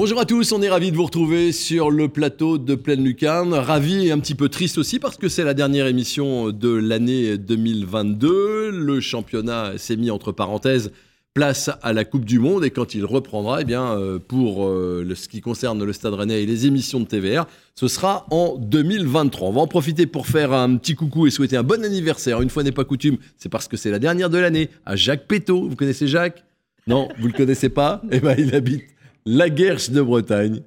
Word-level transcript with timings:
Bonjour 0.00 0.20
à 0.20 0.26
tous, 0.26 0.52
on 0.52 0.62
est 0.62 0.68
ravis 0.68 0.92
de 0.92 0.96
vous 0.96 1.06
retrouver 1.06 1.50
sur 1.50 1.90
le 1.90 2.06
plateau 2.08 2.56
de 2.56 2.76
Pleine 2.76 3.02
Lucarne. 3.02 3.52
Ravi 3.52 4.06
et 4.06 4.12
un 4.12 4.20
petit 4.20 4.36
peu 4.36 4.48
triste 4.48 4.78
aussi 4.78 5.00
parce 5.00 5.16
que 5.16 5.28
c'est 5.28 5.42
la 5.42 5.54
dernière 5.54 5.88
émission 5.88 6.52
de 6.52 6.68
l'année 6.68 7.36
2022. 7.36 8.70
Le 8.70 9.00
championnat 9.00 9.72
s'est 9.76 9.96
mis 9.96 10.12
entre 10.12 10.30
parenthèses 10.30 10.92
place 11.34 11.68
à 11.82 11.92
la 11.92 12.04
Coupe 12.04 12.24
du 12.24 12.38
Monde 12.38 12.64
et 12.64 12.70
quand 12.70 12.94
il 12.94 13.04
reprendra, 13.04 13.62
eh 13.62 13.64
bien, 13.64 13.98
euh, 13.98 14.20
pour 14.20 14.68
euh, 14.68 15.04
ce 15.16 15.26
qui 15.26 15.40
concerne 15.40 15.82
le 15.82 15.92
Stade 15.92 16.14
Rennais 16.14 16.44
et 16.44 16.46
les 16.46 16.66
émissions 16.66 17.00
de 17.00 17.06
TVR, 17.06 17.48
ce 17.74 17.88
sera 17.88 18.26
en 18.30 18.54
2023. 18.56 19.48
On 19.48 19.52
va 19.52 19.62
en 19.62 19.66
profiter 19.66 20.06
pour 20.06 20.28
faire 20.28 20.52
un 20.52 20.76
petit 20.76 20.94
coucou 20.94 21.26
et 21.26 21.30
souhaiter 21.30 21.56
un 21.56 21.64
bon 21.64 21.84
anniversaire. 21.84 22.40
Une 22.40 22.50
fois 22.50 22.62
n'est 22.62 22.70
pas 22.70 22.84
coutume, 22.84 23.18
c'est 23.36 23.48
parce 23.48 23.66
que 23.66 23.76
c'est 23.76 23.90
la 23.90 23.98
dernière 23.98 24.30
de 24.30 24.38
l'année 24.38 24.70
à 24.86 24.94
Jacques 24.94 25.26
Péto. 25.26 25.68
Vous 25.68 25.74
connaissez 25.74 26.06
Jacques? 26.06 26.44
Non, 26.86 27.08
vous 27.18 27.26
le 27.26 27.32
connaissez 27.32 27.68
pas? 27.68 28.00
Eh 28.12 28.20
ben, 28.20 28.36
il 28.38 28.54
habite 28.54 28.84
la 29.36 29.50
Guerche 29.50 29.90
de 29.90 30.00
Bretagne 30.00 30.62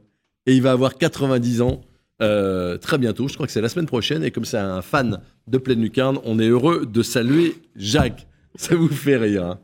et 0.46 0.54
il 0.56 0.62
va 0.62 0.72
avoir 0.72 0.96
90 0.98 1.62
ans. 1.62 1.82
euh, 2.22 2.78
très 2.78 2.98
bientôt, 3.00 3.28
je 3.28 3.34
crois 3.34 3.48
que 3.48 3.52
c'est 3.54 3.62
la 3.62 3.70
semaine 3.70 3.88
prochaine, 3.88 4.24
et 4.24 4.30
comme 4.30 4.46
c'est 4.46 4.58
un 4.58 4.84
fan 4.84 5.20
de 5.48 5.58
Pleine 5.58 5.82
Lucarne, 5.82 6.20
on 6.24 6.38
est 6.40 6.48
heureux 6.50 6.86
de 6.86 7.02
saluer 7.02 7.55
Jacques. 7.76 8.28
Ça 8.55 8.76
vous 8.76 8.90
fait 8.90 9.18
rire. 9.18 9.44
hein 9.46 9.60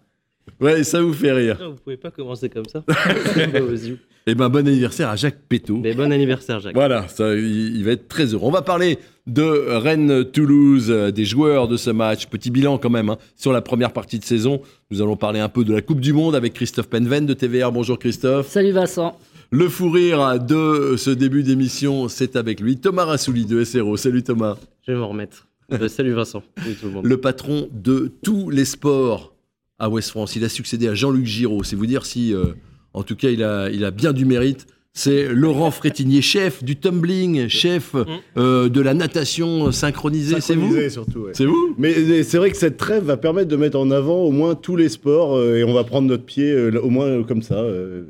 Ouais, 0.59 0.83
ça 0.83 1.01
vous 1.01 1.13
fait 1.13 1.31
rire. 1.33 1.57
Vous 1.61 1.75
pouvez 1.83 1.97
pas 1.97 2.09
commencer 2.09 2.49
comme 2.49 2.65
ça. 2.65 2.83
Eh 4.29 4.35
ben, 4.35 4.49
bon 4.49 4.67
anniversaire 4.67 5.09
à 5.09 5.15
Jacques 5.15 5.39
Péto. 5.47 5.77
Bon 5.77 6.11
anniversaire, 6.11 6.59
Jacques. 6.59 6.75
Voilà, 6.75 7.07
ça, 7.07 7.33
il, 7.35 7.77
il 7.77 7.83
va 7.85 7.91
être 7.91 8.09
très 8.09 8.25
heureux. 8.33 8.45
On 8.47 8.51
va 8.51 8.61
parler 8.61 8.99
de 9.27 9.75
Rennes-Toulouse, 9.77 10.89
euh, 10.89 11.11
des 11.11 11.25
joueurs 11.25 11.67
de 11.67 11.77
ce 11.77 11.89
match. 11.89 12.27
Petit 12.27 12.49
bilan 12.49 12.77
quand 12.77 12.89
même 12.89 13.09
hein, 13.09 13.17
sur 13.35 13.51
la 13.51 13.61
première 13.61 13.93
partie 13.93 14.17
de 14.17 14.23
saison. 14.23 14.61
Nous 14.89 15.01
allons 15.01 15.17
parler 15.17 15.39
un 15.39 15.49
peu 15.49 15.63
de 15.63 15.73
la 15.73 15.81
Coupe 15.81 15.99
du 15.99 16.13
Monde 16.13 16.35
avec 16.35 16.53
Christophe 16.53 16.87
Penven 16.87 17.25
de 17.25 17.33
TVR. 17.33 17.71
Bonjour 17.71 17.99
Christophe. 17.99 18.47
Salut 18.47 18.71
Vincent. 18.71 19.17
Le 19.51 19.69
fou 19.69 19.89
rire 19.89 20.39
de 20.39 20.95
ce 20.97 21.09
début 21.09 21.43
d'émission, 21.43 22.09
c'est 22.09 22.35
avec 22.35 22.59
lui. 22.59 22.77
Thomas 22.77 23.05
Rassouli 23.05 23.45
de 23.45 23.63
SRO. 23.63 23.95
Salut 23.95 24.23
Thomas. 24.23 24.57
Je 24.85 24.91
vais 24.93 24.97
m'en 24.97 25.09
remettre. 25.09 25.47
Euh, 25.73 25.87
salut 25.87 26.13
Vincent. 26.13 26.43
Salut 26.57 26.75
tout 26.75 26.87
le 26.87 26.91
monde. 26.93 27.05
Le 27.05 27.17
patron 27.17 27.69
de 27.71 28.11
tous 28.23 28.49
les 28.49 28.65
sports 28.65 29.33
à 29.79 29.89
West 29.89 30.09
France. 30.09 30.35
Il 30.35 30.43
a 30.43 30.49
succédé 30.49 30.87
à 30.87 30.95
Jean-Luc 30.95 31.25
Giraud. 31.25 31.63
C'est 31.63 31.75
vous 31.75 31.85
dire 31.85 32.05
si, 32.05 32.33
euh, 32.33 32.53
en 32.93 33.03
tout 33.03 33.15
cas, 33.15 33.29
il 33.29 33.43
a, 33.43 33.69
il 33.69 33.85
a 33.85 33.91
bien 33.91 34.13
du 34.13 34.25
mérite. 34.25 34.67
C'est 34.99 35.27
Laurent 35.27 35.69
Frétinier, 35.69 36.23
chef 36.23 36.63
du 36.63 36.75
tumbling, 36.75 37.47
chef 37.49 37.91
euh, 38.35 38.67
de 38.67 38.81
la 38.81 38.95
natation 38.95 39.71
synchronisée. 39.71 40.41
C'est 40.41 40.55
vous 40.55 40.75
surtout. 40.89 41.19
ouais. 41.19 41.33
C'est 41.33 41.45
vous 41.45 41.75
Mais 41.77 42.23
c'est 42.23 42.39
vrai 42.39 42.49
que 42.49 42.57
cette 42.57 42.77
trêve 42.77 43.03
va 43.03 43.15
permettre 43.15 43.47
de 43.47 43.55
mettre 43.57 43.77
en 43.77 43.91
avant 43.91 44.21
au 44.23 44.31
moins 44.31 44.55
tous 44.55 44.75
les 44.75 44.89
sports 44.89 45.37
euh, 45.37 45.57
et 45.57 45.63
on 45.63 45.75
va 45.75 45.83
prendre 45.83 46.07
notre 46.07 46.23
pied 46.23 46.51
euh, 46.51 46.71
au 46.83 46.89
moins 46.89 47.21
comme 47.21 47.43
ça. 47.43 47.59
euh. 47.59 48.05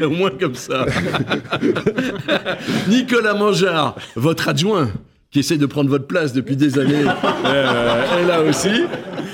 Au 0.00 0.10
moins 0.10 0.30
comme 0.40 0.54
ça. 0.54 0.86
Nicolas 2.88 3.34
Mangeard, 3.34 3.96
votre 4.14 4.48
adjoint, 4.48 4.90
qui 5.32 5.40
essaie 5.40 5.58
de 5.58 5.66
prendre 5.66 5.90
votre 5.90 6.06
place 6.06 6.32
depuis 6.32 6.54
des 6.54 6.78
années, 6.78 7.02
euh, 7.46 8.22
est 8.22 8.26
là 8.28 8.42
aussi. 8.44 8.84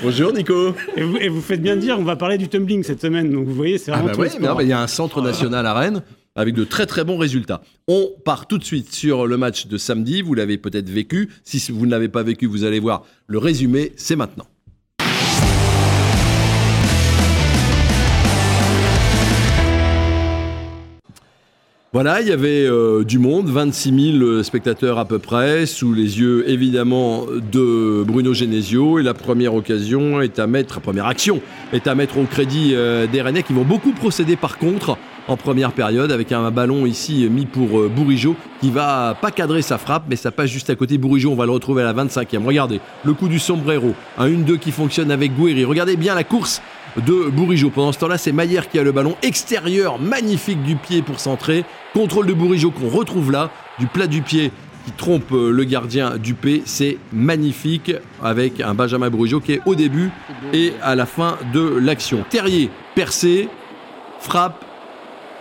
Bonjour 0.01 0.33
Nico. 0.33 0.73
Et 0.97 1.03
vous, 1.03 1.17
et 1.17 1.29
vous 1.29 1.41
faites 1.41 1.61
bien 1.61 1.75
de 1.75 1.81
dire, 1.81 1.97
on 1.99 2.03
va 2.03 2.15
parler 2.15 2.39
du 2.39 2.47
tumbling 2.47 2.81
cette 2.81 3.01
semaine. 3.01 3.29
Donc 3.31 3.45
vous 3.45 3.53
voyez, 3.53 3.77
c'est 3.77 3.91
Ah 3.91 3.97
vraiment 3.97 4.07
bah 4.07 4.15
tous 4.15 4.37
oui, 4.39 4.63
il 4.63 4.67
y 4.69 4.73
a 4.73 4.81
un 4.81 4.87
centre 4.87 5.21
national 5.21 5.67
à 5.67 5.73
Rennes 5.75 6.01
avec 6.39 6.55
de 6.55 6.63
très 6.63 6.85
très 6.85 7.03
bons 7.03 7.17
résultats. 7.17 7.61
On 7.89 8.13
part 8.23 8.47
tout 8.47 8.57
de 8.57 8.63
suite 8.63 8.93
sur 8.93 9.27
le 9.27 9.35
match 9.35 9.67
de 9.67 9.77
samedi. 9.77 10.21
Vous 10.21 10.33
l'avez 10.33 10.57
peut-être 10.57 10.89
vécu. 10.89 11.29
Si 11.43 11.69
vous 11.69 11.85
ne 11.85 11.91
l'avez 11.91 12.07
pas 12.07 12.23
vécu, 12.23 12.45
vous 12.45 12.63
allez 12.63 12.79
voir 12.79 13.03
le 13.27 13.37
résumé. 13.39 13.91
C'est 13.97 14.15
maintenant. 14.15 14.47
Voilà, 21.91 22.21
il 22.21 22.27
y 22.27 22.31
avait 22.31 22.67
euh, 22.67 23.03
du 23.03 23.17
monde, 23.17 23.49
26 23.49 24.19
000 24.19 24.43
spectateurs 24.43 24.99
à 24.99 25.05
peu 25.05 25.17
près, 25.17 25.65
sous 25.65 25.91
les 25.91 26.19
yeux 26.19 26.47
évidemment 26.47 27.25
de 27.51 28.03
Bruno 28.05 28.31
Genesio. 28.31 28.99
Et 28.99 29.03
la 29.03 29.15
première 29.15 29.55
occasion 29.55 30.21
est 30.21 30.37
à 30.37 30.45
mettre, 30.45 30.81
première 30.81 31.07
action 31.07 31.41
est 31.73 31.87
à 31.87 31.95
mettre 31.95 32.19
au 32.19 32.25
crédit 32.25 32.73
euh, 32.75 33.07
des 33.07 33.23
Rennais 33.23 33.41
qui 33.41 33.53
vont 33.53 33.63
beaucoup 33.63 33.91
procéder 33.91 34.35
par 34.35 34.59
contre 34.59 34.99
en 35.27 35.35
première 35.35 35.71
période 35.71 36.11
avec 36.11 36.31
un 36.31 36.51
ballon 36.51 36.85
ici 36.85 37.27
mis 37.27 37.47
pour 37.47 37.79
euh, 37.79 37.91
qui 38.61 38.69
va 38.69 39.17
pas 39.19 39.31
cadrer 39.31 39.63
sa 39.63 39.79
frappe 39.79 40.03
mais 40.07 40.15
ça 40.15 40.29
passe 40.29 40.51
juste 40.51 40.69
à 40.69 40.75
côté. 40.75 40.99
Bourigeau, 40.99 41.31
on 41.31 41.35
va 41.35 41.47
le 41.47 41.51
retrouver 41.51 41.81
à 41.81 41.91
la 41.91 42.05
25e. 42.05 42.45
Regardez, 42.45 42.81
le 43.03 43.13
coup 43.13 43.27
du 43.27 43.39
sombrero, 43.39 43.95
un 44.19 44.29
1-2 44.29 44.59
qui 44.59 44.71
fonctionne 44.71 45.09
avec 45.09 45.35
Gouiri. 45.35 45.65
Regardez 45.65 45.95
bien 45.95 46.13
la 46.13 46.23
course 46.23 46.61
de 46.97 47.29
Bourigeau. 47.29 47.69
Pendant 47.69 47.91
ce 47.91 47.99
temps-là, 47.99 48.17
c'est 48.17 48.31
Maillère 48.31 48.69
qui 48.69 48.79
a 48.79 48.83
le 48.83 48.91
ballon 48.91 49.15
extérieur, 49.21 49.99
magnifique 49.99 50.61
du 50.63 50.75
pied 50.75 51.01
pour 51.01 51.19
centrer. 51.19 51.65
Contrôle 51.93 52.27
de 52.27 52.33
Bourigeau 52.33 52.71
qu'on 52.71 52.89
retrouve 52.89 53.31
là, 53.31 53.51
du 53.79 53.87
plat 53.87 54.07
du 54.07 54.21
pied 54.21 54.51
qui 54.85 54.91
trompe 54.91 55.31
euh, 55.31 55.51
le 55.51 55.63
gardien 55.63 56.17
Dupé. 56.17 56.61
C'est 56.65 56.97
magnifique 57.11 57.91
avec 58.23 58.61
un 58.61 58.73
Benjamin 58.73 59.09
Bourigeau 59.09 59.39
qui 59.39 59.53
est 59.53 59.61
au 59.65 59.75
début 59.75 60.11
et 60.53 60.73
à 60.81 60.95
la 60.95 61.05
fin 61.05 61.37
de 61.53 61.77
l'action. 61.79 62.23
Terrier 62.29 62.69
percé, 62.95 63.49
frappe 64.19 64.65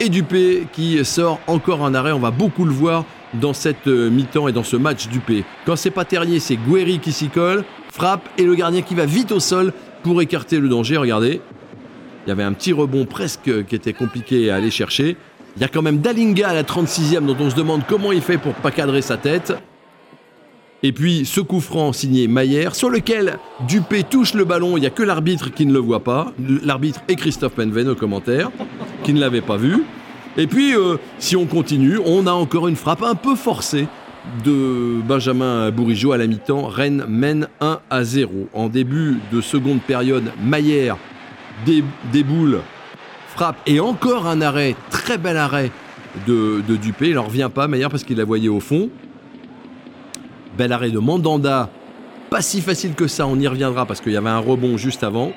et 0.01 0.09
Dupé 0.09 0.67
qui 0.73 1.05
sort 1.05 1.41
encore 1.47 1.85
un 1.85 1.95
arrêt. 1.95 2.13
On 2.13 2.19
va 2.19 2.31
beaucoup 2.31 2.65
le 2.65 2.73
voir 2.73 3.05
dans 3.35 3.53
cette 3.53 3.87
euh, 3.87 4.11
mi-temps 4.11 4.49
et 4.49 4.53
dans 4.53 4.63
ce 4.65 4.77
match 4.77 5.09
Dupé. 5.09 5.45
Quand 5.67 5.77
c'est 5.77 5.91
pas 5.91 6.05
Terrier, 6.05 6.41
c'est 6.41 6.57
Guéry 6.57 6.99
qui 6.99 7.13
s'y 7.13 7.29
colle, 7.29 7.65
frappe 7.93 8.29
et 8.39 8.45
le 8.45 8.55
gardien 8.55 8.83
qui 8.83 8.95
va 8.95 9.07
vite 9.07 9.33
au 9.33 9.41
sol 9.41 9.73
pour 10.03 10.21
écarter 10.23 10.59
le 10.59 10.69
danger. 10.69 10.97
Regardez, 10.97 11.41
il 12.27 12.29
y 12.29 12.33
avait 12.33 12.43
un 12.43 12.53
petit 12.53 12.73
rebond 12.73 13.05
presque 13.05 13.67
qui 13.67 13.75
était 13.75 13.93
compliqué 13.93 14.51
à 14.51 14.57
aller 14.57 14.71
chercher. 14.71 15.17
Il 15.57 15.63
y 15.63 15.65
a 15.65 15.69
quand 15.69 15.83
même 15.83 15.99
Dalinga 15.99 16.49
à 16.49 16.55
la 16.55 16.63
36e 16.63 17.25
dont 17.25 17.37
on 17.41 17.51
se 17.51 17.57
demande 17.57 17.83
comment 17.89 18.13
il 18.13 18.21
fait 18.21 18.39
pour 18.39 18.55
pas 18.55 18.71
cadrer 18.71 19.03
sa 19.03 19.17
tête. 19.17 19.55
Et 20.85 20.93
puis 20.93 21.25
ce 21.25 21.41
coup 21.41 21.61
franc 21.61 21.93
signé 21.93 22.29
Maillère, 22.29 22.77
sur 22.77 22.89
lequel 22.89 23.39
Dupé 23.67 24.05
touche 24.05 24.35
le 24.35 24.45
ballon, 24.45 24.77
il 24.77 24.81
n'y 24.81 24.87
a 24.87 24.91
que 24.91 25.03
l'arbitre 25.03 25.51
qui 25.53 25.67
ne 25.67 25.73
le 25.73 25.81
voit 25.81 26.05
pas. 26.05 26.33
L'arbitre 26.63 27.01
et 27.09 27.17
Christophe 27.17 27.55
Penven 27.55 27.89
au 27.89 27.97
commentaire, 27.97 28.51
qui 29.03 29.13
ne 29.13 29.21
l'avait 29.21 29.41
pas 29.41 29.57
vu. 29.57 29.83
Et 30.37 30.47
puis, 30.47 30.77
euh, 30.77 30.97
si 31.19 31.35
on 31.35 31.47
continue, 31.47 31.99
on 32.05 32.29
a 32.29 32.33
encore 32.33 32.69
une 32.69 32.77
frappe 32.77 33.03
un 33.03 33.17
peu 33.17 33.35
forcée 33.35 33.89
de 34.45 35.01
Benjamin 35.07 35.71
Bourigeau 35.71 36.13
à 36.13 36.19
la 36.19 36.27
mi-temps. 36.27 36.67
Rennes 36.67 37.05
mène 37.09 37.49
1 37.61 37.81
à 37.91 38.05
0. 38.05 38.49
En 38.53 38.69
début 38.69 39.17
de 39.33 39.41
seconde 39.41 39.81
période, 39.81 40.25
Maillère 40.43 40.97
dé- 41.67 41.85
déboule, 42.13 42.61
frappe 43.29 43.57
et 43.67 43.81
encore 43.81 44.27
un 44.27 44.41
arrêt, 44.41 44.75
très 44.91 45.19
bel 45.19 45.37
arrêt 45.37 45.71
de, 46.27 46.63
de 46.67 46.77
Dupé. 46.77 47.09
Il 47.11 47.15
n'en 47.15 47.25
revient 47.25 47.51
pas, 47.55 47.69
Maillère, 47.69 47.91
parce 47.91 48.05
qu'il 48.05 48.17
la 48.19 48.25
voyait 48.25 48.49
au 48.49 48.61
fond. 48.61 48.91
Bel 50.57 50.73
arrêt 50.73 50.91
de 50.91 50.99
Mandanda. 50.99 51.71
Pas 52.31 52.43
si 52.43 52.61
facile 52.61 52.95
que 52.95 53.07
ça, 53.07 53.27
on 53.27 53.39
y 53.39 53.47
reviendra 53.47 53.87
parce 53.87 54.01
qu'il 54.01 54.13
y 54.13 54.17
avait 54.17 54.29
un 54.29 54.39
rebond 54.39 54.77
juste 54.77 55.03
avant. 55.03 55.33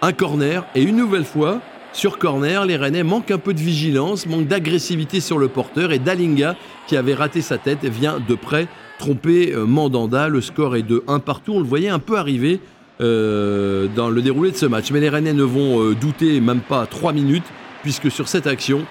Un 0.00 0.12
corner 0.12 0.64
et 0.74 0.82
une 0.82 0.96
nouvelle 0.96 1.24
fois, 1.24 1.60
sur 1.92 2.18
corner, 2.18 2.64
les 2.64 2.76
Rennais 2.76 3.02
manquent 3.02 3.30
un 3.30 3.38
peu 3.38 3.52
de 3.52 3.60
vigilance, 3.60 4.26
manquent 4.26 4.46
d'agressivité 4.46 5.20
sur 5.20 5.38
le 5.38 5.48
porteur 5.48 5.92
et 5.92 5.98
Dalinga, 5.98 6.56
qui 6.86 6.96
avait 6.96 7.14
raté 7.14 7.42
sa 7.42 7.58
tête, 7.58 7.84
vient 7.84 8.18
de 8.26 8.34
près 8.34 8.66
tromper 8.98 9.52
euh, 9.52 9.66
Mandanda. 9.66 10.28
Le 10.28 10.40
score 10.40 10.76
est 10.76 10.82
de 10.82 11.04
1 11.06 11.18
partout. 11.18 11.52
On 11.54 11.58
le 11.58 11.66
voyait 11.66 11.90
un 11.90 11.98
peu 11.98 12.16
arriver 12.16 12.60
euh, 13.00 13.88
dans 13.94 14.08
le 14.08 14.22
déroulé 14.22 14.52
de 14.52 14.56
ce 14.56 14.64
match. 14.64 14.90
Mais 14.90 15.00
les 15.00 15.10
Rennais 15.10 15.34
ne 15.34 15.42
vont 15.42 15.82
euh, 15.82 15.94
douter 15.94 16.40
même 16.40 16.60
pas 16.60 16.86
3 16.86 17.12
minutes, 17.12 17.44
puisque 17.82 18.10
sur 18.10 18.26
cette 18.26 18.46
action, 18.46 18.86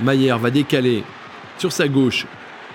Maillère 0.00 0.38
va 0.38 0.50
décaler 0.50 1.04
sur 1.58 1.72
sa 1.72 1.86
gauche 1.86 2.26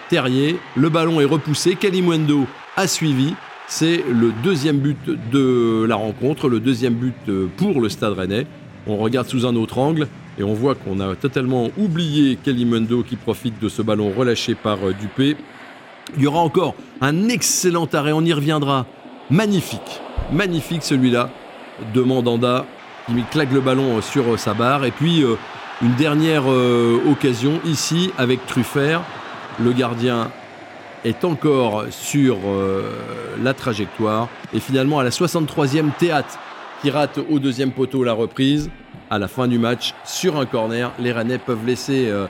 Terrier. 0.10 0.58
Le 0.76 0.90
ballon 0.90 1.20
est 1.20 1.26
repoussé. 1.26 1.76
Kalimwendo 1.76 2.46
a 2.76 2.86
suivi. 2.86 3.34
C'est 3.68 4.04
le 4.08 4.32
deuxième 4.44 4.78
but 4.78 4.98
de 5.32 5.86
la 5.88 5.96
rencontre, 5.96 6.50
le 6.50 6.60
deuxième 6.60 6.94
but 6.94 7.16
pour 7.56 7.82
le 7.82 7.88
Stade 7.88 8.14
Rennais. 8.14 8.46
On 8.86 8.98
regarde 8.98 9.28
sous 9.28 9.46
un 9.46 9.56
autre 9.56 9.78
angle 9.78 10.08
et 10.38 10.44
on 10.44 10.54
voit 10.54 10.76
qu'on 10.76 11.00
a 11.00 11.16
totalement 11.16 11.70
oublié 11.78 12.36
Kalimwendo 12.36 13.04
qui 13.04 13.16
profite 13.16 13.62
de 13.62 13.70
ce 13.70 13.82
ballon 13.82 14.12
relâché 14.16 14.56
par 14.56 14.78
euh, 14.86 14.94
Dupé. 14.94 15.38
Il 16.18 16.24
y 16.24 16.28
aura 16.28 16.42
encore 16.42 16.76
un 17.00 17.30
excellent 17.30 17.88
arrêt, 17.94 18.12
on 18.12 18.22
y 18.22 18.34
reviendra. 18.34 18.86
Magnifique, 19.30 20.02
magnifique 20.34 20.84
celui-là 20.84 21.30
de 21.94 22.02
Mandanda 22.02 22.66
qui 23.08 23.14
claque 23.32 23.54
le 23.54 23.62
ballon 23.62 23.98
euh, 23.98 24.02
sur 24.02 24.34
euh, 24.34 24.38
sa 24.38 24.54
barre. 24.54 24.84
Et 24.84 24.92
puis 24.92 25.24
une 25.82 25.96
dernière 25.96 26.44
occasion 26.48 27.60
ici 27.66 28.12
avec 28.18 28.46
Truffert. 28.46 29.02
Le 29.60 29.72
gardien 29.72 30.30
est 31.04 31.26
encore 31.26 31.86
sur 31.90 32.38
la 33.42 33.54
trajectoire. 33.54 34.30
Et 34.54 34.62
finalement, 34.62 35.00
à 35.00 35.04
la 35.04 35.10
63e, 35.10 35.92
Théâtre 35.98 36.40
qui 36.84 36.92
au 37.30 37.40
deuxième 37.40 37.72
poteau 37.72 38.04
la 38.04 38.12
reprise. 38.12 38.70
À 39.10 39.18
la 39.18 39.30
fin 39.30 39.48
du 39.48 39.58
match, 39.58 39.94
sur 40.04 40.36
un 40.36 40.46
corner, 40.46 40.92
les 41.00 41.14
Rennais 41.14 41.38
peuvent 41.38 41.66
laisser 41.66 42.10
euh, 42.10 42.28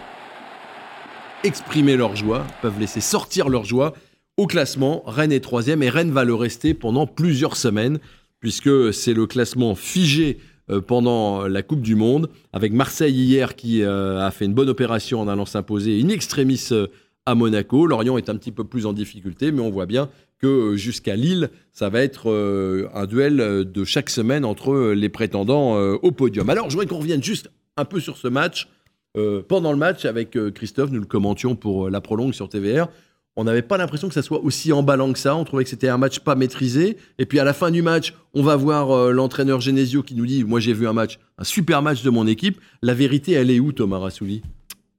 exprimer 1.43 1.97
leur 1.97 2.15
joie, 2.15 2.45
peuvent 2.61 2.79
laisser 2.79 3.01
sortir 3.01 3.49
leur 3.49 3.63
joie. 3.63 3.93
Au 4.37 4.45
classement, 4.45 5.01
Rennes 5.07 5.31
est 5.31 5.39
troisième 5.39 5.81
et 5.81 5.89
Rennes 5.89 6.11
va 6.11 6.23
le 6.23 6.35
rester 6.35 6.75
pendant 6.75 7.07
plusieurs 7.07 7.55
semaines, 7.55 7.97
puisque 8.41 8.93
c'est 8.93 9.15
le 9.15 9.25
classement 9.25 9.73
figé 9.73 10.37
euh, 10.69 10.81
pendant 10.81 11.47
la 11.47 11.63
Coupe 11.63 11.81
du 11.81 11.95
Monde, 11.95 12.29
avec 12.51 12.73
Marseille 12.73 13.15
hier 13.15 13.55
qui 13.55 13.83
a 13.83 14.29
fait 14.29 14.45
une 14.45 14.53
bonne 14.53 14.69
opération 14.69 15.19
en 15.19 15.27
allant 15.27 15.47
s'imposer 15.47 15.99
in 15.99 16.09
extremis 16.09 16.69
à 17.25 17.33
Monaco. 17.33 17.87
Lorient 17.87 18.19
est 18.19 18.29
un 18.29 18.35
petit 18.35 18.51
peu 18.51 18.65
plus 18.65 18.85
en 18.85 18.93
difficulté, 18.93 19.51
mais 19.51 19.61
on 19.61 19.71
voit 19.71 19.87
bien 19.87 20.09
que 20.43 20.75
jusqu'à 20.75 21.15
Lille, 21.15 21.49
ça 21.71 21.89
va 21.89 22.01
être 22.01 22.29
un 22.93 23.05
duel 23.05 23.37
de 23.65 23.83
chaque 23.83 24.09
semaine 24.09 24.45
entre 24.45 24.91
les 24.91 25.09
prétendants 25.09 25.77
au 25.77 26.11
podium. 26.11 26.49
Alors, 26.49 26.69
je 26.69 26.75
voudrais 26.75 26.87
qu'on 26.87 26.99
revienne 26.99 27.23
juste 27.23 27.49
un 27.77 27.85
peu 27.85 27.99
sur 27.99 28.17
ce 28.17 28.27
match. 28.27 28.67
pendant 29.47 29.71
le 29.71 29.77
match, 29.77 30.05
avec 30.05 30.37
Christophe, 30.53 30.91
nous 30.91 30.99
le 30.99 31.05
commentions 31.05 31.55
pour 31.55 31.89
la 31.89 32.01
prolongue 32.01 32.33
sur 32.33 32.49
TVR 32.49 32.89
on 33.35 33.43
n'avait 33.43 33.63
pas 33.63 33.77
l'impression 33.77 34.07
que 34.07 34.13
ça 34.13 34.21
soit 34.21 34.43
aussi 34.43 34.71
emballant 34.71 35.11
que 35.11 35.19
ça. 35.19 35.35
On 35.35 35.43
trouvait 35.43 35.63
que 35.63 35.69
c'était 35.69 35.87
un 35.87 35.97
match 35.97 36.19
pas 36.19 36.35
maîtrisé. 36.35 36.97
Et 37.17 37.25
puis 37.25 37.39
à 37.39 37.43
la 37.43 37.53
fin 37.53 37.71
du 37.71 37.81
match, 37.81 38.13
on 38.33 38.43
va 38.43 38.55
voir 38.55 38.91
euh, 38.91 39.11
l'entraîneur 39.11 39.59
Genesio 39.59 40.03
qui 40.03 40.15
nous 40.15 40.25
dit 40.25 40.43
Moi 40.43 40.59
j'ai 40.59 40.73
vu 40.73 40.87
un 40.87 40.93
match, 40.93 41.19
un 41.37 41.43
super 41.43 41.81
match 41.81 42.03
de 42.03 42.09
mon 42.09 42.27
équipe. 42.27 42.59
La 42.81 42.93
vérité, 42.93 43.33
elle 43.33 43.49
est 43.49 43.59
où, 43.59 43.71
Thomas 43.71 43.99
Rassouli 43.99 44.43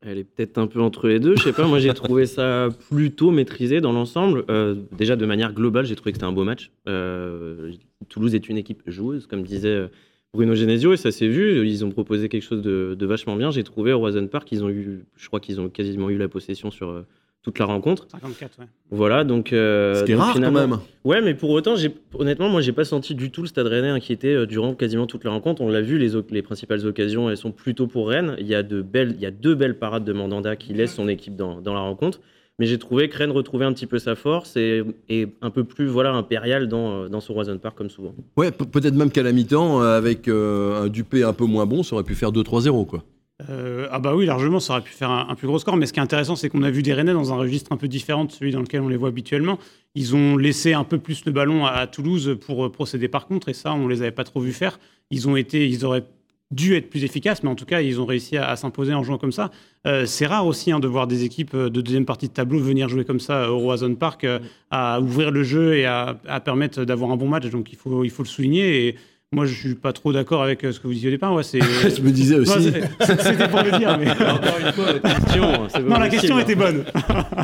elle 0.04 0.18
est 0.18 0.24
peut-être 0.24 0.58
un 0.58 0.66
peu 0.66 0.80
entre 0.80 1.08
les 1.08 1.20
deux. 1.20 1.36
Je 1.36 1.42
sais 1.42 1.52
pas, 1.52 1.66
moi 1.66 1.78
j'ai 1.78 1.92
trouvé 1.94 2.26
ça 2.26 2.68
plutôt 2.90 3.30
maîtrisé 3.30 3.80
dans 3.80 3.92
l'ensemble. 3.92 4.44
Euh, 4.50 4.74
déjà 4.92 5.16
de 5.16 5.26
manière 5.26 5.52
globale, 5.52 5.86
j'ai 5.86 5.96
trouvé 5.96 6.12
que 6.12 6.16
c'était 6.16 6.26
un 6.26 6.32
beau 6.32 6.44
match. 6.44 6.70
Euh, 6.88 7.72
Toulouse 8.08 8.34
est 8.34 8.48
une 8.48 8.56
équipe 8.56 8.82
joueuse, 8.86 9.26
comme 9.26 9.42
disait 9.42 9.88
Bruno 10.34 10.54
Genesio, 10.54 10.92
et 10.92 10.96
ça 10.96 11.10
s'est 11.10 11.28
vu. 11.28 11.66
Ils 11.66 11.84
ont 11.84 11.90
proposé 11.90 12.28
quelque 12.28 12.42
chose 12.42 12.62
de, 12.62 12.94
de 12.98 13.06
vachement 13.06 13.36
bien. 13.36 13.50
J'ai 13.50 13.64
trouvé 13.64 13.92
au 13.92 13.98
Roison 13.98 14.26
Park, 14.26 14.50
ils 14.52 14.62
ont 14.62 14.70
eu, 14.70 15.04
je 15.16 15.26
crois 15.26 15.40
qu'ils 15.40 15.60
ont 15.60 15.68
quasiment 15.68 16.10
eu 16.10 16.18
la 16.18 16.28
possession 16.28 16.70
sur 16.70 17.04
toute 17.44 17.58
la 17.58 17.67
rencontre. 17.67 18.06
54, 18.11 18.58
ouais. 18.58 18.64
Voilà, 18.91 19.23
donc. 19.23 19.52
Euh, 19.52 19.94
C'était 19.94 20.14
rare 20.14 20.35
quand 20.35 20.50
même. 20.50 20.79
Ouais, 21.05 21.20
mais 21.20 21.35
pour 21.35 21.50
autant, 21.50 21.75
honnêtement, 22.19 22.49
moi, 22.49 22.62
j'ai 22.62 22.73
pas 22.73 22.87
senti 22.87 23.14
du 23.14 23.31
tout 23.31 23.43
le 23.43 23.46
Stade 23.46 23.67
Rennais 23.67 23.91
inquiété 23.91 24.35
euh, 24.35 24.46
durant 24.46 24.75
quasiment 24.75 25.06
toute 25.06 25.25
la 25.25 25.31
rencontre. 25.31 25.61
On 25.61 25.69
l'a 25.69 25.82
vu, 25.82 25.99
les, 25.99 26.12
les 26.31 26.43
principales 26.43 26.85
occasions, 26.87 27.29
elles 27.29 27.37
sont 27.37 27.52
plutôt 27.52 27.87
pour 27.87 28.08
Rennes. 28.08 28.35
Il 28.41 28.46
y 28.46 28.55
a, 28.55 28.62
de 28.62 28.81
belles, 28.81 29.12
il 29.17 29.20
y 29.20 29.26
a 29.26 29.31
deux 29.31 29.55
belles 29.55 29.79
parades 29.79 30.05
de 30.05 30.12
Mandanda 30.14 30.56
qui 30.56 30.73
laissent 30.73 30.94
son 30.94 31.06
équipe 31.06 31.37
dans, 31.37 31.61
dans 31.61 31.75
la 31.75 31.81
rencontre. 31.81 32.20
Mais 32.58 32.67
j'ai 32.67 32.79
trouvé 32.79 33.08
que 33.08 33.19
Rennes 33.19 33.32
retrouvait 33.32 33.64
un 33.64 33.73
petit 33.73 33.87
peu 33.87 33.99
sa 33.99 34.14
force 34.14 34.56
et, 34.56 34.82
et 35.11 35.26
un 35.43 35.50
peu 35.50 35.64
plus 35.64 35.87
voilà, 35.87 36.12
impérial 36.14 36.67
dans, 36.69 37.02
euh, 37.02 37.08
dans 37.08 37.20
son 37.20 37.35
Roison 37.35 37.58
Park 37.58 37.76
comme 37.76 37.90
souvent. 37.90 38.14
Ouais, 38.38 38.52
peut-être 38.52 38.94
même 38.94 39.11
qu'à 39.11 39.23
la 39.23 39.32
mi-temps, 39.32 39.81
avec 39.81 40.29
un 40.29 40.87
Dupé 40.88 41.25
un 41.25 41.32
peu 41.35 41.44
moins 41.44 41.67
bon, 41.67 41.82
ça 41.82 41.94
aurait 41.97 42.05
pu 42.05 42.14
faire 42.14 42.32
2-3-0, 42.32 42.87
quoi. 42.87 43.05
Euh, 43.50 43.88
ah 43.90 43.98
bah 43.98 44.14
oui, 44.14 44.26
largement, 44.26 44.60
ça 44.60 44.75
aurait 44.75 44.82
pu 44.82 44.92
faire 44.92 45.10
un, 45.10 45.34
plus 45.34 45.46
gros 45.46 45.58
score. 45.58 45.76
Mais 45.76 45.86
ce 45.86 45.92
qui 45.92 45.98
est 45.98 46.02
intéressant, 46.02 46.36
c'est 46.36 46.48
qu'on 46.48 46.62
a 46.62 46.70
vu 46.70 46.82
des 46.82 46.92
Rennais 46.92 47.12
dans 47.12 47.32
un 47.32 47.36
registre 47.36 47.72
un 47.72 47.76
peu 47.76 47.88
différent 47.88 48.25
de 48.25 48.32
celui 48.32 48.52
dans 48.52 48.60
lequel 48.60 48.81
on 48.81 48.88
les 48.88 48.96
voit 48.96 49.08
habituellement. 49.08 49.58
Ils 49.94 50.14
ont 50.14 50.36
laissé 50.36 50.72
un 50.72 50.84
peu 50.84 50.98
plus 50.98 51.25
le 51.25 51.32
ballon 51.32 51.66
à, 51.66 51.86
Toulouse 51.86 52.38
pour 52.40 52.66
euh, 52.66 52.72
procéder 52.72 53.08
par 53.08 53.26
contre, 53.26 53.48
et 53.48 53.54
ça, 53.54 53.75
on 53.75 53.88
les 53.88 54.02
avait 54.02 54.12
pas 54.12 54.25
trop 54.25 54.40
vu 54.40 54.52
faire. 54.52 54.78
Ils 55.10 55.28
ont 55.28 55.36
été, 55.36 55.69
ils 55.69 55.84
auraient 55.84 56.04
dû 56.50 56.76
être 56.76 56.88
plus 56.88 57.02
efficaces, 57.02 57.42
mais 57.42 57.48
en 57.48 57.56
tout 57.56 57.64
cas, 57.64 57.81
ils 57.81 58.00
ont 58.00 58.06
réussi 58.06 58.36
à, 58.36 58.54
s'imposer 58.54 58.94
en 58.94 59.02
jouant 59.02 59.19
comme 59.19 59.32
ça. 59.32 59.50
Euh, 59.87 60.06
c'est 60.06 60.26
rare 60.26 60.46
aussi 60.46 60.70
hein, 60.70 60.78
de 60.78 60.87
voir 60.87 61.08
des 61.08 61.25
équipes 61.25 61.56
de 61.56 61.80
deuxième 61.80 62.04
partie 62.04 62.28
de 62.28 62.32
tableau 62.32 62.60
venir 62.60 62.88
jouer 62.88 63.04
comme 63.04 63.19
ça 63.19 63.50
au 63.50 63.58
Roison 63.58 63.94
Park, 63.96 64.26
à 64.70 65.00
ouvrir 65.00 65.32
le 65.32 65.42
jeu 65.42 65.75
et 65.75 65.87
à, 65.87 66.20
à 66.28 66.38
permettre 66.40 66.84
d'avoir 66.84 67.10
un 67.10 67.16
bon 67.16 67.28
match. 67.28 67.48
Donc 67.50 67.72
il 67.72 67.76
faut, 67.76 68.04
il 68.04 68.10
faut 68.10 68.22
le 68.22 68.28
souligner. 68.28 68.87
Et, 68.87 68.96
moi, 69.34 69.46
je 69.46 69.54
suis 69.54 69.75
pas 69.75 69.92
trop 69.92 70.12
d'accord 70.12 70.42
avec 70.42 70.62
euh, 70.62 70.72
ce 70.72 70.78
que 70.78 70.86
vous 70.86 70.92
disiez 70.92 71.08
au 71.08 71.10
départ. 71.10 71.34
Ouais, 71.34 71.42
c'est... 71.42 71.60
je 71.96 72.00
me 72.00 72.10
disais 72.10 72.36
aussi. 72.36 72.72
c'était 73.00 73.48
pour 73.48 73.62
le 73.62 73.78
dire, 73.78 73.98
mais. 73.98 74.10
Encore 74.31 74.58
une 74.60 74.72
fois, 74.72 74.92
la 74.92 74.98
question. 75.00 75.42
non, 75.88 75.98
la 75.98 76.08
question 76.08 76.38
était 76.38 76.54
bonne. 76.54 76.84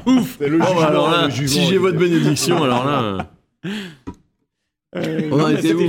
Ouf. 0.06 0.38
Le 0.40 0.56
oh, 0.56 0.75
bah, 0.76 0.87
alors 0.87 1.10
là, 1.10 1.28
si 1.31 1.66
j'ai 1.66 1.78
votre 1.78 1.98
bénédiction, 1.98 2.62
alors 2.62 2.87
là. 2.87 3.31
Euh, 4.96 5.28
on 5.31 5.40
en 5.40 5.48
était 5.50 5.72
où 5.72 5.81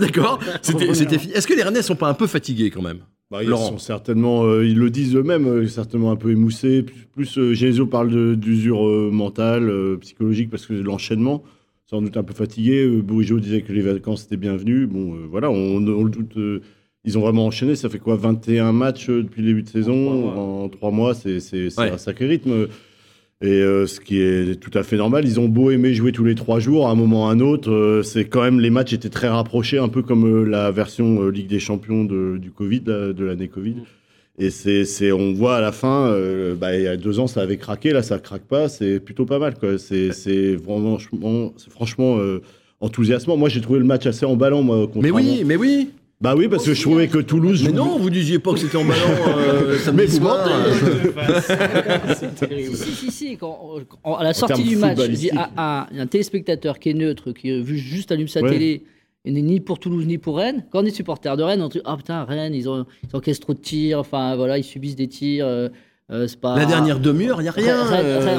D'accord, 0.00 0.38
c'était, 0.62 1.18
fini. 1.18 1.32
Est-ce 1.32 1.46
que 1.46 1.54
les 1.54 1.62
Rennais 1.62 1.82
sont 1.82 1.96
pas 1.96 2.08
un 2.08 2.14
peu 2.14 2.26
fatigués 2.26 2.70
quand 2.70 2.82
même? 2.82 2.98
Bah, 3.30 3.44
ils 3.44 3.48
sont 3.48 3.78
certainement, 3.78 4.42
euh, 4.44 4.66
ils 4.66 4.78
le 4.78 4.90
disent 4.90 5.14
eux-mêmes, 5.14 5.68
certainement 5.68 6.10
un 6.10 6.16
peu 6.16 6.32
émoussés. 6.32 6.82
Plus, 6.82 7.06
plus 7.34 7.54
Genesio 7.54 7.86
parle 7.86 8.10
de, 8.10 8.34
d'usure 8.34 8.82
mentale, 9.12 9.72
psychologique, 10.00 10.50
parce 10.50 10.66
que 10.66 10.74
l'enchaînement 10.74 11.44
sans 11.90 12.00
doute 12.00 12.16
un 12.16 12.22
peu 12.22 12.34
fatigué. 12.34 12.84
Euh, 12.84 13.02
Bourigeau 13.02 13.40
disait 13.40 13.62
que 13.62 13.72
les 13.72 13.80
vacances 13.80 14.24
étaient 14.24 14.36
bienvenues. 14.36 14.86
Bon, 14.86 15.14
euh, 15.14 15.26
voilà, 15.28 15.50
on, 15.50 15.80
le 15.80 16.10
doute. 16.10 16.36
Euh, 16.36 16.60
ils 17.04 17.18
ont 17.18 17.20
vraiment 17.20 17.46
enchaîné. 17.46 17.74
Ça 17.74 17.88
fait 17.88 17.98
quoi 17.98 18.14
21 18.14 18.72
matchs 18.72 19.08
depuis 19.08 19.42
le 19.42 19.48
début 19.48 19.62
de 19.62 19.68
saison? 19.68 20.28
En 20.28 20.68
trois 20.68 20.90
mois, 20.92 21.14
c'est 21.14 21.38
un 21.78 21.98
sacré 21.98 22.26
rythme. 22.26 22.68
Et 23.42 23.62
ce 23.62 24.00
qui 24.00 24.20
est 24.20 24.60
tout 24.60 24.70
à 24.74 24.82
fait 24.82 24.98
normal. 24.98 25.24
Ils 25.24 25.40
ont 25.40 25.48
beau 25.48 25.70
aimer 25.70 25.94
jouer 25.94 26.12
tous 26.12 26.24
les 26.24 26.34
trois 26.34 26.60
jours, 26.60 26.88
à 26.88 26.90
un 26.90 26.94
moment 26.94 27.24
ou 27.24 27.28
à 27.28 27.30
un 27.30 27.40
autre. 27.40 28.02
c'est 28.04 28.26
quand 28.26 28.42
même, 28.42 28.60
les 28.60 28.68
matchs 28.68 28.92
étaient 28.92 29.08
très 29.08 29.28
rapprochés, 29.28 29.78
un 29.78 29.88
peu 29.88 30.02
comme 30.02 30.44
la 30.44 30.70
version 30.70 31.26
Ligue 31.30 31.46
des 31.46 31.58
Champions 31.58 32.04
de, 32.04 32.36
du 32.36 32.50
Covid, 32.50 32.80
de 32.80 33.24
l'année 33.24 33.48
Covid. 33.48 33.76
Et 34.40 34.48
c'est, 34.48 35.12
on 35.12 35.34
voit 35.34 35.56
à 35.56 35.60
la 35.60 35.70
fin, 35.70 36.06
euh, 36.06 36.54
bah, 36.54 36.74
il 36.74 36.82
y 36.82 36.88
a 36.88 36.96
deux 36.96 37.20
ans, 37.20 37.26
ça 37.26 37.42
avait 37.42 37.58
craqué, 37.58 37.92
là, 37.92 38.02
ça 38.02 38.18
craque 38.18 38.44
pas, 38.44 38.70
c'est 38.70 38.98
plutôt 38.98 39.26
pas 39.26 39.38
mal, 39.38 39.58
quoi. 39.58 39.78
C'est, 39.78 40.12
c'est 40.12 40.54
vraiment, 40.54 40.96
c'est 41.58 41.70
franchement 41.70 42.16
euh, 42.16 42.40
enthousiasmant. 42.80 43.36
Moi, 43.36 43.50
j'ai 43.50 43.60
trouvé 43.60 43.80
le 43.80 43.84
match 43.84 44.06
assez 44.06 44.24
emballant, 44.24 44.62
moi. 44.62 44.90
Mais 44.94 45.10
oui, 45.10 45.42
mais 45.44 45.56
oui. 45.56 45.90
Bah 46.22 46.34
oui, 46.36 46.48
parce 46.48 46.64
que 46.64 46.72
je 46.72 46.80
trouvais 46.80 47.08
que 47.08 47.18
Toulouse. 47.18 47.62
Mais 47.64 47.72
non, 47.72 47.98
vous 47.98 48.08
disiez 48.08 48.38
pas 48.38 48.54
que 48.54 48.58
c'était 48.58 48.76
emballant. 48.76 49.00
Euh, 49.26 49.76
mais 49.94 50.06
vous 50.06 50.20
mentez. 50.20 50.50
si, 52.74 52.92
si, 52.92 53.10
si, 53.10 53.36
Quand, 53.36 53.74
à 54.04 54.24
la 54.24 54.32
sortie 54.32 54.64
du 54.64 54.76
match, 54.76 54.98
je 55.00 55.06
dis 55.06 55.30
à, 55.34 55.86
un 55.94 56.06
téléspectateur 56.06 56.78
qui 56.78 56.90
est 56.90 56.94
neutre, 56.94 57.32
qui 57.32 57.60
vu 57.60 57.76
juste 57.76 58.10
allume 58.10 58.28
sa 58.28 58.40
télé 58.40 58.84
il 59.24 59.34
n'est 59.34 59.42
ni 59.42 59.60
pour 59.60 59.78
Toulouse 59.78 60.06
ni 60.06 60.18
pour 60.18 60.38
Rennes. 60.38 60.64
Quand 60.70 60.82
on 60.82 60.86
est 60.86 60.90
supporter 60.90 61.36
de 61.36 61.42
Rennes, 61.42 61.62
on 61.62 61.68
dit 61.68 61.80
Ah 61.84 61.96
putain, 61.96 62.24
Rennes, 62.24 62.54
ils, 62.54 62.68
ont, 62.68 62.86
ils 63.04 63.16
encaissent 63.16 63.40
trop 63.40 63.54
de 63.54 63.58
tirs, 63.58 63.98
enfin 63.98 64.36
voilà, 64.36 64.58
ils 64.58 64.64
subissent 64.64 64.96
des 64.96 65.08
tirs. 65.08 65.46
Euh, 65.46 65.68
euh, 66.10 66.26
pas... 66.40 66.56
La 66.56 66.66
dernière 66.66 66.98
demi-heure, 66.98 67.40
il 67.40 67.44
n'y 67.44 67.48
a 67.48 67.52
rien. 67.52 67.84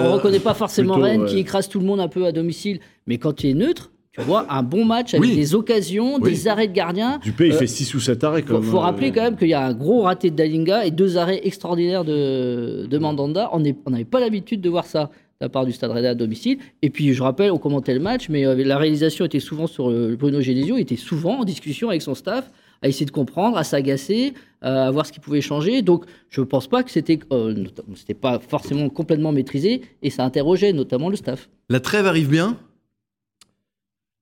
on 0.02 0.04
ne 0.04 0.10
reconnaît 0.10 0.40
pas 0.40 0.54
forcément 0.54 0.96
Rennes 0.96 1.26
qui 1.26 1.38
écrase 1.38 1.70
tout 1.70 1.80
le 1.80 1.86
monde 1.86 2.00
un 2.00 2.08
peu 2.08 2.26
à 2.26 2.32
domicile. 2.32 2.80
Mais 3.08 3.18
quand 3.18 3.34
tu 3.34 3.50
es 3.50 3.54
neutre, 3.54 3.92
tu 4.12 4.22
vois, 4.22 4.46
un 4.50 4.62
bon 4.62 4.84
match 4.84 5.14
avec 5.14 5.34
des 5.34 5.56
occasions, 5.56 6.20
des 6.20 6.48
arrêts 6.50 6.68
de 6.68 6.74
gardien. 6.74 7.20
Dupé, 7.20 7.48
il 7.48 7.54
euh, 7.54 7.58
fait 7.58 7.68
6 7.68 7.94
ou 7.94 8.00
7 8.02 8.24
arrêts. 8.26 8.44
Il 8.46 8.62
faut, 8.62 8.80
rappeler 8.80 9.12
quand 9.12 9.22
même 9.22 9.38
qu'il 9.38 9.48
y 9.48 9.54
a 9.54 9.66
un 9.66 9.74
gros 9.74 10.02
raté 10.02 10.32
de 10.32 10.36
Dalinga 10.36 10.86
et 10.86 10.92
deux 10.92 11.18
arrêts 11.18 11.40
extraordinaires 11.46 12.04
de, 12.04 12.88
de 12.90 12.98
Mandanda. 12.98 13.50
On 13.54 13.60
n'avait 13.62 14.04
pas 14.04 14.20
l'habitude 14.20 14.60
de 14.60 14.70
voir 14.70 14.86
ça 14.86 15.12
la 15.42 15.50
part 15.50 15.66
du 15.66 15.74
Stade 15.74 15.92
Rennais 15.92 16.08
à 16.08 16.16
domicile. 16.16 16.60
Et 16.82 16.90
puis, 16.90 17.14
je 17.14 17.22
rappelle, 17.22 17.52
on 17.52 17.58
commentait 17.58 17.96
le 17.96 18.00
match, 18.00 18.30
mais 18.30 18.46
euh, 18.46 18.56
la 18.64 18.78
réalisation 18.78 19.26
était 19.26 19.40
souvent 19.40 19.68
sur 19.68 19.90
euh, 19.90 20.16
Bruno 20.18 20.40
Genesio, 20.40 20.78
il 20.78 20.82
était 20.82 20.96
souvent 20.96 21.40
en 21.40 21.44
discussion 21.44 21.90
avec 21.90 22.02
son 22.02 22.16
staff, 22.16 22.50
à 22.84 22.88
essayer 22.88 23.06
de 23.06 23.12
comprendre, 23.12 23.58
à 23.58 23.64
s'agacer, 23.64 24.34
à 24.62 24.90
voir 24.92 25.06
ce 25.06 25.12
qui 25.12 25.20
pouvait 25.20 25.42
changer. 25.42 25.82
Donc, 25.82 26.06
je 26.30 26.42
ne 26.42 26.46
pense 26.46 26.68
pas 26.68 26.84
que 26.84 26.92
c'était 26.92 27.20
euh, 27.34 27.66
c'était 27.96 28.14
pas 28.14 28.40
forcément 28.40 28.88
complètement 28.90 29.32
maîtrisé, 29.32 29.82
et 30.02 30.10
ça 30.10 30.24
interrogeait 30.24 30.74
notamment 30.74 31.10
le 31.10 31.16
staff. 31.16 31.50
La 31.70 31.80
trêve 31.80 32.06
arrive 32.06 32.30
bien? 32.30 32.58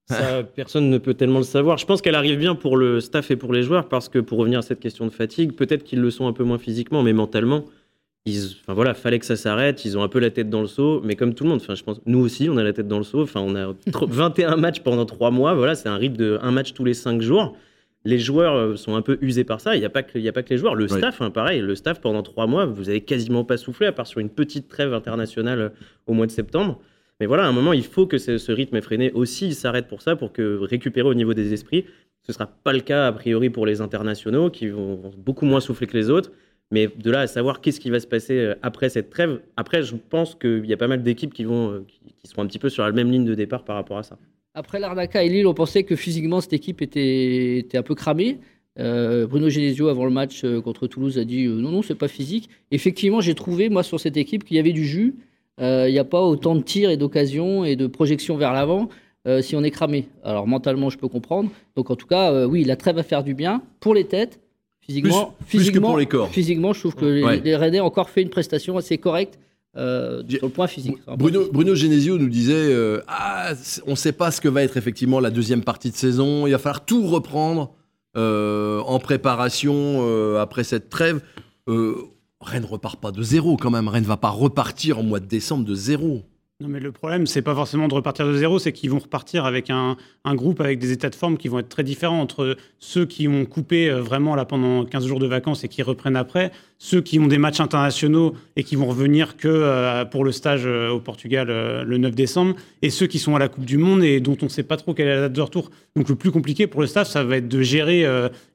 Ça, 0.08 0.44
personne 0.56 0.90
ne 0.90 0.98
peut 0.98 1.14
tellement 1.14 1.40
le 1.40 1.46
savoir. 1.46 1.78
Je 1.78 1.86
pense 1.86 2.02
qu'elle 2.02 2.16
arrive 2.16 2.40
bien 2.40 2.56
pour 2.56 2.78
le 2.78 3.02
staff 3.02 3.30
et 3.30 3.36
pour 3.36 3.54
les 3.54 3.64
joueurs, 3.64 3.90
parce 3.90 4.08
que 4.08 4.20
pour 4.20 4.40
revenir 4.40 4.60
à 4.60 4.62
cette 4.62 4.80
question 4.80 5.06
de 5.06 5.12
fatigue, 5.12 5.54
peut-être 5.54 5.84
qu'ils 5.84 6.00
le 6.00 6.12
sont 6.12 6.28
un 6.28 6.34
peu 6.34 6.46
moins 6.46 6.58
physiquement, 6.58 7.04
mais 7.04 7.14
mentalement, 7.14 7.66
enfin 8.28 8.74
voilà, 8.74 8.94
fallait 8.94 9.20
que 9.20 9.26
ça 9.26 9.36
s'arrête. 9.36 9.86
Ils 9.86 9.98
ont 9.98 10.04
un 10.04 10.08
peu 10.08 10.20
la 10.20 10.30
tête 10.30 10.50
dans 10.50 10.62
le 10.62 10.68
seau, 10.68 11.02
mais 11.04 11.16
comme 11.16 11.34
tout 11.34 11.44
le 11.44 11.52
monde, 11.52 11.62
enfin 11.62 11.76
je 11.76 11.84
pense, 11.84 12.02
nous 12.06 12.20
aussi, 12.20 12.50
on 12.50 12.58
a 12.58 12.64
la 12.64 12.74
tête 12.74 12.88
dans 12.88 12.98
le 12.98 13.04
seau. 13.04 13.22
Enfin, 13.22 13.42
on 13.42 13.56
a 13.56 13.76
21 14.08 14.56
matchs 14.58 14.82
pendant 14.82 15.06
3 15.06 15.32
mois. 15.32 15.54
Voilà, 15.54 15.76
c'est 15.76 15.90
un 15.90 15.98
rythme 15.98 16.18
de 16.18 16.40
un 16.42 16.52
match 16.52 16.74
tous 16.74 16.86
les 16.86 16.94
5 16.94 17.22
jours. 17.22 17.58
Les 18.06 18.18
joueurs 18.18 18.56
euh, 18.56 18.76
sont 18.78 18.96
un 18.96 19.02
peu 19.02 19.18
usés 19.22 19.44
par 19.44 19.60
ça. 19.60 19.76
Il 19.76 19.80
n'y 19.80 19.86
a 19.86 19.90
pas 19.90 20.04
que, 20.04 20.18
il 20.18 20.28
a 20.28 20.32
pas 20.32 20.44
que 20.44 20.50
les 20.50 20.58
joueurs. 20.58 20.76
Le 20.76 20.88
staff, 20.88 21.22
hein, 21.22 21.32
pareil. 21.32 21.62
Le 21.62 21.76
staff 21.76 22.00
pendant 22.00 22.24
3 22.24 22.48
mois, 22.48 22.66
vous 22.66 22.90
avez 22.90 23.02
quasiment 23.02 23.44
pas 23.44 23.58
soufflé 23.58 23.88
à 23.88 23.92
part 23.92 24.08
sur 24.08 24.20
une 24.20 24.30
petite 24.30 24.68
trêve 24.68 24.94
internationale 24.94 25.60
euh, 25.60 25.70
au 26.08 26.14
mois 26.14 26.26
de 26.26 26.32
septembre. 26.32 26.80
Mais 27.20 27.26
voilà, 27.26 27.44
à 27.44 27.48
un 27.48 27.52
moment, 27.52 27.74
il 27.74 27.84
faut 27.84 28.08
que 28.08 28.18
ce, 28.18 28.52
rythme 28.52 28.78
effréné 28.78 29.12
aussi 29.12 29.54
s'arrête 29.54 29.88
pour 29.88 30.02
ça, 30.02 30.16
pour 30.16 30.32
que 30.32 30.58
récupérer 30.60 31.10
au 31.10 31.14
niveau 31.14 31.34
des 31.34 31.54
esprits. 31.54 31.86
Ce 32.24 32.32
ne 32.32 32.34
sera 32.34 32.48
pas 32.48 32.72
le 32.72 32.80
cas 32.80 33.08
a 33.08 33.12
priori 33.12 33.50
pour 33.50 33.66
les 33.66 33.82
internationaux 33.82 34.50
qui 34.50 34.68
vont 34.68 35.12
beaucoup 35.18 35.46
moins 35.46 35.60
souffler 35.60 35.88
que 35.88 35.98
les 35.98 36.10
autres. 36.10 36.32
Mais 36.72 36.88
de 36.88 37.10
là 37.10 37.22
à 37.22 37.28
savoir 37.28 37.62
qu'est-ce 37.62 37.80
qui 37.80 37.90
va 37.90 38.00
se 38.00 38.08
passer 38.08 38.34
euh, 38.34 38.56
après 38.62 38.90
cette 38.90 39.10
trêve, 39.10 39.42
après, 39.58 39.82
je 39.82 39.96
pense 39.96 40.36
qu'il 40.36 40.66
y 40.66 40.74
a 40.74 40.78
pas 40.78 40.88
mal 40.88 41.02
d'équipes 41.02 41.34
qui, 41.34 41.44
vont, 41.44 41.72
euh, 41.72 41.86
qui, 42.18 42.28
seront 42.28 42.44
un 42.44 42.48
petit 42.48 42.60
peu 42.60 42.70
sur 42.70 42.84
la 42.84 42.92
même 42.92 43.12
ligne 43.12 43.26
de 43.26 43.34
départ 43.34 43.64
par 43.64 43.76
rapport 43.76 43.98
à 43.98 44.04
ça. 44.04 44.18
Après 44.54 44.80
l'Arnaca 44.80 45.24
et 45.24 45.30
Lille, 45.30 45.48
on 45.48 45.54
pensait 45.54 45.84
que 45.84 45.96
physiquement, 45.96 46.42
cette 46.42 46.54
équipe 46.54 46.82
était, 46.82 47.58
était 47.58 47.78
un 47.78 47.84
peu 47.84 47.96
cramée. 47.96 48.38
Euh, 48.78 49.26
Bruno 49.26 49.50
Genesio, 49.50 49.88
avant 49.88 50.06
le 50.06 50.12
match 50.12 50.46
contre 50.64 50.88
Toulouse, 50.88 51.18
a 51.18 51.24
dit 51.24 51.48
non, 51.48 51.72
non, 51.72 51.82
c'est 51.82 51.96
pas 51.96 52.08
physique. 52.08 52.50
Effectivement, 52.72 53.20
j'ai 53.20 53.36
trouvé, 53.36 53.70
moi, 53.70 53.84
sur 53.84 54.00
cette 54.00 54.18
équipe, 54.18 54.44
qu'il 54.44 54.58
y 54.58 54.60
avait 54.60 54.74
du 54.74 54.86
jus. 54.86 55.16
Il 55.60 55.92
n'y 55.92 56.00
a 56.00 56.06
pas 56.06 56.22
autant 56.22 56.56
de 56.56 56.62
tirs 56.62 56.90
et 56.90 56.98
d'occasions 56.98 57.66
et 57.66 57.76
de 57.76 57.88
projections 57.88 58.38
vers 58.38 58.54
l'avant 58.54 58.90
si 59.42 59.56
on 59.56 59.64
est 59.64 59.72
cramé. 59.72 60.08
Alors, 60.24 60.48
mentalement, 60.48 60.90
je 60.90 60.98
peux 60.98 61.10
comprendre. 61.10 61.52
Donc, 61.76 61.92
en 61.92 61.96
tout 61.96 62.08
cas, 62.08 62.48
oui, 62.48 62.64
la 62.64 62.78
trêve 62.78 62.96
va 62.96 63.04
faire 63.04 63.24
du 63.24 63.34
bien 63.34 63.62
pour 63.82 63.94
les 63.94 64.06
têtes 64.06 64.40
Physiquement, 64.90 65.36
physiquement, 65.46 65.88
pour 65.90 65.98
les 66.00 66.08
corps. 66.08 66.30
Physiquement, 66.30 66.74
je 66.74 66.80
trouve 66.80 66.96
que 66.96 67.06
les, 67.06 67.56
Rennais 67.56 67.80
ont 67.80 67.86
encore 67.86 68.10
fait 68.10 68.24
une 68.24 68.30
prestation 68.30 68.76
assez 68.78 68.98
correcte. 68.98 69.38
Euh, 69.78 70.24
sur 70.28 70.48
le 70.48 70.52
point 70.52 70.66
physique. 70.66 70.98
Bruno, 71.16 71.48
Bruno 71.54 71.76
Genesio 71.76 72.18
nous 72.18 72.28
disait 72.28 72.54
euh, 72.56 73.04
ah, 73.08 73.54
on 73.86 73.92
ne 73.92 73.96
sait 73.96 74.14
pas 74.14 74.32
ce 74.32 74.42
que 74.42 74.50
va 74.50 74.64
être 74.64 74.78
effectivement 74.78 75.20
la 75.20 75.30
deuxième 75.30 75.64
partie 75.64 75.92
de 75.92 75.96
saison, 75.96 76.48
il 76.48 76.52
va 76.52 76.58
falloir 76.58 76.84
tout 76.86 77.06
reprendre 77.06 77.76
euh, 78.18 78.80
en 78.80 78.98
préparation 78.98 80.36
après 80.40 80.64
cette 80.64 80.90
trêve. 80.90 81.22
Rennes 81.68 82.66
repart 82.66 83.00
pas 83.00 83.12
de 83.12 83.22
zéro 83.22 83.58
quand 83.58 83.70
même. 83.70 83.88
Rennes 83.88 84.06
va 84.06 84.18
pas 84.18 84.30
repartir 84.30 84.98
en 84.98 85.04
mois 85.04 85.20
de 85.20 85.28
décembre 85.28 85.66
de 85.66 85.76
zéro. 85.76 86.24
Non, 86.62 86.68
mais 86.68 86.82
le 86.82 86.92
problème, 86.92 87.26
c'est 87.26 87.42
pas 87.42 87.56
forcément 87.56 87.88
de 87.88 87.94
repartir 87.94 88.28
de 88.28 88.34
zéro, 88.34 88.60
c'est 88.60 88.74
qu'ils 88.74 88.90
vont 88.90 89.00
repartir 89.00 89.46
avec 89.46 89.70
un, 89.70 89.96
un 90.26 90.36
groupe 90.36 90.60
avec 90.60 90.78
des 90.78 90.92
états 90.92 91.10
de 91.10 91.16
forme 91.16 91.38
qui 91.38 91.48
vont 91.48 91.60
être 91.60 91.70
très 91.70 91.86
différents 91.86 92.20
entre 92.20 92.58
ceux 92.80 93.06
qui 93.06 93.30
ont 93.30 93.46
coupé 93.46 93.90
euh, 93.90 94.02
vraiment 94.02 94.36
là 94.36 94.44
pendant 94.44 94.84
15 94.84 95.08
jours 95.08 95.20
de 95.20 95.26
vacances 95.26 95.64
et 95.64 95.70
qui 95.70 95.84
reprennent 95.84 96.18
après, 96.18 96.52
ceux 96.78 97.00
qui 97.00 97.18
ont 97.18 97.28
des 97.28 97.38
matchs 97.38 97.62
internationaux 97.62 98.34
et 98.58 98.66
qui 98.66 98.76
vont 98.76 98.88
revenir 98.88 99.38
que 99.38 99.48
euh, 99.48 100.04
pour 100.04 100.26
le 100.26 100.34
stage 100.34 100.64
euh, 100.66 100.90
au 100.90 101.00
Portugal 101.00 101.48
le 101.48 101.98
9 101.98 102.14
décembre, 102.14 102.56
et 102.82 102.90
ceux 102.90 103.08
qui 103.08 103.20
sont 103.20 103.38
à 103.38 103.40
la 103.40 103.48
Coupe 103.48 103.64
du 103.64 103.78
Monde 103.78 104.04
et 104.04 104.20
dont 104.20 104.36
on 104.42 104.46
ne 104.46 104.50
sait 104.50 104.64
pas 104.64 104.76
trop 104.76 104.94
quelle 104.94 105.08
est 105.08 105.16
la 105.16 105.22
date 105.22 105.34
de 105.34 105.42
retour. 105.42 105.72
Donc 105.96 106.10
le 106.10 106.16
plus 106.16 106.32
compliqué 106.32 106.68
pour 106.68 106.82
le 106.82 106.88
staff, 106.88 107.08
ça 107.08 107.24
va 107.24 107.38
être 107.38 107.48
de 107.48 107.62
gérer 107.62 108.06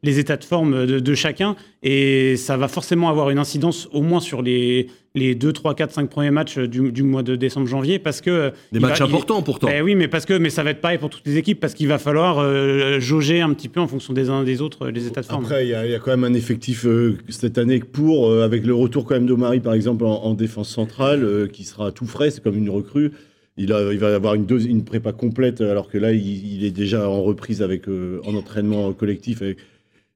les 0.03 0.19
états 0.19 0.37
de 0.37 0.45
forme 0.45 0.87
de 0.87 1.15
chacun, 1.15 1.57
et 1.83 2.37
ça 2.37 2.57
va 2.57 2.69
forcément 2.69 3.09
avoir 3.09 3.31
une 3.31 3.39
incidence 3.39 3.89
au 3.93 4.03
moins 4.03 4.21
sur 4.21 4.43
les, 4.43 4.89
les 5.17 5.37
2, 5.37 5.53
3, 5.53 5.75
4, 5.77 5.93
5 5.93 6.11
premiers 6.11 6.33
matchs 6.33 6.59
du, 6.59 6.91
du 6.91 7.05
mois 7.05 7.23
de 7.23 7.37
décembre-janvier, 7.37 8.01
parce 8.01 8.21
que... 8.21 8.31
euh, 8.31 8.51
Des 8.73 8.81
matchs 8.81 8.99
va- 8.99 9.07
il- 9.07 9.11
importants 9.11 9.43
pourtant. 9.43 9.69
eh 9.73 9.81
oui, 9.81 9.95
mais 9.95 10.09
parce 10.09 10.27
que 10.27 10.35
mais 10.37 10.51
ça 10.51 10.65
va 10.65 10.71
être 10.71 10.81
pareil 10.81 10.99
pour 10.99 11.09
toutes 11.09 11.25
les 11.25 11.37
équipes 11.37 11.61
parce 11.61 11.75
qu'il 11.75 11.87
va 11.87 11.99
falloir 11.99 12.39
euh, 12.41 12.99
jauger 12.99 13.41
un 13.41 13.51
petit 13.55 13.69
peu 13.69 13.79
en 13.79 13.87
fonction 13.87 14.13
des 14.13 14.29
uns 14.29 14.43
et 14.43 14.45
des 14.45 14.61
autres 14.61 14.87
euh, 14.87 14.91
les 14.91 15.07
états 15.07 15.21
de 15.21 15.27
forme. 15.27 15.45
Après, 15.45 15.65
il 15.67 15.71
y, 15.71 15.75
a- 15.75 15.87
il 15.87 15.93
y 15.93 15.95
a 15.95 16.01
quand 16.01 16.11
même 16.11 16.25
un 16.25 16.35
effectif 16.35 16.85
euh, 16.85 17.17
cette 17.29 17.59
année 17.59 17.79
pour, 17.79 18.29
euh, 18.29 18.43
avec 18.45 18.67
le 18.67 18.75
retour 18.75 19.05
quand 19.05 19.15
même 19.15 19.27
d'Omari, 19.27 19.61
par 19.61 19.75
exemple, 19.75 20.05
en, 20.05 20.25
en 20.25 20.35
défense 20.35 20.69
centrale, 20.69 21.23
euh, 21.23 21.47
qui 21.47 21.63
sera 21.63 21.93
tout 21.93 22.07
frais, 22.07 22.31
c'est 22.33 22.43
comme 22.43 22.59
une 22.59 22.71
recrue. 22.71 23.13
Il, 23.57 23.73
a, 23.73 23.93
il 23.93 23.99
va 24.01 24.13
avoir 24.13 24.35
une, 24.35 24.47
dose- 24.47 24.67
une 24.67 24.83
prépa 24.83 25.13
complète, 25.13 25.61
alors 25.61 25.89
que 25.89 25.97
là, 25.97 26.11
il, 26.11 26.55
il 26.57 26.65
est 26.65 26.73
déjà 26.73 27.09
en 27.09 27.23
reprise 27.23 27.63
avec, 27.63 27.89
euh, 27.89 28.21
en 28.27 28.35
entraînement 28.35 28.93
collectif. 28.93 29.43
avec- 29.43 29.59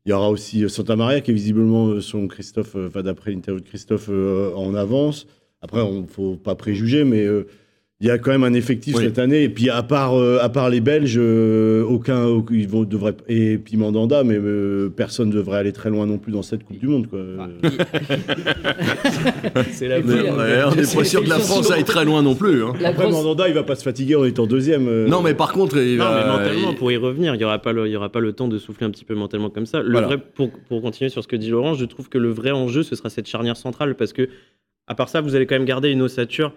il 0.08 0.12
y 0.12 0.14
aura 0.14 0.30
aussi 0.30 0.64
euh, 0.64 0.68
Santa 0.68 0.96
Maria, 0.96 1.20
qui 1.20 1.32
est 1.32 1.34
visiblement 1.34 1.88
euh, 1.88 2.00
son 2.00 2.28
Christophe, 2.28 2.76
euh, 2.76 2.88
enfin, 2.88 3.02
d'après 3.02 3.30
l'interview 3.30 3.60
de 3.60 3.68
Christophe, 3.68 4.08
en 4.08 4.74
avance. 4.74 5.26
Après, 5.60 5.82
on 5.82 6.00
ne 6.02 6.06
faut 6.06 6.36
pas 6.36 6.54
préjuger, 6.54 7.04
mais 7.04 7.26
il 8.00 8.06
y 8.06 8.10
a 8.10 8.18
quand 8.18 8.30
même 8.30 8.44
un 8.44 8.54
effectif 8.54 8.94
Oui. 8.96 9.02
cette 9.04 9.18
année. 9.18 9.42
Et 9.42 9.48
puis, 9.48 9.70
à 9.70 9.82
part, 9.82 10.14
euh, 10.14 10.38
à 10.40 10.48
part 10.48 10.70
les 10.70 10.80
Belges, 10.80 11.16
euh, 11.18 11.82
aucun, 11.82 12.24
aucun- 12.26 12.54
ils 12.54 12.68
vont, 12.68 12.84
devraient, 12.84 13.16
et 13.28 13.58
puis 13.58 13.76
Mandanda, 13.76 14.22
mais 14.22 14.38
euh, 14.38 14.88
personne 14.88 15.30
ne 15.30 15.34
devrait 15.34 15.58
aller 15.58 15.72
très 15.72 15.90
loin 15.90 16.06
non 16.06 16.18
plus 16.18 16.30
dans 16.30 16.42
cette 16.42 16.62
Coupe 16.62 16.78
du 16.78 16.86
Monde. 16.86 17.08
Quoi. 17.08 17.18
Ah. 17.40 17.48
C'est 19.72 19.88
la 19.88 20.00
Mais, 20.00 20.12
euh, 20.12 20.36
ouais, 20.36 20.62
on 20.72 20.76
n'est 20.76 20.82
pas 20.94 21.04
sûr 21.04 21.22
que 21.24 21.28
la 21.28 21.38
France 21.38 21.70
aille 21.70 21.84
très 21.84 22.04
loin 22.04 22.22
non 22.22 22.34
plus. 22.34 22.62
hein. 22.62 22.72
La 22.80 22.90
Après, 22.90 23.04
grosse- 23.04 23.14
Mandanda, 23.14 23.48
il 23.48 23.54
va 23.54 23.62
pas 23.64 23.74
se 23.74 23.82
fatiguer 23.82 24.16
en 24.16 24.24
étant 24.24 24.46
deuxième. 24.46 24.86
euh. 24.88 25.08
Non, 25.08 25.22
mais 25.22 25.34
par 25.34 25.52
contre, 25.52 25.76
il 25.78 25.98
Non, 25.98 26.04
va- 26.04 26.24
mais 26.24 26.30
mentalement, 26.44 26.70
il- 26.70 26.76
pour 26.76 26.92
y 26.92 26.96
revenir, 26.96 27.34
il 27.34 27.38
n'y 27.38 27.44
aura, 27.44 27.58
pas 27.60 27.72
le- 27.72 27.86
il 27.86 27.92
y 27.92 27.96
aura 27.96 28.10
pas 28.10 28.20
le 28.20 28.32
temps 28.32 28.48
de 28.48 28.58
souffler 28.58 28.86
un 28.86 28.90
petit 28.90 29.04
peu 29.04 29.14
mentalement 29.14 29.50
comme 29.50 29.66
ça. 29.66 29.82
Le 29.82 29.90
Voilà. 29.90 30.06
vrai, 30.06 30.18
pour, 30.18 30.50
pour 30.68 30.82
continuer 30.82 31.10
sur 31.10 31.22
ce 31.22 31.28
que 31.28 31.36
dit 31.36 31.50
Laurent, 31.50 31.74
je 31.74 31.84
trouve 31.84 32.08
que 32.08 32.18
le 32.18 32.30
vrai 32.30 32.50
enjeu, 32.52 32.82
ce 32.82 32.94
sera 32.94 33.10
cette 33.10 33.26
charnière 33.26 33.56
centrale, 33.56 33.94
parce 33.96 34.12
que, 34.12 34.28
à 34.86 34.94
part 34.94 35.08
ça, 35.08 35.20
vous 35.20 35.34
allez 35.34 35.46
quand 35.46 35.56
même 35.56 35.64
garder 35.64 35.90
une 35.90 36.02
ossature. 36.02 36.52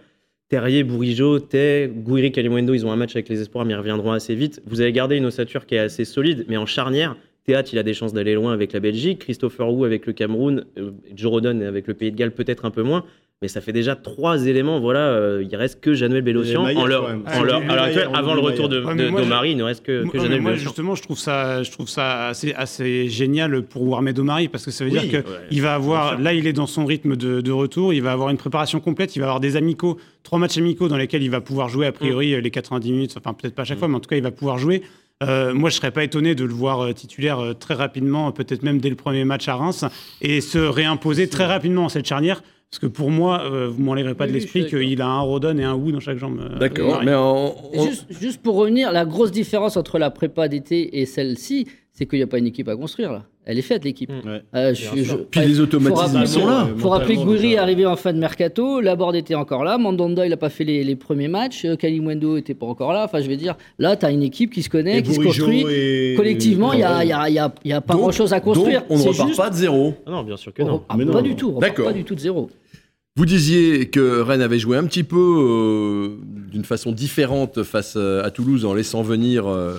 Terrier, 0.52 0.84
Bourigeau, 0.84 1.40
Tay, 1.40 1.90
Gouiri, 1.96 2.34
Kalimundo, 2.34 2.74
ils 2.74 2.86
ont 2.86 2.92
un 2.92 2.98
match 2.98 3.16
avec 3.16 3.30
les 3.30 3.40
espoirs, 3.40 3.64
mais 3.64 3.72
ils 3.72 3.78
reviendront 3.78 4.12
assez 4.12 4.36
vite. 4.36 4.62
Vous 4.66 4.82
allez 4.82 4.92
garder 4.92 5.16
une 5.16 5.26
ossature 5.26 5.66
qui 5.66 5.76
est 5.76 5.80
assez 5.80 6.04
solide, 6.04 6.44
mais 6.50 6.58
en 6.58 6.66
charnière, 6.66 7.16
Théâtre, 7.46 7.70
il 7.72 7.80
a 7.80 7.84
des 7.84 7.94
chances 7.94 8.12
d'aller 8.12 8.34
loin 8.34 8.52
avec 8.52 8.74
la 8.74 8.82
Belgique. 8.82 9.20
Christopher 9.20 9.74
Wu 9.74 9.86
avec 9.86 10.06
le 10.06 10.12
Cameroun. 10.12 10.66
euh, 10.78 10.92
Joe 11.16 11.32
Rodon 11.32 11.62
avec 11.62 11.88
le 11.88 11.94
Pays 11.94 12.12
de 12.12 12.18
Galles, 12.18 12.34
peut-être 12.34 12.66
un 12.66 12.70
peu 12.70 12.84
moins. 12.84 13.06
Mais 13.44 13.48
ça 13.48 13.60
fait 13.60 13.74
déjà 13.74 13.96
trois 13.96 14.46
éléments. 14.46 14.80
Voilà, 14.80 15.00
euh, 15.00 15.44
il 15.50 15.56
reste 15.56 15.82
que 15.82 15.96
Januel. 15.96 16.24
Maillard, 16.24 16.62
En 16.78 16.86
leur, 16.86 17.06
en 17.06 17.44
leur- 17.44 17.62
Ah, 17.70 17.88
avant 18.14 18.36
le 18.36 18.40
retour 18.40 18.70
de, 18.70 18.82
de, 18.82 19.10
moi, 19.10 19.20
d'Omari, 19.22 19.52
il 19.52 19.58
ne 19.58 19.64
reste 19.64 19.84
que, 19.84 20.02
que 20.04 20.06
Moi, 20.06 20.14
Januel 20.24 20.42
moi, 20.42 20.52
Bélocian. 20.52 20.70
justement, 20.70 20.94
je 20.94 21.02
trouve 21.02 21.18
ça, 21.18 21.64
je 21.64 21.72
trouve 21.72 21.90
ça 21.90 22.28
assez, 22.28 22.54
assez 22.54 23.10
génial 23.10 23.64
pour 23.64 23.82
Warmed 23.88 24.20
Omari 24.20 24.48
parce 24.48 24.64
que 24.64 24.70
ça 24.70 24.86
veut 24.86 24.92
Oui, 24.92 25.00
dire 25.00 25.24
que 25.24 25.28
ouais, 25.28 25.36
il 25.50 25.60
va 25.64 25.74
avoir, 25.74 26.20
là, 26.20 26.34
il 26.34 26.46
est 26.46 26.54
dans 26.54 26.68
son 26.68 26.86
rythme 26.86 27.16
de, 27.16 27.42
de 27.42 27.52
retour, 27.52 27.96
il 27.96 28.04
va 28.04 28.12
avoir 28.12 28.30
une 28.30 28.38
préparation 28.38 28.80
complète, 28.80 29.16
il 29.16 29.20
va 29.22 29.26
avoir 29.26 29.40
des 29.40 29.56
amicaux, 29.56 29.98
trois 30.22 30.38
matchs 30.38 30.60
amicaux 30.60 30.88
dans 30.88 30.98
lesquels 30.98 31.24
il 31.24 31.32
va 31.32 31.42
pouvoir 31.42 31.68
jouer 31.68 31.88
a 31.88 31.92
priori 31.92 32.36
Mm. 32.36 32.42
les 32.42 32.52
90 32.52 32.92
minutes, 32.92 33.16
enfin 33.18 33.34
peut-être 33.34 33.56
pas 33.56 33.64
à 33.64 33.66
chaque 33.66 33.80
fois, 33.80 33.88
mais 33.88 33.96
en 33.96 34.00
tout 34.00 34.10
cas, 34.10 34.18
il 34.18 34.24
va 34.24 34.30
pouvoir 34.32 34.60
jouer. 34.60 34.84
Euh, 35.24 35.52
moi, 35.56 35.72
je 35.72 35.76
serais 35.78 35.92
pas 35.92 36.04
étonné 36.04 36.36
de 36.36 36.44
le 36.46 36.54
voir 36.54 36.82
euh, 36.84 36.94
titulaire 36.94 37.40
euh, 37.40 37.54
très 37.54 37.74
rapidement, 37.74 38.32
peut-être 38.32 38.62
même 38.62 38.80
dès 38.80 38.90
le 38.92 38.96
premier 38.96 39.24
match 39.26 39.48
à 39.48 39.56
Reims, 39.56 39.84
et 40.22 40.42
se 40.42 40.60
réimposer 40.60 41.28
très 41.28 41.46
rapidement 41.46 41.86
en 41.86 41.90
cette 41.90 42.08
charnière. 42.08 42.44
Parce 42.72 42.80
que 42.80 42.88
pour 42.88 43.12
moi, 43.12 43.42
euh, 43.52 43.68
vous 43.68 43.84
m'enlèverez 43.84 44.16
pas 44.16 44.28
de 44.28 44.32
Oui, 44.32 44.40
l'esprit 44.40 44.66
qu'il 44.66 45.02
a 45.02 45.06
un 45.08 45.20
Rodon 45.20 45.58
et 45.58 45.64
un 45.66 45.76
Wu 45.76 45.92
dans 45.92 46.00
chaque 46.00 46.18
jambe. 46.18 46.40
euh, 46.40 46.58
D'accord, 46.58 47.02
mais 47.04 47.14
on- 47.14 47.54
Juste, 47.86 48.06
juste 48.10 48.42
pour 48.42 48.56
revenir, 48.56 48.94
la 48.94 49.04
grosse 49.04 49.32
différence 49.34 49.76
entre 49.76 50.00
la 50.00 50.10
prépa 50.10 50.48
d'été 50.48 51.02
et 51.02 51.06
celle-ci, 51.06 51.68
c'est 51.92 52.06
qu'il 52.06 52.20
n'y 52.20 52.24
a 52.24 52.28
pas 52.28 52.38
une 52.38 52.48
équipe 52.48 52.70
à 52.70 52.78
construire 52.78 53.12
là. 53.12 53.24
Elle 53.44 53.58
est 53.58 53.64
faite 53.64 53.84
l'équipe. 53.84 54.10
Mm. 54.10 54.26
Ouais. 54.30 54.42
Euh, 54.56 54.74
sûr. 54.74 55.26
Puis 55.30 55.42
les 55.42 55.60
automatismes 55.60 56.26
sont 56.26 56.46
là. 56.46 56.70
faut 56.78 56.88
rappeler 56.90 57.16
que 57.18 57.24
Gouiri 57.24 57.54
est 57.54 57.58
arrivé 57.58 57.86
en 57.86 57.98
fin 57.98 58.14
de 58.14 58.20
mercato, 58.20 58.80
Laborde 58.80 59.16
était 59.18 59.36
encore 59.36 59.66
là, 59.66 59.78
Mandanda 59.78 60.26
il 60.26 60.30
n'a 60.30 60.38
pas 60.38 60.50
fait 60.50 60.64
les, 60.64 60.86
les 60.86 60.96
premiers 60.96 61.28
matchs, 61.28 61.66
euh, 61.66 61.76
Kalimwendo 61.76 62.38
était 62.38 62.54
pas 62.54 62.68
encore 62.68 62.94
là. 62.94 63.04
Enfin, 63.04 63.20
je 63.20 63.28
veux 63.28 63.36
dire, 63.36 63.58
là, 63.80 63.98
tu 63.98 64.06
as 64.06 64.12
une 64.12 64.24
équipe 64.24 64.54
qui 64.54 64.64
se 64.64 64.70
connaît, 64.70 65.00
Et 65.00 65.04
qui 65.04 65.14
se 65.16 65.20
construit. 65.20 65.66
et- 65.70 66.14
Collectivement, 66.16 66.72
il 66.72 66.78
n'y 66.78 66.84
a, 66.84 67.04
il 67.04 67.10
y 67.10 67.12
a- 67.14 67.28
il 67.28 67.34
y 67.36 67.40
a- 67.40 67.54
il 67.66 67.72
y 67.72 67.74
a 67.74 67.82
pas 67.82 67.96
Donc- 67.96 68.04
grand-chose 68.04 68.32
à 68.32 68.40
construire. 68.40 68.82
donc, 68.84 68.92
on 68.92 68.98
ne 68.98 69.04
repart 69.10 69.28
juste- 69.28 69.38
pas 69.42 69.50
de 69.50 69.56
zéro. 69.56 69.94
Ah 70.06 70.12
non, 70.12 70.24
bien 70.24 70.38
sûr 70.38 70.54
que 70.54 70.62
on 70.62 70.68
non. 70.68 70.84
Mais 70.96 71.04
non, 71.04 71.12
pas 71.12 71.22
non. 71.22 71.28
du 71.28 71.36
tout, 71.36 71.48
on 71.50 71.56
repart 71.56 71.72
D'accord. 71.72 71.86
pas 71.88 71.94
du 71.94 72.06
tout 72.06 72.16
de 72.16 72.20
zéro. 72.22 72.50
Vous 73.18 73.26
disiez 73.26 73.90
que 73.90 74.22
Rennes 74.22 74.42
avait 74.42 74.58
joué 74.58 74.78
un 74.78 74.86
petit 74.86 75.04
peu 75.04 75.18
euh, 75.18 76.18
d'une 76.50 76.64
façon 76.64 76.94
différente 76.94 77.62
face 77.64 77.96
euh, 77.98 78.24
à 78.24 78.32
Toulouse 78.32 78.64
en 78.64 78.74
laissant 78.74 79.02
venir 79.02 79.48
euh, 79.48 79.76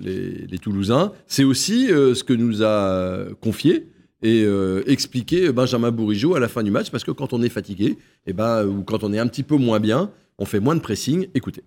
les, 0.00 0.58
Toulousains. 0.58 1.12
C'est 1.26 1.42
aussi 1.42 1.88
ce 1.88 2.22
que 2.22 2.32
nous 2.32 2.62
a 2.62 3.24
confié 3.40 3.88
et 4.22 4.46
expliqué 4.86 5.52
Benjamin 5.52 5.90
Bourigeau 5.90 6.34
à 6.34 6.40
la 6.40 6.48
fin 6.48 6.62
du 6.62 6.70
match, 6.70 6.90
parce 6.90 7.04
que 7.04 7.10
quand 7.10 7.32
on 7.32 7.42
est 7.42 7.48
fatigué, 7.48 7.98
et 8.26 8.32
ben, 8.32 8.64
ou 8.64 8.82
quand 8.82 9.04
on 9.04 9.12
est 9.12 9.18
un 9.18 9.26
petit 9.26 9.42
peu 9.42 9.56
moins 9.56 9.78
bien, 9.78 10.10
on 10.38 10.44
fait 10.44 10.58
moins 10.58 10.74
de 10.74 10.80
pressing. 10.80 11.28
Écoutez. 11.34 11.62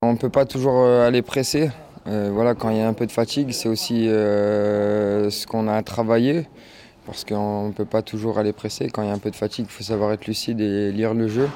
On 0.00 0.12
ne 0.12 0.18
peut 0.18 0.30
pas 0.30 0.46
toujours 0.46 0.86
aller 0.86 1.20
presser. 1.20 1.70
Voilà, 2.06 2.54
quand 2.54 2.70
il 2.70 2.78
y 2.78 2.80
a 2.80 2.88
un 2.88 2.94
peu 2.94 3.06
de 3.06 3.12
fatigue, 3.12 3.50
c'est 3.50 3.68
aussi 3.68 4.04
ce 4.04 5.46
qu'on 5.46 5.68
a 5.68 5.74
à 5.74 5.82
travailler. 5.82 6.46
Parce 7.10 7.24
qu'on 7.24 7.66
ne 7.66 7.72
peut 7.72 7.84
pas 7.84 8.02
toujours 8.02 8.38
aller 8.38 8.52
presser. 8.52 8.88
Quand 8.88 9.02
il 9.02 9.08
y 9.08 9.10
a 9.10 9.12
un 9.12 9.18
peu 9.18 9.32
de 9.32 9.36
fatigue, 9.36 9.66
il 9.68 9.72
faut 9.72 9.82
savoir 9.82 10.12
être 10.12 10.26
lucide 10.26 10.60
et 10.60 10.92
lire 10.92 11.12
le 11.12 11.26
jeu. 11.26 11.48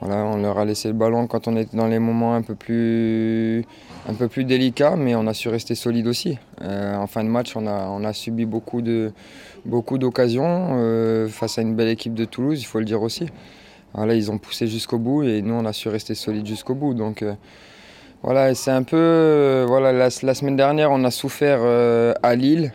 Voilà, 0.00 0.24
on 0.24 0.42
leur 0.42 0.58
a 0.58 0.64
laissé 0.64 0.88
le 0.88 0.94
ballon 0.94 1.28
quand 1.28 1.46
on 1.46 1.56
était 1.56 1.76
dans 1.76 1.86
les 1.86 2.00
moments 2.00 2.34
un 2.34 2.42
peu 2.42 2.56
plus, 2.56 3.64
un 4.08 4.14
peu 4.14 4.26
plus 4.26 4.42
délicats, 4.42 4.96
mais 4.96 5.14
on 5.14 5.28
a 5.28 5.34
su 5.34 5.48
rester 5.48 5.76
solide 5.76 6.08
aussi. 6.08 6.36
Euh, 6.62 6.96
en 6.96 7.06
fin 7.06 7.22
de 7.22 7.28
match, 7.28 7.54
on 7.54 7.68
a, 7.68 7.86
on 7.90 8.02
a 8.02 8.12
subi 8.12 8.44
beaucoup 8.44 8.82
de 8.82 9.12
beaucoup 9.66 9.98
d'occasions 9.98 10.70
euh, 10.72 11.28
face 11.28 11.58
à 11.58 11.62
une 11.62 11.76
belle 11.76 11.88
équipe 11.88 12.14
de 12.14 12.24
Toulouse, 12.24 12.60
il 12.60 12.64
faut 12.64 12.80
le 12.80 12.84
dire 12.84 13.02
aussi. 13.02 13.26
Voilà, 13.94 14.14
ils 14.14 14.32
ont 14.32 14.38
poussé 14.38 14.66
jusqu'au 14.66 14.98
bout 14.98 15.22
et 15.22 15.42
nous, 15.42 15.54
on 15.54 15.64
a 15.64 15.72
su 15.72 15.88
rester 15.88 16.16
solide 16.16 16.46
jusqu'au 16.46 16.74
bout. 16.74 16.94
Donc 16.94 17.22
euh, 17.22 17.34
voilà, 18.24 18.52
c'est 18.56 18.72
un 18.72 18.82
peu. 18.82 19.64
voilà, 19.68 19.92
la, 19.92 20.10
semaine 20.10 20.56
dernière, 20.56 20.90
on 20.90 21.04
a 21.04 21.12
souffert 21.12 21.60
à 22.20 22.34
Lille. 22.34 22.72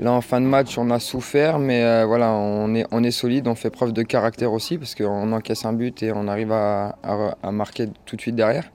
Là, 0.00 0.12
en 0.12 0.20
fin 0.20 0.40
de 0.40 0.46
match, 0.46 0.78
on 0.78 0.90
a 0.90 1.00
souffert, 1.00 1.58
mais 1.58 1.82
euh, 1.82 2.04
voilà, 2.06 2.30
on 2.32 2.72
est, 2.72 3.10
solide, 3.10 3.48
on 3.48 3.56
fait 3.56 3.70
preuve 3.70 3.92
de 3.92 4.02
caractère 4.02 4.52
aussi, 4.52 4.78
parce 4.78 4.94
qu'on 4.94 5.32
encaisse 5.32 5.64
un 5.64 5.72
but 5.72 6.04
et 6.04 6.12
on 6.12 6.28
arrive 6.28 6.52
à, 6.52 6.94
marquer 7.50 7.88
tout 8.04 8.14
de 8.14 8.20
suite 8.20 8.36
derrière. 8.36 8.70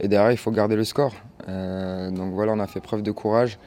Et 0.00 0.08
derrière, 0.08 0.32
il 0.32 0.38
faut 0.38 0.50
garder 0.50 0.74
le 0.74 0.84
score. 0.84 1.12
Euh, 1.48 2.10
donc 2.10 2.32
voilà, 2.32 2.52
on 2.52 2.60
a 2.60 2.66
fait 2.66 2.80
preuve 2.80 3.02
de 3.02 3.10
courage. 3.10 3.58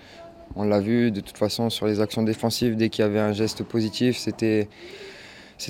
On 0.55 0.63
l'a 0.63 0.79
vu, 0.79 1.11
de 1.11 1.21
toute 1.21 1.37
façon, 1.37 1.69
sur 1.69 1.85
les 1.85 2.01
actions 2.01 2.23
défensives, 2.23 2.75
dès 2.75 2.89
qu'il 2.89 3.03
y 3.03 3.07
avait 3.07 3.19
un 3.19 3.33
geste 3.33 3.63
positif, 3.63 4.17
c'était. 4.17 4.67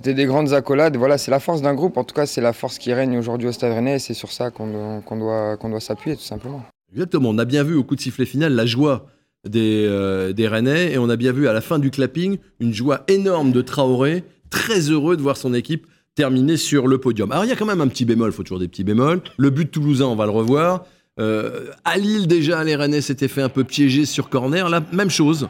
Des 0.04 0.26
grandes 0.26 0.54
accolades. 0.54 0.98
Voilà, 0.98 1.18
c'est 1.18 1.32
la 1.32 1.40
force 1.40 1.62
d'un 1.62 1.74
groupe. 1.74 1.96
En 1.96 2.04
tout 2.04 2.14
cas, 2.14 2.26
c'est 2.26 2.42
la 2.42 2.52
force 2.52 2.78
qui 2.78 2.92
règne 2.94 3.18
aujourd'hui 3.18 3.48
au 3.48 3.54
Stade 3.54 3.72
Rennais. 3.72 3.96
Et 3.96 4.00
c'est 4.00 4.14
sur 4.14 4.34
ça 4.34 4.52
qu'on 4.52 4.68
doit 4.68 5.80
s'appuyer, 5.80 6.18
tout 6.18 6.24
simplement. 6.24 6.62
Exactement, 6.92 7.30
on 7.30 7.38
a 7.38 7.46
bien 7.46 7.64
vu 7.64 7.76
au 7.76 7.84
coup 7.84 7.96
de 7.96 8.02
sifflet 8.02 8.26
final 8.26 8.54
la 8.54 8.66
joie 8.66 9.06
des, 9.50 9.86
euh, 9.88 10.34
des 10.34 10.48
Rennais 10.48 10.94
et 10.94 10.98
on 10.98 11.10
a 11.10 11.16
bien 11.16 11.32
vu 11.32 11.48
à 11.48 11.54
la 11.54 11.62
fin 11.62 11.80
du 11.80 11.92
clapping 11.92 12.38
une 12.60 12.74
joie 12.74 13.04
énorme 13.08 13.52
de 13.52 13.62
Traoré, 13.62 14.24
très 14.50 14.80
heureux 14.92 15.18
de 15.18 15.22
voir 15.22 15.38
son 15.38 15.54
équipe 15.54 15.86
terminer 16.16 16.58
sur 16.58 16.88
le 16.88 16.98
podium. 16.98 17.32
Alors 17.32 17.46
il 17.46 17.50
y 17.50 17.52
a 17.52 17.56
quand 17.56 17.66
même 17.66 17.82
un 17.82 17.88
petit 17.88 18.06
bémol, 18.06 18.30
il 18.32 18.34
faut 18.36 18.44
toujours 18.44 18.60
des 18.60 18.68
petits 18.68 18.84
bémols. 18.84 19.22
Le 19.38 19.50
but 19.50 19.70
toulousain, 19.70 20.06
on 20.06 20.16
va 20.16 20.26
le 20.26 20.32
revoir. 20.32 20.86
Euh, 21.20 21.72
à 21.86 21.98
Lille 21.98 22.28
déjà, 22.28 22.64
les 22.64 22.76
Rennais 22.76 23.02
s'étaient 23.02 23.28
fait 23.28 23.42
un 23.42 23.50
peu 23.50 23.64
piéger 23.64 24.06
sur 24.06 24.30
corner, 24.30 24.70
la 24.70 24.82
même 24.92 25.10
chose. 25.10 25.48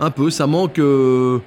Un 0.00 0.10
peu, 0.10 0.30
ça 0.30 0.46
manque... 0.46 0.78
euh, 0.78 1.38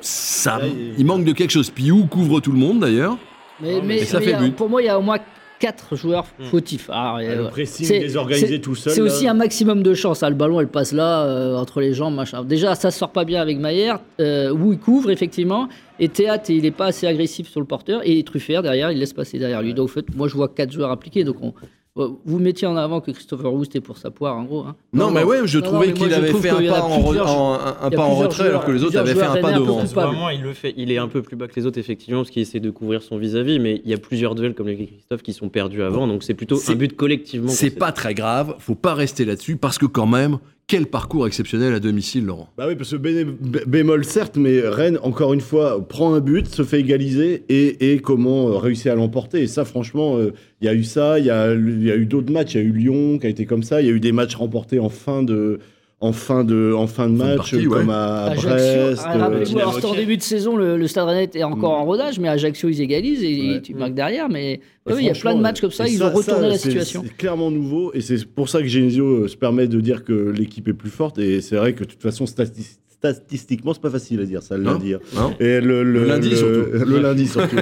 ça, 0.00 0.58
Là, 0.58 0.64
il- 0.98 1.04
manque 1.06 1.24
de 1.24 1.32
quelque 1.32 1.50
chose. 1.50 1.70
Piou 1.70 2.06
couvre 2.06 2.40
tout 2.40 2.52
le 2.52 2.58
monde 2.58 2.80
d'ailleurs. 2.80 3.16
Mais, 3.60 3.74
Non, 3.74 3.78
mais 3.82 3.86
mais- 4.00 4.04
ça 4.04 4.18
mais 4.18 4.24
fait 4.26 4.32
a- 4.34 4.40
but. 4.40 4.56
pour 4.56 4.68
moi, 4.68 4.82
il 4.82 4.86
y 4.86 4.88
a 4.88 4.98
au 4.98 5.02
moins 5.02 5.18
4 5.62 5.94
joueurs 5.94 6.26
Mm. 6.40 6.44
fautifs. 6.46 6.90
Alors, 6.90 7.02
Ah, 7.02 7.20
euh, 7.20 7.44
Le 7.44 7.48
pressing 7.50 7.88
désorganisé 8.00 8.60
tout 8.60 8.74
seul. 8.74 8.92
C'est 8.94 9.00
aussi 9.00 9.28
un 9.28 9.34
maximum 9.34 9.84
de 9.84 9.94
chance. 9.94 10.24
hein. 10.24 10.28
Le 10.28 10.34
ballon, 10.34 10.58
elle 10.60 10.66
passe 10.66 10.92
là, 10.92 11.22
euh, 11.24 11.54
entre 11.56 11.80
les 11.80 11.94
jambes, 11.94 12.14
machin. 12.16 12.42
Déjà, 12.42 12.74
ça 12.74 12.90
sort 12.90 13.10
pas 13.10 13.24
bien 13.24 13.40
avec 13.40 13.58
Maillère, 13.58 14.00
euh, 14.20 14.50
où 14.50 14.72
il 14.72 14.78
couvre, 14.80 15.10
effectivement. 15.12 15.68
Et 16.00 16.08
Théâtre, 16.08 16.50
il 16.50 16.62
n'est 16.62 16.72
pas 16.72 16.86
assez 16.86 17.06
agressif 17.06 17.48
sur 17.48 17.60
le 17.60 17.66
porteur. 17.66 18.00
Et 18.04 18.20
Truffert, 18.24 18.62
derrière, 18.62 18.90
il 18.90 18.98
laisse 18.98 19.12
passer 19.12 19.38
derrière 19.38 19.62
lui. 19.62 19.72
Donc, 19.72 19.84
en 19.88 19.92
fait, 19.92 20.06
moi, 20.16 20.26
je 20.26 20.34
vois 20.34 20.48
quatre 20.48 20.72
joueurs 20.72 20.90
appliqués. 20.90 21.22
Donc, 21.22 21.36
on- 21.40 21.48
Euh, 21.48 21.66
Vous 21.94 22.38
mettiez 22.38 22.66
en 22.66 22.76
avant 22.76 23.02
que 23.02 23.10
Christopher 23.10 23.52
Wu 23.52 23.64
c'était 23.66 23.82
pour 23.82 23.98
sa 23.98 24.10
poire, 24.10 24.34
en 24.38 24.44
gros. 24.44 24.60
hein. 24.60 24.76
Non, 24.94 25.10
mais 25.10 25.24
ouais, 25.24 25.40
je 25.44 25.58
Non, 25.58 25.64
trouvais 25.66 25.92
qu'il 25.92 26.12
avait 26.14 26.32
fait 26.32 26.48
un 26.48 26.54
pas, 26.72 26.80
en, 26.80 26.98
re- 27.00 27.04
plusieurs- 27.04 27.30
en- 27.30 27.54
un- 27.82 27.90
pas 27.90 28.02
en 28.02 28.14
retrait, 28.14 28.48
alors 28.48 28.64
que 28.64 28.70
les 28.70 28.82
autres 28.82 28.96
avaient 28.96 29.14
fait 29.14 29.22
un 29.22 29.36
pas 29.42 29.52
devant. 29.52 29.84
Vraiment, 29.84 30.30
il 30.30 30.40
le 30.40 30.54
fait. 30.54 30.72
Il 30.78 30.90
est 30.90 30.96
un 30.96 31.08
peu 31.08 31.20
plus 31.20 31.36
bas 31.36 31.48
que 31.48 31.54
les 31.54 31.66
autres, 31.66 31.78
effectivement, 31.78 32.20
parce 32.20 32.30
qu'il 32.30 32.40
essaie 32.40 32.60
de 32.60 32.70
couvrir 32.70 33.02
son 33.02 33.18
vis-à-vis, 33.18 33.58
mais 33.58 33.82
il 33.84 33.90
y 33.90 33.94
a 33.94 33.98
plusieurs 33.98 34.34
duels, 34.34 34.54
comme 34.54 34.68
l'a 34.68 34.74
dit 34.74 34.86
Christophe, 34.86 35.22
qui 35.22 35.34
sont 35.34 35.50
perdus 35.50 35.82
avant, 35.82 36.06
donc 36.06 36.22
c'est 36.22 36.32
plutôt 36.34 36.58
un 36.66 36.74
but 36.74 36.96
collectivement. 36.96 37.48
C'est 37.50 37.70
pas 37.70 37.92
très 37.92 38.14
grave, 38.14 38.54
faut 38.58 38.74
pas 38.74 38.94
rester 38.94 39.26
là-dessus, 39.26 39.56
parce 39.56 39.76
que 39.76 39.84
quand 39.86 40.06
même, 40.06 40.38
quel 40.72 40.86
parcours 40.86 41.26
exceptionnel 41.26 41.74
à 41.74 41.80
domicile, 41.80 42.24
Laurent. 42.24 42.48
Bah 42.56 42.64
oui, 42.66 42.76
parce 42.76 42.92
que 42.92 42.96
bé- 42.96 43.24
bé- 43.24 43.64
bémol 43.66 44.06
certes, 44.06 44.38
mais 44.38 44.60
Rennes, 44.60 44.98
encore 45.02 45.34
une 45.34 45.42
fois, 45.42 45.86
prend 45.86 46.14
un 46.14 46.20
but, 46.20 46.46
se 46.46 46.62
fait 46.62 46.80
égaliser 46.80 47.44
et, 47.50 47.98
comment 47.98 48.48
euh, 48.48 48.56
réussir 48.56 48.92
à 48.92 48.94
l'emporter. 48.94 49.42
Et 49.42 49.46
ça, 49.48 49.66
franchement, 49.66 50.16
euh, 50.16 50.32
il 50.62 50.64
y 50.64 50.68
a 50.68 50.74
eu 50.74 50.82
ça, 50.84 51.18
il 51.18 51.26
y 51.26 51.30
a 51.30 51.52
eu 51.54 52.06
d'autres 52.06 52.32
matchs, 52.32 52.54
il 52.54 52.62
y 52.62 52.64
a 52.64 52.66
eu 52.66 52.72
Lyon 52.72 53.18
qui 53.18 53.26
a 53.26 53.28
été 53.28 53.44
comme 53.44 53.62
ça, 53.62 53.82
il 53.82 53.86
y 53.86 53.90
a 53.90 53.92
eu 53.92 54.00
des 54.00 54.12
matchs 54.12 54.34
remportés 54.34 54.78
en 54.78 54.88
fin 54.88 55.22
de, 55.22 55.58
en 56.02 56.12
fin 56.12 56.42
de, 56.44 56.72
en 56.76 56.86
fin 56.86 57.08
de 57.08 57.14
match, 57.14 57.36
partie, 57.36 57.64
comme 57.64 57.88
ouais. 57.88 57.94
à, 57.94 58.24
Ajaccio, 58.24 58.48
Brest. 58.50 59.02
euh, 59.06 59.18
rappelez-vous, 59.18 59.58
alors, 59.58 59.74
c'était 59.74 59.86
en 59.86 59.94
début 59.94 60.16
de 60.16 60.22
saison, 60.22 60.56
le, 60.56 60.76
le 60.76 60.86
Stade 60.88 61.06
Rennais 61.06 61.30
est 61.32 61.42
encore 61.44 61.70
Mm. 61.78 61.82
en 61.82 61.84
rodage, 61.84 62.18
mais 62.18 62.28
Ajaccio, 62.28 62.68
ils 62.68 62.80
égalisent 62.80 63.22
et 63.22 63.52
Ouais. 63.54 63.62
tu 63.62 63.72
marques 63.74 63.94
derrière. 63.94 64.28
Mais 64.28 64.60
oui, 64.86 64.94
il 64.98 65.04
y 65.06 65.10
a 65.10 65.14
plein 65.14 65.34
de 65.34 65.40
matchs 65.40 65.60
comme 65.60 65.70
ça, 65.70 65.86
ils 65.88 66.02
ont 66.02 66.10
retourné 66.12 66.48
la 66.48 66.58
situation. 66.58 67.02
C'est 67.06 67.16
clairement 67.16 67.50
nouveau 67.50 67.92
et 67.94 68.00
c'est 68.00 68.24
pour 68.26 68.48
ça 68.48 68.60
que 68.60 68.66
Genesio 68.66 69.06
euh, 69.24 69.28
se 69.28 69.36
permet 69.36 69.68
de 69.68 69.80
dire 69.80 70.04
que 70.04 70.12
l'équipe 70.36 70.66
est 70.68 70.72
plus 70.74 70.90
forte. 70.90 71.18
Et 71.18 71.40
c'est 71.40 71.56
vrai 71.56 71.72
que 71.72 71.84
de 71.84 71.88
toute 71.88 72.02
façon, 72.02 72.24
stati- 72.24 72.78
statistiquement, 73.02 73.74
c'est 73.74 73.82
pas 73.82 73.90
facile 73.90 74.20
à 74.20 74.24
dire 74.24 74.42
ça, 74.42 74.56
le 74.56 74.62
Non. 74.62 74.72
lundi. 74.74 74.94
hein. 74.94 75.00
Hein 75.18 75.30
Et 75.40 75.60
le, 75.60 75.82
Le 75.82 76.04
lundi, 76.04 76.30
le- 76.30 76.36
surtout. 76.36 76.84
Le 76.86 77.00
lundi 77.00 77.26
surtout. 77.26 77.56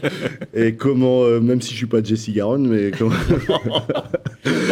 et 0.54 0.74
comment, 0.76 1.24
euh, 1.24 1.40
même 1.40 1.60
si 1.60 1.72
je 1.72 1.76
suis 1.78 1.86
pas 1.86 2.02
Jesse 2.02 2.30
Garonne, 2.30 2.68
mais 2.68 2.90
comment. 2.96 3.14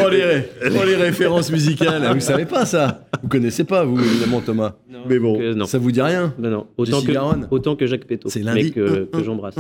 Oh 0.05 0.09
les, 0.09 0.23
ré- 0.25 0.49
oh, 0.67 0.85
les 0.87 0.95
références 0.97 1.51
musicales, 1.51 2.09
vous 2.15 2.21
savez 2.21 2.45
pas 2.45 2.65
ça? 2.65 3.07
Vous 3.23 3.29
connaissez 3.29 3.65
pas, 3.65 3.85
vous, 3.85 3.99
évidemment, 3.99 4.41
Thomas. 4.41 4.75
Non, 4.89 5.01
Mais 5.09 5.19
bon, 5.19 5.37
que- 5.39 5.43
Euh, 5.43 5.55
non. 5.55 5.65
Ça 5.67 5.79
vous 5.79 5.91
dit 5.91 6.01
rien? 6.01 6.33
Non, 6.39 6.51
non. 6.51 6.67
Autant, 6.77 6.99
Jesse 6.99 7.07
que, 7.09 7.13
Garonne? 7.13 7.49
autant 7.51 7.75
que 7.77 7.87
Jacques 7.87 8.05
Péto, 8.07 8.29
C'est 8.29 8.41
lundi. 8.41 8.65
mais 8.65 8.71
que, 8.71 9.05
que 9.05 9.25
j'embrasse. 9.25 9.57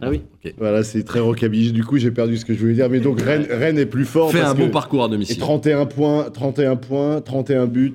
Ah 0.00 0.08
oui. 0.10 0.22
voilà, 0.58 0.84
c'est 0.84 1.02
très 1.02 1.18
rockabilly. 1.20 1.72
Du 1.72 1.84
coup, 1.84 1.98
j'ai 1.98 2.10
perdu 2.12 2.36
ce 2.36 2.44
que 2.44 2.54
je 2.54 2.58
voulais 2.60 2.74
dire. 2.74 2.88
Mais 2.90 3.00
donc, 3.00 3.20
Rennes, 3.20 3.46
Rennes 3.50 3.78
est 3.78 3.86
plus 3.86 4.04
fort. 4.04 4.30
Fait 4.30 4.38
parce 4.40 4.52
un 4.52 4.54
bon 4.54 4.68
parcours 4.70 5.02
à 5.04 5.06
Et 5.06 5.10
domicile. 5.10 5.38
31 5.38 5.86
points, 5.86 6.30
31 6.30 6.76
points, 6.76 7.20
31 7.20 7.66
buts. 7.66 7.94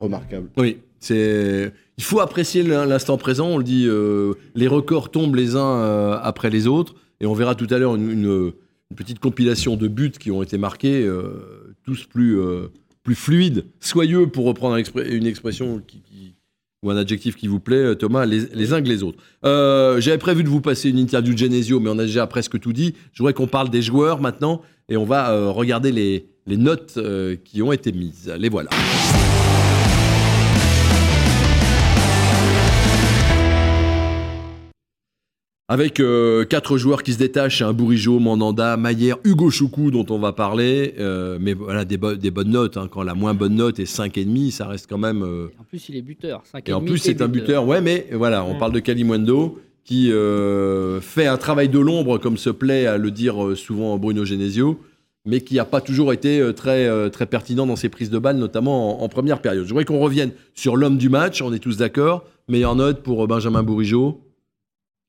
Remarquable. 0.00 0.48
Oui, 0.58 0.78
Il 1.10 2.04
faut 2.04 2.20
apprécier 2.20 2.62
l'in- 2.62 2.86
l'instant 2.86 3.16
présent. 3.16 3.48
On 3.48 3.58
le 3.58 3.64
dit, 3.64 3.86
euh, 3.86 4.34
les 4.54 4.68
records 4.68 5.10
tombent 5.10 5.36
les 5.36 5.56
uns 5.56 5.76
euh, 5.78 6.18
après 6.22 6.50
les 6.50 6.66
autres, 6.66 6.94
et 7.20 7.26
on 7.26 7.34
verra 7.34 7.54
tout 7.54 7.66
à 7.70 7.78
l'heure 7.78 7.94
une, 7.96 8.52
petite 8.96 9.20
compilation 9.20 9.76
de 9.76 9.88
buts 9.88 10.12
qui 10.20 10.30
ont 10.30 10.42
été 10.42 10.58
marqués, 10.58 11.02
euh, 11.02 11.74
tous 11.82 12.04
plus 12.04 12.38
plus 13.02 13.14
fluides, 13.14 13.64
soyeux 13.80 14.26
pour 14.26 14.44
reprendre 14.44 14.76
une 14.76 15.26
expression 15.26 15.82
ou 16.82 16.90
un 16.90 16.96
adjectif 16.96 17.36
qui 17.36 17.46
vous 17.46 17.58
plaît, 17.58 17.96
Thomas, 17.96 18.26
les, 18.26 18.72
uns 18.72 18.82
que 18.82 18.88
les 18.88 19.02
autres. 19.02 19.18
J'avais 19.42 20.18
prévu 20.18 20.44
de 20.44 20.48
vous 20.48 20.60
passer 20.60 20.90
une 20.90 20.98
interview 20.98 21.32
de 21.32 21.38
Genesio, 21.38 21.80
mais 21.80 21.88
on 21.88 21.98
a 21.98 22.04
déjà 22.04 22.26
presque 22.26 22.60
tout 22.60 22.72
dit. 22.72 22.94
Je 23.12 23.18
voudrais 23.18 23.32
qu'on 23.32 23.46
parle 23.46 23.70
des 23.70 23.82
joueurs 23.82 24.20
maintenant, 24.20 24.60
et 24.88 24.96
on 24.96 25.04
va 25.04 25.50
regarder 25.50 25.90
les, 25.90 26.56
notes 26.56 26.98
qui 27.44 27.62
ont 27.62 27.72
été 27.72 27.92
mises. 27.92 28.30
Les 28.38 28.50
voilà. 28.50 28.70
Avec 35.72 36.00
euh, 36.00 36.44
quatre 36.44 36.76
joueurs 36.76 37.02
qui 37.02 37.14
se 37.14 37.18
détachent, 37.18 37.62
un 37.62 37.72
Bourigeau, 37.72 38.18
Mandanda, 38.18 38.76
Maillère, 38.76 39.16
Hugo 39.24 39.48
Choukou 39.48 39.90
dont 39.90 40.04
on 40.10 40.18
va 40.18 40.32
parler, 40.34 40.94
euh, 40.98 41.38
mais 41.40 41.54
voilà 41.54 41.86
des, 41.86 41.96
bo- 41.96 42.14
des 42.14 42.30
bonnes 42.30 42.50
notes. 42.50 42.76
hein. 42.76 42.88
Quand 42.90 43.02
la 43.02 43.14
moins 43.14 43.32
bonne 43.32 43.54
note 43.54 43.78
est 43.80 43.90
5,5, 43.90 44.50
ça 44.50 44.66
reste 44.66 44.86
quand 44.86 44.98
même. 44.98 45.22
euh, 45.22 45.46
En 45.58 45.64
plus, 45.64 45.88
il 45.88 45.96
est 45.96 46.02
buteur. 46.02 46.42
et 46.66 46.72
en 46.74 46.80
plus, 46.82 46.98
c'est 46.98 47.22
un 47.22 47.28
buteur. 47.28 47.66
Ouais, 47.66 47.80
mais 47.80 48.06
voilà, 48.12 48.44
on 48.44 48.58
parle 48.58 48.72
de 48.72 48.80
Kalimundo 48.80 49.58
qui 49.84 50.12
euh, 50.12 51.00
fait 51.00 51.26
un 51.26 51.38
travail 51.38 51.70
de 51.70 51.78
l'ombre, 51.78 52.18
comme 52.18 52.36
se 52.36 52.50
plaît 52.50 52.84
à 52.86 52.98
le 52.98 53.10
dire 53.10 53.36
souvent 53.56 53.96
Bruno 53.96 54.26
Genesio, 54.26 54.78
mais 55.24 55.40
qui 55.40 55.54
n'a 55.54 55.64
pas 55.64 55.80
toujours 55.80 56.12
été 56.12 56.42
très, 56.54 57.08
très 57.10 57.24
pertinent 57.24 57.66
dans 57.66 57.76
ses 57.76 57.88
prises 57.88 58.10
de 58.10 58.18
balles, 58.18 58.36
notamment 58.36 59.00
en, 59.00 59.04
en 59.04 59.08
première 59.08 59.40
période. 59.40 59.64
Je 59.64 59.68
voudrais 59.70 59.86
qu'on 59.86 60.00
revienne 60.00 60.32
sur 60.54 60.76
l'homme 60.76 60.98
du 60.98 61.08
match, 61.08 61.40
on 61.40 61.50
est 61.54 61.58
tous 61.60 61.78
d'accord. 61.78 62.24
Meilleure 62.48 62.76
note 62.76 63.02
pour 63.02 63.26
Benjamin 63.26 63.62
Bourigeau. 63.62 64.20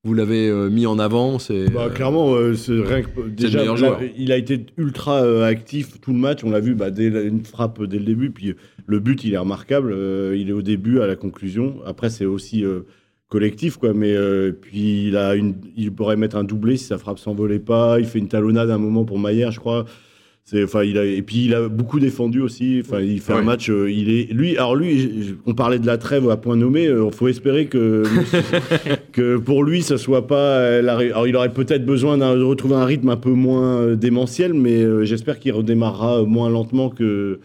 Vous 0.05 0.13
l'avez 0.13 0.49
euh, 0.49 0.69
mis 0.69 0.85
en 0.85 0.99
avant, 0.99 1.39
c'est. 1.39 1.69
Bah, 1.71 1.85
euh, 1.85 1.89
clairement, 1.89 2.33
euh, 2.35 2.55
c'est 2.55 2.73
rien 2.73 3.03
que- 3.03 3.29
déjà, 3.29 3.59
meilleur 3.59 3.75
là, 3.75 3.79
joueur. 3.79 3.99
il 4.17 4.33
a 4.33 4.37
été 4.37 4.65
ultra 4.75 5.23
euh, 5.23 5.45
actif 5.45 6.01
tout 6.01 6.11
le 6.11 6.19
match. 6.19 6.43
On 6.43 6.49
l'a 6.51 6.59
vu 6.59 6.75
bah, 6.75 6.91
dès 6.91 7.09
la- 7.09 7.21
une 7.21 7.45
frappe 7.45 7.81
dès 7.85 7.99
le 7.99 8.03
début. 8.03 8.29
Puis 8.29 8.53
le 8.85 8.99
but, 8.99 9.23
il 9.23 9.33
est 9.33 9.37
remarquable. 9.37 9.95
Il 10.35 10.49
est 10.49 10.53
au 10.53 10.61
début, 10.61 10.99
à 10.99 11.07
la 11.07 11.15
conclusion. 11.15 11.75
Après, 11.85 12.09
c'est 12.09 12.25
aussi 12.25 12.65
collectif, 13.29 13.77
quoi. 13.77 13.93
Mais 13.93 14.13
puis 14.61 15.07
il 15.07 15.15
a 15.15 15.35
une, 15.35 15.55
il 15.77 15.89
pourrait 15.93 16.17
mettre 16.17 16.35
un 16.35 16.43
doublé 16.43 16.75
si 16.75 16.83
sa 16.83 16.97
frappe 16.97 17.17
s'envolait 17.17 17.59
pas. 17.59 17.97
Il 17.99 18.05
fait 18.05 18.19
une 18.19 18.27
talonnade 18.27 18.69
à 18.71 18.75
un 18.75 18.79
moment 18.79 19.05
pour 19.05 19.19
Maillère, 19.19 19.51
je 19.53 19.61
crois. 19.61 19.85
C'est, 20.43 20.61
enfin, 20.65 20.83
il 20.83 20.97
a, 20.97 21.05
et 21.05 21.21
puis 21.21 21.45
il 21.45 21.55
a 21.55 21.69
beaucoup 21.69 22.01
défendu 22.01 22.41
aussi. 22.41 22.81
Enfin, 22.85 22.99
il 22.99 23.21
fait 23.21 23.31
Ouais. 23.31 23.39
un 23.39 23.43
match. 23.43 23.69
euh, 23.69 23.89
il 23.89 24.09
est, 24.09 24.33
lui, 24.33 24.57
alors 24.57 24.75
lui, 24.75 25.37
on 25.45 25.53
parlait 25.53 25.79
de 25.79 25.87
la 25.87 25.97
trêve 25.97 26.29
à 26.29 26.35
point 26.35 26.57
nommé. 26.57 26.83
Il 26.83 27.11
faut 27.13 27.29
espérer 27.29 27.67
que 27.67 28.03
que 29.13 29.37
pour 29.37 29.63
lui, 29.63 29.81
ça 29.81 29.97
soit 29.97 30.27
pas. 30.27 30.81
la 30.81 30.97
Alors, 30.97 31.27
il 31.27 31.35
aurait 31.37 31.53
peut-être 31.53 31.85
besoin 31.85 32.17
de 32.17 32.43
retrouver 32.43 32.75
un 32.75 32.83
rythme 32.85 33.09
un 33.09 33.15
peu 33.17 33.29
moins 33.31 33.77
euh, 33.77 33.95
démentiel, 33.95 34.53
mais 34.53 34.81
euh, 34.81 35.05
j'espère 35.05 35.39
qu'il 35.39 35.53
redémarrera 35.53 36.19
euh, 36.19 36.25
moins 36.25 36.49
lentement 36.49 36.89
que 36.89 37.39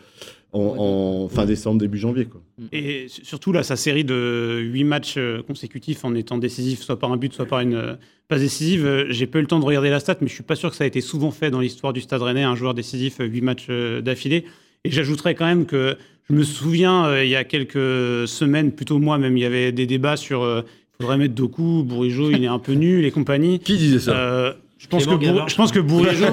en, 0.52 1.24
en 1.26 1.28
fin 1.28 1.44
décembre, 1.44 1.78
début 1.78 1.98
janvier. 1.98 2.24
Quoi. 2.24 2.40
Et 2.72 3.06
su- 3.08 3.24
surtout, 3.24 3.52
là, 3.52 3.62
sa 3.62 3.76
série 3.76 4.02
de 4.02 4.58
8 4.60 4.82
matchs 4.84 5.18
consécutifs 5.46 6.04
en 6.04 6.14
étant 6.14 6.38
décisif, 6.38 6.80
soit 6.80 6.98
par 6.98 7.12
un 7.12 7.16
but, 7.18 7.32
soit 7.34 7.46
par 7.46 7.60
une 7.60 7.98
passe 8.28 8.40
décisive, 8.40 9.06
j'ai 9.10 9.26
pas 9.26 9.38
eu 9.38 9.42
le 9.42 9.46
temps 9.46 9.60
de 9.60 9.64
regarder 9.64 9.90
la 9.90 10.00
stat, 10.00 10.16
mais 10.22 10.26
je 10.28 10.32
suis 10.34 10.42
pas 10.42 10.56
sûr 10.56 10.70
que 10.70 10.76
ça 10.76 10.84
a 10.84 10.86
été 10.86 11.00
souvent 11.02 11.30
fait 11.30 11.50
dans 11.50 11.60
l'histoire 11.60 11.92
du 11.92 12.00
Stade 12.00 12.22
Rennais, 12.22 12.42
un 12.42 12.56
joueur 12.56 12.72
décisif, 12.74 13.18
8 13.20 13.40
matchs 13.42 13.68
d'affilée. 14.02 14.44
Et 14.84 14.90
j'ajouterais 14.90 15.34
quand 15.34 15.46
même 15.46 15.66
que 15.66 15.96
je 16.30 16.34
me 16.34 16.42
souviens, 16.42 17.06
euh, 17.06 17.24
il 17.24 17.30
y 17.30 17.36
a 17.36 17.44
quelques 17.44 18.28
semaines, 18.28 18.72
plutôt 18.72 18.98
moi 18.98 19.18
même, 19.18 19.36
il 19.36 19.40
y 19.40 19.46
avait 19.46 19.72
des 19.72 19.86
débats 19.86 20.16
sur 20.16 20.42
euh, 20.42 20.62
faudrait 21.00 21.16
mettre 21.18 21.34
Doku, 21.34 21.84
Bourigeau, 21.84 22.30
il 22.32 22.42
est 22.42 22.48
un 22.48 22.58
peu 22.58 22.72
nul 22.72 23.04
et 23.04 23.10
compagnie. 23.12 23.60
Qui 23.60 23.76
disait 23.76 24.00
ça 24.00 24.16
Euh, 24.16 24.52
je, 24.78 24.88
pense 24.88 25.06
que 25.06 25.14
Bour- 25.14 25.48
je 25.48 25.54
pense 25.54 25.70
que 25.70 25.78
Bourigeau, 25.78 26.24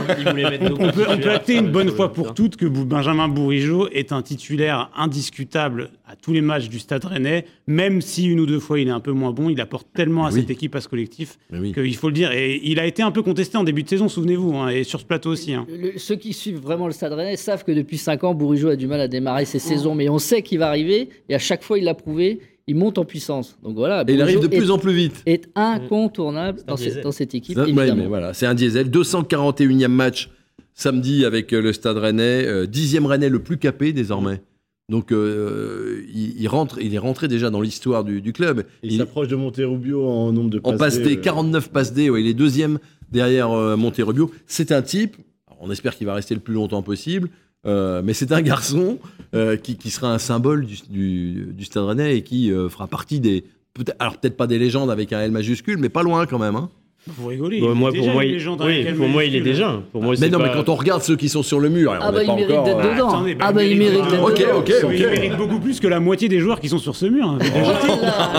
on 0.79 0.91
peut, 0.91 1.05
on 1.07 1.17
peut 1.19 1.29
acter 1.29 1.57
une 1.57 1.69
bonne 1.69 1.89
fois 1.91 2.11
pour 2.11 2.33
tout. 2.33 2.45
toutes 2.49 2.55
que 2.55 2.65
Benjamin 2.65 3.27
Bourigeau 3.27 3.87
est 3.89 4.11
un 4.11 4.23
titulaire 4.23 4.89
indiscutable 4.97 5.91
à 6.07 6.15
tous 6.15 6.33
les 6.33 6.41
matchs 6.41 6.67
du 6.69 6.79
Stade 6.79 7.05
Rennais, 7.05 7.45
même 7.67 8.01
si 8.01 8.25
une 8.25 8.39
ou 8.39 8.47
deux 8.47 8.59
fois 8.59 8.79
il 8.79 8.87
est 8.87 8.91
un 8.91 8.99
peu 8.99 9.11
moins 9.11 9.29
bon, 9.31 9.49
il 9.51 9.61
apporte 9.61 9.87
tellement 9.93 10.25
à 10.25 10.31
Oui. 10.31 10.39
cette 10.39 10.49
équipe, 10.49 10.75
à 10.75 10.81
ce 10.81 10.87
collectif, 10.87 11.37
oui. 11.53 11.71
qu'il 11.71 11.95
faut 11.95 12.07
le 12.07 12.13
dire. 12.15 12.31
Et 12.31 12.59
il 12.63 12.79
a 12.79 12.87
été 12.87 13.03
un 13.03 13.11
peu 13.11 13.21
contesté 13.21 13.59
en 13.59 13.63
début 13.63 13.83
de 13.83 13.89
saison, 13.89 14.09
souvenez-vous, 14.09 14.55
hein, 14.55 14.69
et 14.69 14.83
sur 14.83 14.99
ce 14.99 15.05
plateau 15.05 15.29
aussi. 15.29 15.53
hein. 15.53 15.67
Le- 15.69 15.99
ceux 15.99 16.15
qui 16.15 16.33
suivent 16.33 16.59
vraiment 16.59 16.87
le 16.87 16.93
Stade 16.93 17.13
Rennais 17.13 17.35
savent 17.37 17.63
que 17.63 17.71
depuis 17.71 17.99
5 17.99 18.23
ans, 18.23 18.33
Bourigeau 18.33 18.69
a 18.69 18.75
du 18.75 18.87
mal 18.87 18.99
à 18.99 19.07
démarrer 19.07 19.45
ses 19.45 19.59
saisons, 19.59 19.93
mais 19.93 20.09
on 20.09 20.17
sait 20.17 20.41
qu'il 20.41 20.57
va 20.57 20.69
arriver, 20.69 21.09
et 21.29 21.35
à 21.35 21.39
chaque 21.39 21.63
fois, 21.63 21.77
il 21.77 21.83
l'a 21.83 21.93
prouvé, 21.93 22.39
il 22.67 22.75
monte 22.75 22.97
en 22.97 23.05
puissance. 23.05 23.57
Donc 23.63 23.75
voilà, 23.75 24.03
Et 24.07 24.13
il 24.13 24.21
arrive 24.21 24.39
de 24.39 24.47
plus 24.47 24.71
en 24.71 24.77
plus 24.77 24.93
vite. 24.93 25.21
est, 25.25 25.33
est 25.45 25.47
incontournable 25.55 26.61
dans, 26.67 26.77
ce- 26.77 26.83
diesel. 26.85 27.03
dans 27.03 27.11
cette 27.11 27.35
équipe, 27.35 27.55
Ça, 27.55 27.63
ouais, 27.63 27.69
évidemment. 27.69 27.95
mais 28.01 28.07
voilà, 28.07 28.33
c'est 28.33 28.45
un 28.45 28.55
diesel. 28.55 28.89
241e 28.89 29.87
match 29.87 30.29
samedi 30.73 31.25
avec 31.25 31.53
euh, 31.53 31.61
le 31.61 31.73
Stade 31.73 31.97
Rennais, 31.97 32.45
euh, 32.45 32.65
dixième 32.65 33.05
Rennais 33.05 33.29
le 33.29 33.39
plus 33.39 33.57
capé 33.57 33.93
désormais. 33.93 34.41
Donc 34.89 35.11
euh, 35.11 36.03
il, 36.13 36.39
il 36.39 36.47
rentre, 36.47 36.79
il 36.79 36.93
est 36.93 36.97
rentré 36.99 37.27
déjà 37.27 37.49
dans 37.49 37.61
l'histoire 37.61 38.03
du, 38.03 38.21
du 38.21 38.33
club. 38.33 38.63
Il, 38.83 38.91
Il- 38.93 38.97
s'approche 38.99 39.27
de 39.27 39.35
Monterrubio 39.35 40.05
en 40.07 40.31
nombre 40.31 40.49
de 40.49 40.59
en 40.63 40.77
passe 40.77 40.97
D, 40.99 41.03
D, 41.05 41.17
euh, 41.17 41.21
49 41.21 41.69
passes 41.69 41.93
D, 41.93 42.09
ouais, 42.09 42.21
il 42.21 42.27
est 42.27 42.33
deuxième 42.35 42.79
derrière 43.11 43.51
euh, 43.51 43.77
Monterrubio. 43.77 44.31
C'est 44.47 44.71
un 44.71 44.81
type, 44.81 45.17
on 45.59 45.71
espère 45.71 45.95
qu'il 45.95 46.05
va 46.05 46.13
rester 46.13 46.35
le 46.35 46.41
plus 46.41 46.53
longtemps 46.53 46.83
possible, 46.83 47.29
euh, 47.65 48.01
mais 48.03 48.13
c'est 48.13 48.31
un 48.31 48.41
garçon 48.41 48.99
euh, 49.33 49.57
qui, 49.57 49.77
qui 49.77 49.89
sera 49.89 50.13
un 50.13 50.17
symbole 50.19 50.65
du, 50.65 50.77
du- 50.89 51.47
du 51.53 51.65
Stade 51.65 51.83
Rennais 51.85 52.17
et 52.17 52.23
qui 52.23 52.51
euh, 52.51 52.69
fera 52.69 52.87
partie 52.87 53.19
des. 53.19 53.43
peut 53.73 53.83
alors 53.99 54.17
peut-être 54.17 54.37
pas 54.37 54.47
des 54.47 54.59
légendes 54.59 54.89
avec 54.91 55.11
un 55.13 55.21
L 55.21 55.31
majuscule, 55.31 55.77
mais 55.77 55.89
pas 55.89 56.03
loin 56.03 56.25
quand 56.25 56.39
même. 56.39 56.55
hein. 56.55 56.69
Vous 57.07 57.27
rigolez. 57.27 57.59
Bon, 57.61 57.67
il 57.67 57.71
est 57.71 57.75
moi, 57.75 57.91
déjà 57.91 58.03
pour 58.03 58.13
moi, 58.13 58.23
une 58.23 58.29
il, 58.29 58.33
légende 58.33 58.61
oui, 58.65 58.83
pour 58.97 59.07
moi, 59.07 59.23
il 59.25 59.35
est 59.35 59.41
déjà. 59.41 59.79
Pour 59.91 60.01
moi, 60.01 60.15
Mais 60.19 60.27
non, 60.29 60.39
mais 60.39 60.49
quand 60.51 60.69
on 60.69 60.75
regarde 60.75 61.03
ceux 61.03 61.15
qui 61.15 61.29
sont 61.29 61.43
sur 61.43 61.59
le 61.59 61.69
mur, 61.69 61.93
Ah 61.99 62.07
on 62.09 62.11
bah, 62.11 62.17
n'est 62.17 62.23
il 62.23 62.27
pas 62.27 62.35
mérite 62.35 62.51
encore, 62.51 62.65
d'être 62.65 62.77
euh, 62.79 62.93
dedans. 62.95 63.07
Attendez, 63.09 63.35
bah, 63.35 63.45
ah 63.47 63.53
bah, 63.53 63.63
il 63.63 63.77
mérite 63.77 64.09
d'être 64.09 64.23
Ok, 64.23 64.39
dedans. 64.39 64.57
ok, 64.57 64.71
Il 64.91 65.05
mérite 65.07 65.37
beaucoup 65.37 65.59
plus 65.59 65.79
que 65.79 65.87
la 65.87 65.99
moitié 65.99 66.29
des 66.29 66.39
joueurs 66.39 66.59
qui 66.59 66.67
sont 66.69 66.79
sur 66.79 66.95
ce 66.95 67.05
mur. 67.05 67.27
hein. 67.27 67.37
Là, 67.39 67.61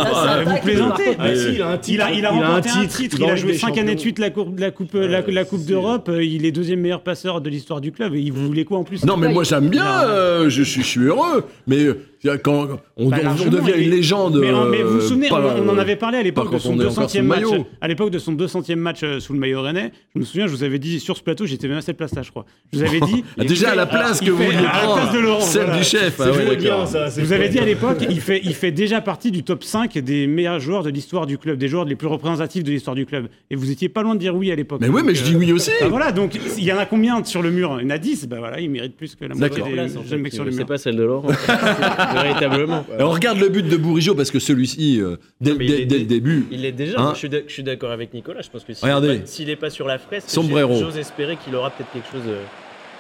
là, 0.03 0.15
ça 0.15 0.45
Vous 0.45 0.59
plaisantez 0.63 1.15
Bah 1.17 1.37
si, 1.37 1.55
il 1.55 1.63
a 1.63 1.69
un 1.71 1.79
titre. 1.79 1.95
Il 1.95 2.01
a, 2.01 2.11
il 2.13 2.27
a 2.27 2.33
Il 2.33 2.43
a 2.43 2.47
un 2.47 2.55
remporté 2.57 2.71
un 2.71 2.87
titre 2.87 3.17
il 3.21 3.25
a 3.25 3.37
joué 3.37 3.53
Ligue 3.53 3.61
des 3.61 3.67
5 3.67 3.79
années 3.79 3.95
de 3.95 4.01
suite 4.01 4.19
la 4.19 4.31
Coupe, 4.31 4.59
la 4.59 4.71
coupe, 4.73 4.95
la, 4.95 5.21
la 5.21 5.45
coupe 5.45 5.61
si. 5.61 5.67
d'Europe, 5.67 6.09
euh, 6.09 6.25
il 6.25 6.45
est 6.45 6.51
deuxième 6.53 6.81
meilleur 6.81 7.03
passeur 7.03 7.41
de 7.41 7.49
l'histoire 7.49 7.81
du 7.81 7.93
club, 7.93 8.15
et 8.15 8.21
il 8.21 8.33
vous 8.33 8.47
voulez 8.47 8.65
quoi 8.65 8.79
en 8.79 8.85
plus? 8.85 9.05
Non, 9.05 9.17
mais 9.17 9.29
moi 9.33 9.45
j'aime 9.45 9.69
bien, 9.69 10.03
euh, 10.09 10.51
je, 10.51 10.63
suis- 10.63 10.83
je 10.83 10.87
suis 10.87 11.01
heureux. 11.03 11.45
Mais 11.69 11.85
euh, 11.85 11.99
Quand 12.43 12.69
on, 12.97 13.09
Bah, 13.09 13.19
on 13.25 13.49
devient 13.51 13.73
une 13.77 13.91
légende. 13.91 14.39
Mais, 14.41 14.53
mais 14.71 14.83
vous 14.83 14.91
vous 14.91 14.97
euh, 14.99 15.09
souvenez, 15.09 15.29
pas- 15.29 15.41
on, 15.59 15.67
on 15.67 15.69
en 15.69 15.79
avait 15.79 15.97
parlé 15.97 16.19
à 16.19 16.23
l'époque 16.23 16.53
de 16.53 16.59
son 16.59 16.75
on 16.75 16.81
est 16.81 16.87
encore 16.87 17.09
sous 17.11 17.17
200e 17.19 17.21
le 17.23 17.27
match. 17.27 17.45
À 17.81 17.89
l'époque 17.89 18.11
de 18.11 18.19
son 18.19 18.33
200e 18.35 18.75
match 18.77 19.01
euh, 19.03 19.21
sous 19.21 19.33
le 19.33 19.39
maillot 19.39 19.63
rennais, 19.63 19.93
je 20.15 20.21
me 20.21 20.25
souviens, 20.25 20.47
je 20.47 20.53
vous 20.53 20.65
avais 20.65 20.79
dit 20.79 21.01
sur 21.01 21.17
ce 21.17 21.23
plateau, 21.23 21.47
j'étais 21.47 21.69
même 21.69 21.79
à 21.79 21.83
cette 21.83 21.97
place-là, 21.97 22.23
je 22.23 22.31
crois. 22.31 22.45
Je 22.73 22.79
vous 22.79 22.85
avais 22.85 23.01
dit. 23.01 23.25
Ah, 23.39 23.45
déjà 23.45 23.73
à 23.73 23.75
la 23.75 23.87
place 23.87 24.21
que 24.21 24.31
vous 24.31 24.37
vouliez 24.39 24.57
à 24.57 24.63
la 24.63 24.69
prendre, 24.71 24.95
place 25.03 25.13
de 25.13 25.19
Laurent, 25.19 25.41
celle 25.41 25.65
voilà. 25.65 25.79
du 25.79 25.85
chef. 25.85 26.21
ah 26.21 26.25
c'est 26.25 27.21
vous 27.21 27.27
fait. 27.27 27.49
dit 27.49 27.59
à 27.59 27.65
l'époque, 27.65 27.99
il 28.09 28.21
fait, 28.21 28.41
il 28.43 28.55
fait 28.55 28.71
déjà 28.71 29.01
partie 29.01 29.31
du 29.31 29.43
top 29.43 29.63
5 29.63 29.99
des 29.99 30.27
meilleurs 30.27 30.61
joueurs 30.61 30.83
de 30.83 30.91
l'histoire 30.91 31.27
du 31.27 31.37
club, 31.39 31.59
des 31.59 31.69
joueurs 31.69 31.85
les 31.85 31.97
plus 31.97 32.07
représentatifs 32.07 32.65
de 32.65 32.71
l'histoire 32.71 32.97
du 32.97 33.05
club. 33.05 33.29
Et 33.51 33.57
vous 33.57 33.71
étiez 33.71 33.89
pas 33.89 34.03
loin 34.03 34.15
de 34.15 34.21
dire 34.21 34.35
oui 34.35 34.51
à 34.51 34.55
l'époque. 34.55 34.81
Mais 34.81 34.89
oui, 34.89 35.03
mais 35.05 35.15
je 35.15 35.23
dis 35.25 35.35
euh, 35.35 35.39
oui 35.39 35.53
aussi. 35.53 35.71
bah 35.81 35.89
voilà, 35.89 36.13
donc 36.13 36.39
il 36.57 36.65
y 36.65 36.73
en 36.73 36.79
a 36.79 36.87
combien 36.87 37.23
sur 37.25 37.43
le 37.43 37.51
mur? 37.51 37.77
Il 37.81 37.85
y 37.85 37.87
en 37.87 37.91
a 37.91 37.99
10, 37.99 38.27
bah 38.29 38.37
voilà, 38.39 38.61
il 38.61 38.71
mérite 38.71 38.97
plus 38.97 39.15
que 39.15 39.25
la 39.25 39.35
moitié 39.35 39.63
des 39.63 40.17
mecs 40.17 40.33
sur 40.33 40.45
le 40.45 40.53
c'est 40.53 40.65
pas 40.65 40.79
celle 40.79 40.97
de 40.97 41.05
Laurent. 41.05 41.29
Véritablement. 42.23 42.85
On 42.99 43.11
regarde 43.11 43.39
le 43.39 43.49
but 43.49 43.69
de 43.69 43.77
Bourigeau 43.77 44.15
parce 44.15 44.31
que 44.31 44.39
celui-ci, 44.39 45.01
euh, 45.01 45.17
dès, 45.41 45.53
le 45.55 46.05
début, 46.05 46.47
Il 46.51 46.65
est 46.65 46.73
déjà. 46.73 47.01
Hein 47.01 47.13
je 47.15 47.43
suis 47.49 47.63
d'accord 47.63 47.91
avec 47.91 48.13
Nicolas. 48.15 48.43
Je 48.43 48.51
pense 48.51 48.65
que 48.65 48.73
s'il 48.75 48.85
Regardez. 48.85 49.09
est 49.15 49.19
pas- 49.21 49.27
s'il 49.27 49.47
n'est 49.49 49.57
pas 49.57 49.71
sur 49.71 49.87
la 49.87 49.99
j'ai- 49.99 50.81
j'ose 50.81 50.97
espérer 50.99 51.37
qu'il 51.37 51.55
aura 51.55 51.71
peut-être 51.71 51.93
quelque 51.93 52.11
chose 52.11 52.23
euh, 52.29 52.43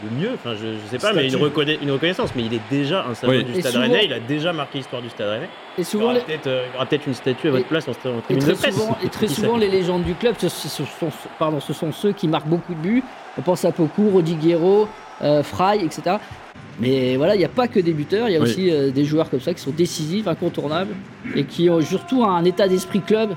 de 0.04 0.20
mieux. 0.20 0.30
Enfin, 0.34 0.54
je, 0.54 0.66
je 0.66 0.90
sais 0.90 0.98
pas, 0.98 1.12
mais 1.14 1.26
une, 1.28 1.36
reconnaissance. 1.90 2.30
Mais 2.36 2.42
il 2.44 2.52
est 2.54 2.60
déjà 2.70 3.06
un 3.08 3.14
salon 3.14 3.32
Oui. 3.32 3.44
du 3.44 3.52
Stade 3.60 3.72
souvent- 3.72 3.82
Rennais. 3.84 4.04
Il 4.04 4.12
a 4.12 4.20
déjà 4.20 4.52
marqué 4.52 4.78
l'histoire 4.78 5.00
du 5.02 5.08
Stade 5.08 5.28
Rennais. 5.28 5.46
Et 5.46 5.48
Il 5.78 5.82
y 5.82 5.84
souvent, 5.84 6.04
aura 6.06 6.14
les- 6.14 6.20
peut-être 6.20 6.46
euh, 6.46 6.64
il 6.68 6.72
y 6.72 6.76
aura 6.76 6.86
peut-être 6.86 7.06
une 7.06 7.14
statue 7.14 7.48
à 7.48 7.50
votre 7.52 7.64
Et- 7.64 7.68
place 7.68 7.88
en, 7.88 7.92
en 7.92 7.94
Et 7.94 8.22
tribune 8.22 8.42
très 8.42 8.52
de 8.52 8.56
presse. 8.58 8.74
souvent, 8.74 8.98
et 9.04 9.08
très 9.08 9.28
souvent 9.28 9.56
les 9.56 9.68
légendes 9.68 10.04
du 10.04 10.14
club, 10.14 10.34
ce, 10.38 10.48
sont, 10.48 10.84
pardon, 11.38 11.60
ce 11.60 11.72
sont 11.72 11.92
ceux 11.92 12.12
qui 12.12 12.28
marquent 12.28 12.48
beaucoup 12.48 12.74
de 12.74 12.80
buts. 12.80 13.02
On 13.38 13.42
pense 13.42 13.64
à 13.64 13.72
Poku, 13.72 14.10
Rodiguero, 14.10 14.86
euh, 15.22 15.42
Fry, 15.42 15.84
etc. 15.84 16.16
Mais 16.80 17.16
voilà, 17.16 17.34
il 17.34 17.38
n'y 17.38 17.44
a 17.44 17.48
pas 17.48 17.68
que 17.68 17.80
des 17.80 17.92
buteurs, 17.92 18.28
il 18.28 18.32
y 18.32 18.36
a 18.36 18.40
Oui. 18.40 18.44
aussi 18.50 18.70
euh, 18.70 18.90
des 18.90 19.04
joueurs 19.04 19.30
comme 19.30 19.40
ça 19.40 19.54
qui 19.54 19.60
sont 19.62 19.70
décisifs, 19.70 20.26
incontournables, 20.28 20.94
et 21.34 21.44
qui 21.44 21.70
ont 21.70 21.80
surtout 21.80 22.22
un 22.24 22.44
état 22.44 22.68
d'esprit 22.68 23.00
club, 23.00 23.30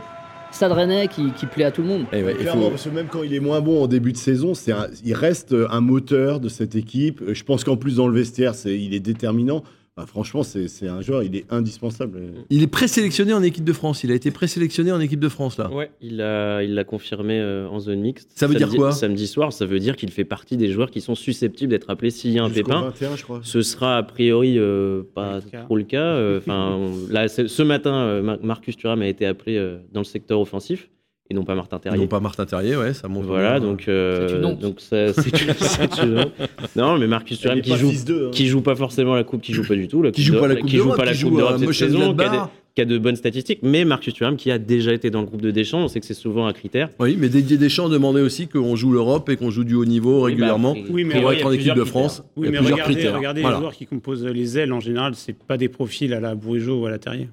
Stade 0.51 0.71
Rennais, 0.71 1.07
qui, 1.07 1.31
qui 1.31 1.45
plaît 1.45 1.63
à 1.65 1.71
tout 1.71 1.81
le 1.83 1.87
monde. 1.87 2.05
eh 2.11 2.23
ouais, 2.23 2.31
il 2.31 2.37
Clairement, 2.41 2.63
faut- 2.63 2.69
parce 2.71 2.83
que 2.85 2.89
même 2.89 3.07
quand 3.07 3.23
il 3.23 3.33
est 3.33 3.39
moins 3.39 3.61
bon 3.61 3.83
en 3.83 3.87
début 3.87 4.11
de 4.11 4.17
saison, 4.17 4.53
un- 4.71 4.87
il 5.05 5.13
reste 5.13 5.55
un 5.69 5.79
moteur 5.79 6.39
de 6.39 6.49
cette 6.49 6.75
équipe. 6.75 7.21
Je 7.31 7.43
pense 7.43 7.63
qu'en 7.63 7.77
plus 7.77 7.97
dans 7.97 8.07
le 8.07 8.13
vestiaire, 8.17 8.53
il 8.65 8.93
est 8.93 8.99
déterminant. 8.99 9.63
Enfin, 9.99 10.05
franchement, 10.07 10.43
c'est, 10.43 10.87
un 10.87 11.01
joueur, 11.01 11.23
il 11.23 11.35
est 11.35 11.45
indispensable. 11.49 12.21
il 12.49 12.63
est 12.63 12.67
présélectionné 12.67 13.33
en 13.33 13.43
équipe 13.43 13.63
de 13.65 13.73
France. 13.73 14.03
Il 14.03 14.11
a 14.11 14.15
été 14.15 14.31
présélectionné 14.31 14.91
en 14.91 14.99
équipe 14.99 15.19
de 15.19 15.29
France 15.29 15.57
là. 15.57 15.69
Ouais, 15.71 15.91
il 16.01 16.17
l'a 16.17 16.63
il 16.63 16.83
confirmé 16.85 17.39
euh, 17.39 17.67
en 17.67 17.79
zone 17.79 17.99
mixte. 17.99 18.31
Ça 18.35 18.47
veut 18.47 18.55
dire 18.55 18.67
Samedi- 18.67 18.77
quoi? 18.77 18.91
Samedi 18.93 19.27
soir, 19.27 19.51
ça 19.51 19.65
veut 19.65 19.79
dire 19.79 19.95
qu'il 19.97 20.09
fait 20.11 20.23
partie 20.23 20.55
des 20.57 20.71
joueurs 20.71 20.89
qui 20.89 21.01
sont 21.01 21.15
susceptibles 21.15 21.71
d'être 21.71 21.89
appelés 21.89 22.09
s'il 22.11 22.31
y 22.31 22.39
a 22.39 22.43
un 22.43 22.49
pépin. 22.49 22.81
21, 22.83 23.15
je 23.17 23.23
crois. 23.23 23.41
Ce 23.43 23.61
sera 23.61 23.97
a 23.97 24.03
priori 24.03 24.57
euh, 24.57 25.03
pas 25.13 25.39
le 25.53 25.61
trop 25.65 25.75
le 25.75 25.83
cas. 25.83 26.01
Euh, 26.03 26.39
Enfin, 26.39 26.79
là, 27.09 27.27
ce 27.27 27.63
matin, 27.63 27.93
euh, 27.95 28.21
Mar- 28.21 28.39
Marcus 28.41 28.77
Thuram 28.77 29.01
a 29.01 29.07
été 29.07 29.25
appelé 29.25 29.57
euh, 29.57 29.77
dans 29.91 29.99
le 29.99 30.05
secteur 30.05 30.39
offensif 30.39 30.89
et 31.29 31.33
non 31.35 31.43
pas 31.43 31.55
Martin 31.55 31.77
Ils 31.77 31.81
Terrier. 31.81 31.99
n'ont 32.01 32.07
pas 32.07 32.19
Martin 32.19 32.45
Terrier, 32.45 32.75
ouais, 32.75 32.93
ça 32.93 33.07
montre. 33.07 33.27
Voilà, 33.27 33.59
bien. 33.59 33.69
donc 33.69 33.87
euh, 33.87 34.27
C'est 34.29 34.35
une 34.37 34.45
honte. 34.45 34.59
donc 34.59 34.79
ça- 34.81 35.13
c'est 35.13 35.41
une, 35.47 35.53
c'est 35.53 36.03
une 36.03 36.19
honte. 36.19 36.31
Non, 36.75 36.97
mais 36.97 37.07
Marcus 37.07 37.39
Thuram 37.39 37.61
qui 37.61 37.75
joue, 37.75 37.89
hein. 37.91 38.29
qui 38.31 38.47
joue 38.47 38.61
pas 38.61 38.75
forcément 38.75 39.13
la 39.15 39.23
coupe, 39.23 39.41
qui 39.41 39.53
joue 39.53 39.63
pas 39.67 39.75
du 39.75 39.87
tout, 39.87 40.01
la 40.01 40.11
Qui 40.11 40.23
joue 40.23 40.39
pas 40.39 40.47
la 40.47 40.55
Coupe 40.55 40.69
qui 40.69 40.77
joue 40.77 40.89
pas 40.89 41.05
la 41.05 41.13
Coupe 41.15 41.35
d'Europe 41.37 41.57
cette 41.59 41.73
saison, 41.73 41.97
qui 41.99 42.03
a, 42.03 42.07
Mönchengladbach. 42.07 42.31
des, 42.45 42.49
qui 42.75 42.81
a 42.81 42.85
de 42.85 42.97
bonnes 42.97 43.15
statistiques, 43.15 43.59
mais 43.61 43.85
Marcus 43.85 44.13
Thuram 44.13 44.37
qui 44.37 44.49
a 44.51 44.57
déjà 44.57 44.91
été 44.93 45.09
dans 45.11 45.19
le 45.21 45.27
groupe 45.27 45.41
de 45.41 45.51
Deschamps, 45.51 45.83
on 45.83 45.87
sait 45.87 45.99
que 45.99 46.05
c'est 46.07 46.13
souvent 46.15 46.47
un 46.47 46.53
critère. 46.53 46.89
Oui, 46.99 47.15
mais 47.19 47.29
Didier 47.29 47.57
Deschamps 47.57 47.89
demandait 47.89 48.21
aussi 48.21 48.47
qu'on 48.47 48.75
joue 48.75 48.91
l'Europe 48.91 49.29
et 49.29 49.37
qu'on 49.37 49.51
joue 49.51 49.63
du 49.63 49.75
haut 49.75 49.85
niveau 49.85 50.21
régulièrement. 50.21 50.73
Oui, 50.73 50.81
bah, 50.81 50.89
Oui, 50.91 51.03
mais 51.03 51.15
pour 51.15 51.25
ouais, 51.29 51.37
être 51.37 51.45
en 51.45 51.51
équipe 51.51 51.59
plusieurs 51.59 51.75
de 51.75 51.81
critères. 51.81 51.99
France, 52.01 52.23
Oui, 52.37 52.43
il 52.43 52.45
y 52.45 52.47
a 52.47 52.51
mais 52.51 52.57
plusieurs 52.59 52.75
regardez, 52.77 52.93
critères. 52.95 53.15
regardez 53.17 53.41
Voilà. 53.41 53.55
les 53.57 53.61
joueurs 53.61 53.73
qui 53.73 53.85
composent 53.85 54.25
les 54.25 54.57
ailes, 54.57 54.73
en 54.73 54.79
général, 54.79 55.13
c'est 55.15 55.37
pas 55.37 55.57
des 55.57 55.69
profils 55.69 56.11
à 56.13 56.19
la 56.19 56.33
Bourigeau 56.35 56.81
ou 56.81 56.85
à 56.87 56.89
la 56.91 56.97
Terrier. 56.99 57.29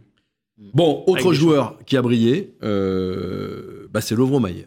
Bon, 0.73 1.05
autre 1.07 1.35
joueur 1.35 1.77
qui 1.85 1.99
a 1.99 2.03
brillé, 2.03 2.55
euh, 2.63 3.76
bah, 3.97 4.03
c'est 4.03 4.15
Lovro 4.15 4.41
Mayer. 4.41 4.67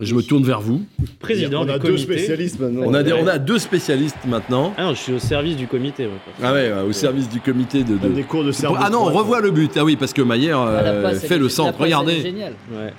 Je 0.00 0.14
me 0.14 0.20
tourne 0.20 0.44
vers 0.44 0.60
vous. 0.60 0.82
Président 1.18 1.60
on 1.64 1.68
a 1.68 1.78
du 1.78 1.84
deux 1.84 1.88
comité. 1.92 2.02
spécialistes 2.02 2.60
maintenant. 2.60 2.82
On 2.84 2.92
a, 2.92 3.02
des- 3.02 3.12
Ouais. 3.12 3.20
on 3.22 3.26
a 3.26 3.38
deux 3.38 3.58
spécialistes 3.58 4.18
maintenant. 4.26 4.74
Ah 4.76 4.82
non, 4.84 4.90
je 4.94 5.00
suis 5.00 5.12
au 5.14 5.18
service 5.18 5.56
du 5.56 5.66
comité. 5.66 6.06
moi. 6.06 6.16
Ah 6.42 6.52
ouais, 6.52 6.70
ouais, 6.70 6.82
au 6.82 6.92
service 6.92 7.26
du 7.30 7.40
comité 7.40 7.84
de. 7.84 7.96
Des 7.96 8.22
cours 8.24 8.44
de 8.44 8.52
cerveau. 8.52 8.76
Ah 8.78 8.90
non, 8.90 8.98
on 9.00 9.12
revoit 9.12 9.40
le 9.40 9.50
but. 9.50 9.72
Ah 9.78 9.84
oui, 9.84 9.96
parce 9.96 10.12
que 10.12 10.20
Mayer 10.20 10.52
euh, 10.52 11.06
Ah, 11.10 11.14
fait 11.14 11.38
le 11.38 11.48
centre. 11.48 11.78
Regardez. 11.80 12.20
géniale. 12.20 12.52
Ouais. 12.70 12.92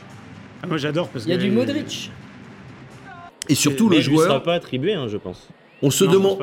Ah, 0.63 0.67
moi 0.67 0.78
j'adore 0.78 1.10
parce 1.10 1.26
Il 1.26 1.30
y 1.30 1.34
a 1.34 1.38
que 1.38 1.43
du 1.43 1.52
Modric. 1.52 2.10
Et 3.49 3.56
surtout 3.56 3.89
Mais 3.89 3.97
le 3.97 4.02
il 4.02 4.08
lui 4.10 4.17
sera 4.17 4.28
joueur. 4.30 4.43
pas 4.43 4.54
attribué, 4.56 4.93
hein, 4.95 5.08
je 5.08 5.17
pense. 5.17 5.47
On 5.84 5.91
se 5.91 6.06
demande. 6.06 6.39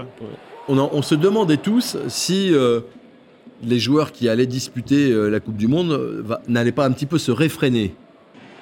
on, 0.68 0.78
en- 0.78 0.90
on 0.92 1.02
se 1.02 1.16
demandait 1.16 1.56
tous 1.56 1.96
si 2.06 2.52
euh, 2.54 2.80
les 3.64 3.80
joueurs 3.80 4.12
qui 4.12 4.28
allaient 4.28 4.46
disputer 4.46 5.10
euh, 5.10 5.28
la 5.28 5.40
Coupe 5.40 5.56
du 5.56 5.66
Monde 5.66 5.90
euh, 5.90 6.22
n'allaient 6.46 6.70
pas 6.72 6.84
un 6.86 6.92
petit 6.92 7.06
peu 7.06 7.18
se 7.18 7.32
réfréner 7.32 7.94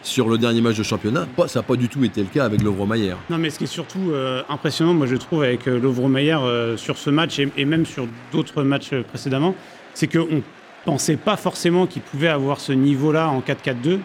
sur 0.02 0.28
le 0.28 0.38
dernier 0.38 0.61
match 0.61 0.76
de 0.78 0.82
championnat. 0.82 1.26
Pas- 1.37 1.48
ça 1.48 1.58
n'a 1.58 1.62
pas 1.64 1.76
du 1.76 1.88
tout 1.88 2.04
été 2.04 2.20
le 2.20 2.26
cas 2.28 2.44
avec 2.44 2.62
Lovro 2.62 2.87
Mayer. 2.87 3.14
Non, 3.30 3.38
mais 3.38 3.50
ce 3.50 3.58
qui 3.58 3.64
est 3.64 3.68
surtout 3.68 4.11
euh, 4.12 4.42
impressionnant, 4.48 4.94
moi 4.94 5.06
je 5.06 5.16
trouve, 5.16 5.42
avec 5.42 5.66
euh, 5.68 5.78
Lovro 5.78 6.08
Mayer 6.08 6.34
euh, 6.40 6.76
sur 6.76 6.96
ce 6.98 7.11
match 7.11 7.38
et, 7.38 7.48
et 7.56 7.64
même 7.64 7.84
sur 7.87 8.06
d'autres 8.32 8.62
matchs 8.62 8.92
euh, 8.92 9.02
précédemment, 9.02 9.54
c'est 9.94 10.06
qu'on 10.06 10.42
pensait 10.84 11.16
pas 11.16 11.37
forcément 11.37 11.87
qu'il 11.87 12.02
pouvait 12.02 12.28
avoir 12.28 12.61
ce 12.61 12.72
niveau-là 12.72 13.28
en 13.28 13.40
4-4-2. 13.40 13.98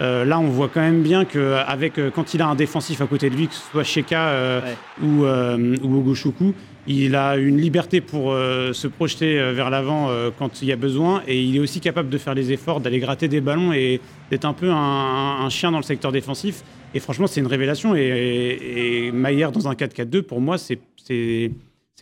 Euh, 0.00 0.24
là, 0.24 0.40
on 0.40 0.48
voit 0.48 0.68
quand 0.72 0.80
même 0.80 1.02
bien 1.02 1.24
que 1.24 1.54
avec 1.68 1.98
euh, 1.98 2.10
quand 2.12 2.34
il 2.34 2.42
a 2.42 2.48
un 2.48 2.56
défensif 2.56 3.00
à 3.00 3.06
côté 3.06 3.30
de 3.30 3.36
lui, 3.36 3.46
que 3.46 3.54
ce 3.54 3.60
soit 3.70 3.84
Sheka 3.84 4.28
euh, 4.28 4.60
Ouais. 4.60 4.76
ou, 5.06 5.24
euh, 5.24 5.76
ou 5.84 5.98
Ogoshuku, 5.98 6.52
il 6.86 7.16
a 7.16 7.36
une 7.36 7.58
liberté 7.58 8.00
pour 8.00 8.32
euh, 8.32 8.72
se 8.72 8.86
projeter 8.86 9.38
euh, 9.38 9.52
vers 9.52 9.70
l'avant 9.70 10.10
euh, 10.10 10.30
quand 10.36 10.60
il 10.60 10.68
y 10.68 10.72
a 10.72 10.76
besoin 10.76 11.22
et 11.26 11.42
il 11.42 11.56
est 11.56 11.60
aussi 11.60 11.80
capable 11.80 12.10
de 12.10 12.18
faire 12.18 12.34
les 12.34 12.52
efforts, 12.52 12.80
d'aller 12.80 12.98
gratter 12.98 13.28
des 13.28 13.40
ballons 13.40 13.72
et 13.72 14.00
d'être 14.30 14.44
un 14.44 14.52
peu 14.52 14.70
un, 14.70 15.48
chien 15.48 15.70
dans 15.70 15.78
le 15.78 15.84
secteur 15.84 16.12
défensif. 16.12 16.62
Et 16.94 17.00
franchement, 17.00 17.26
c'est 17.26 17.40
une 17.40 17.46
révélation. 17.46 17.96
Et, 17.96 19.06
et, 19.06 19.12
Maillard 19.12 19.52
dans 19.52 19.66
un 19.68 19.74
4-4-2, 19.74 20.22
pour 20.22 20.40
moi, 20.40 20.58
c'est 20.58 20.78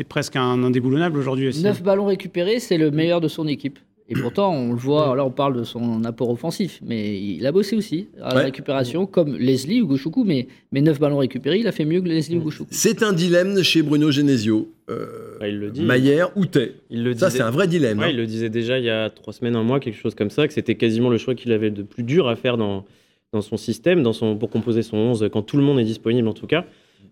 presque 0.09 0.37
un 0.37 0.63
indéboulonnable 0.63 1.19
aujourd'hui 1.19 1.49
aussi. 1.49 1.63
9 1.63 1.83
ballons 1.83 2.07
récupérés, 2.07 2.59
c'est 2.59 2.79
le 2.79 2.91
meilleur 2.91 3.21
de 3.21 3.29
son 3.29 3.47
équipe. 3.47 3.79
Et 4.13 4.21
pourtant, 4.21 4.53
on 4.53 4.73
le 4.73 4.79
voit, 4.79 5.17
là 5.17 5.25
on 5.25 5.31
parle 5.31 5.57
de 5.59 5.65
son 5.65 6.05
apport 6.05 6.31
offensif, 6.31 6.81
mais 6.85 7.19
il 7.21 7.47
a 7.47 7.53
bossé 7.53 7.75
aussi 7.77 8.09
à 8.21 8.31
la 8.31 8.37
Ouais. 8.37 8.45
récupération, 8.45 9.07
comme 9.07 9.37
Leslie 9.37 9.81
ou 9.83 9.87
Gouchoukou, 9.87 10.25
mais, 10.25 10.49
mais 10.71 10.81
9 10.83 11.01
ballons 11.01 11.19
récupérés, 11.19 11.59
il 11.59 11.67
a 11.67 11.73
fait 11.73 11.85
mieux 11.85 12.01
que 12.01 12.09
Leslie 12.09 12.37
ou 12.37 12.41
Gouchoukou. 12.43 12.69
C'est 12.73 13.03
un 13.03 13.13
dilemme 13.13 13.63
chez 13.63 13.83
Bruno 13.83 14.11
Genesio. 14.11 14.69
Euh, 14.91 15.39
il 15.49 15.59
le 15.59 15.71
dit. 15.71 15.83
Mayer 15.83 16.25
ou 16.37 16.47
Tay. 16.47 16.75
Il 16.91 17.03
le 17.05 17.15
Ça, 17.17 17.31
c'est 17.31 17.41
un 17.43 17.51
vrai 17.51 17.67
dilemme. 17.67 17.99
Ouais, 17.99 18.05
hein. 18.07 18.11
il 18.11 18.17
le 18.17 18.27
disait 18.27 18.51
déjà 18.51 18.79
il 18.79 18.85
y 18.85 18.91
a 18.91 19.09
trois 19.11 19.33
semaines, 19.33 19.57
un 19.57 19.63
mois, 19.63 19.81
quelque 19.81 19.99
chose 19.99 20.15
comme 20.15 20.31
ça, 20.31 20.47
que 20.47 20.53
c'était 20.55 20.75
quasiment 20.75 21.09
le 21.09 21.19
choix 21.19 21.35
qu'il 21.35 21.53
avait 21.53 21.71
de 21.71 21.83
plus 21.83 22.03
dur 22.03 22.29
à 22.29 22.37
faire 22.37 22.57
dans, 22.57 22.85
dans 23.33 23.41
son 23.41 23.57
système, 23.57 24.03
dans 24.03 24.13
son, 24.13 24.37
pour 24.37 24.51
composer 24.51 24.83
son 24.83 24.97
11, 24.99 25.29
quand 25.33 25.43
tout 25.43 25.57
le 25.57 25.63
monde 25.63 25.79
est 25.81 25.85
disponible 25.85 26.29
en 26.29 26.35
tout 26.35 26.47
cas. 26.47 26.65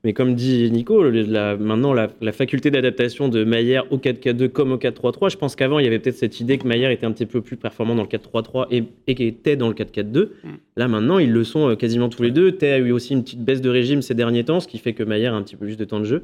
Mais 0.03 0.15
comme 0.15 0.35
dit 0.35 0.71
Nico, 0.71 1.03
la- 1.11 1.57
maintenant 1.59 1.93
la, 1.93 2.09
la 2.23 2.33
faculté 2.33 2.71
d'adaptation 2.71 3.29
de 3.29 3.45
Maillère 3.45 3.85
au 3.93 3.99
4-4-2 3.99 4.49
comme 4.49 4.73
au 4.73 4.77
4-3-3, 4.79 5.31
je 5.31 5.37
pense 5.37 5.57
qu'avant 5.57 5.79
il 5.79 5.85
y 5.85 5.87
avait 5.87 5.99
peut-être 5.99 6.17
cette 6.17 6.41
idée 6.41 6.57
que 6.57 6.67
Maillère 6.67 6.91
était 6.91 7.05
un 7.07 7.13
petit 7.13 7.27
peu 7.27 7.43
plus 7.43 7.57
performant 7.59 7.95
dans 7.95 8.03
le 8.05 8.09
4-3-3 8.09 8.67
et, 8.71 8.85
et 9.07 9.15
qu'il 9.15 9.27
était 9.27 9.57
dans 9.57 9.69
le 9.69 9.75
4-4-2. 9.75 10.29
Là 10.77 10.89
maintenant 10.89 11.19
ils 11.19 11.31
le 11.33 11.45
sont 11.45 11.69
euh, 11.71 11.75
quasiment 11.77 12.09
tous 12.09 12.23
les 12.23 12.31
deux. 12.31 12.53
Tay 12.53 12.71
a 12.73 12.79
eu 12.79 12.93
aussi 12.93 13.13
une 13.13 13.23
petite 13.23 13.45
baisse 13.45 13.61
de 13.61 13.69
régime 13.69 14.01
ces 14.01 14.15
derniers 14.15 14.45
temps, 14.45 14.61
ce 14.61 14.69
qui 14.69 14.79
fait 14.79 14.95
que 14.95 15.03
Maillère 15.03 15.35
a 15.35 15.37
un 15.37 15.43
petit 15.43 15.57
peu 15.57 15.67
plus 15.67 15.77
de 15.77 15.85
temps 15.85 16.01
de 16.01 16.05
jeu. 16.07 16.23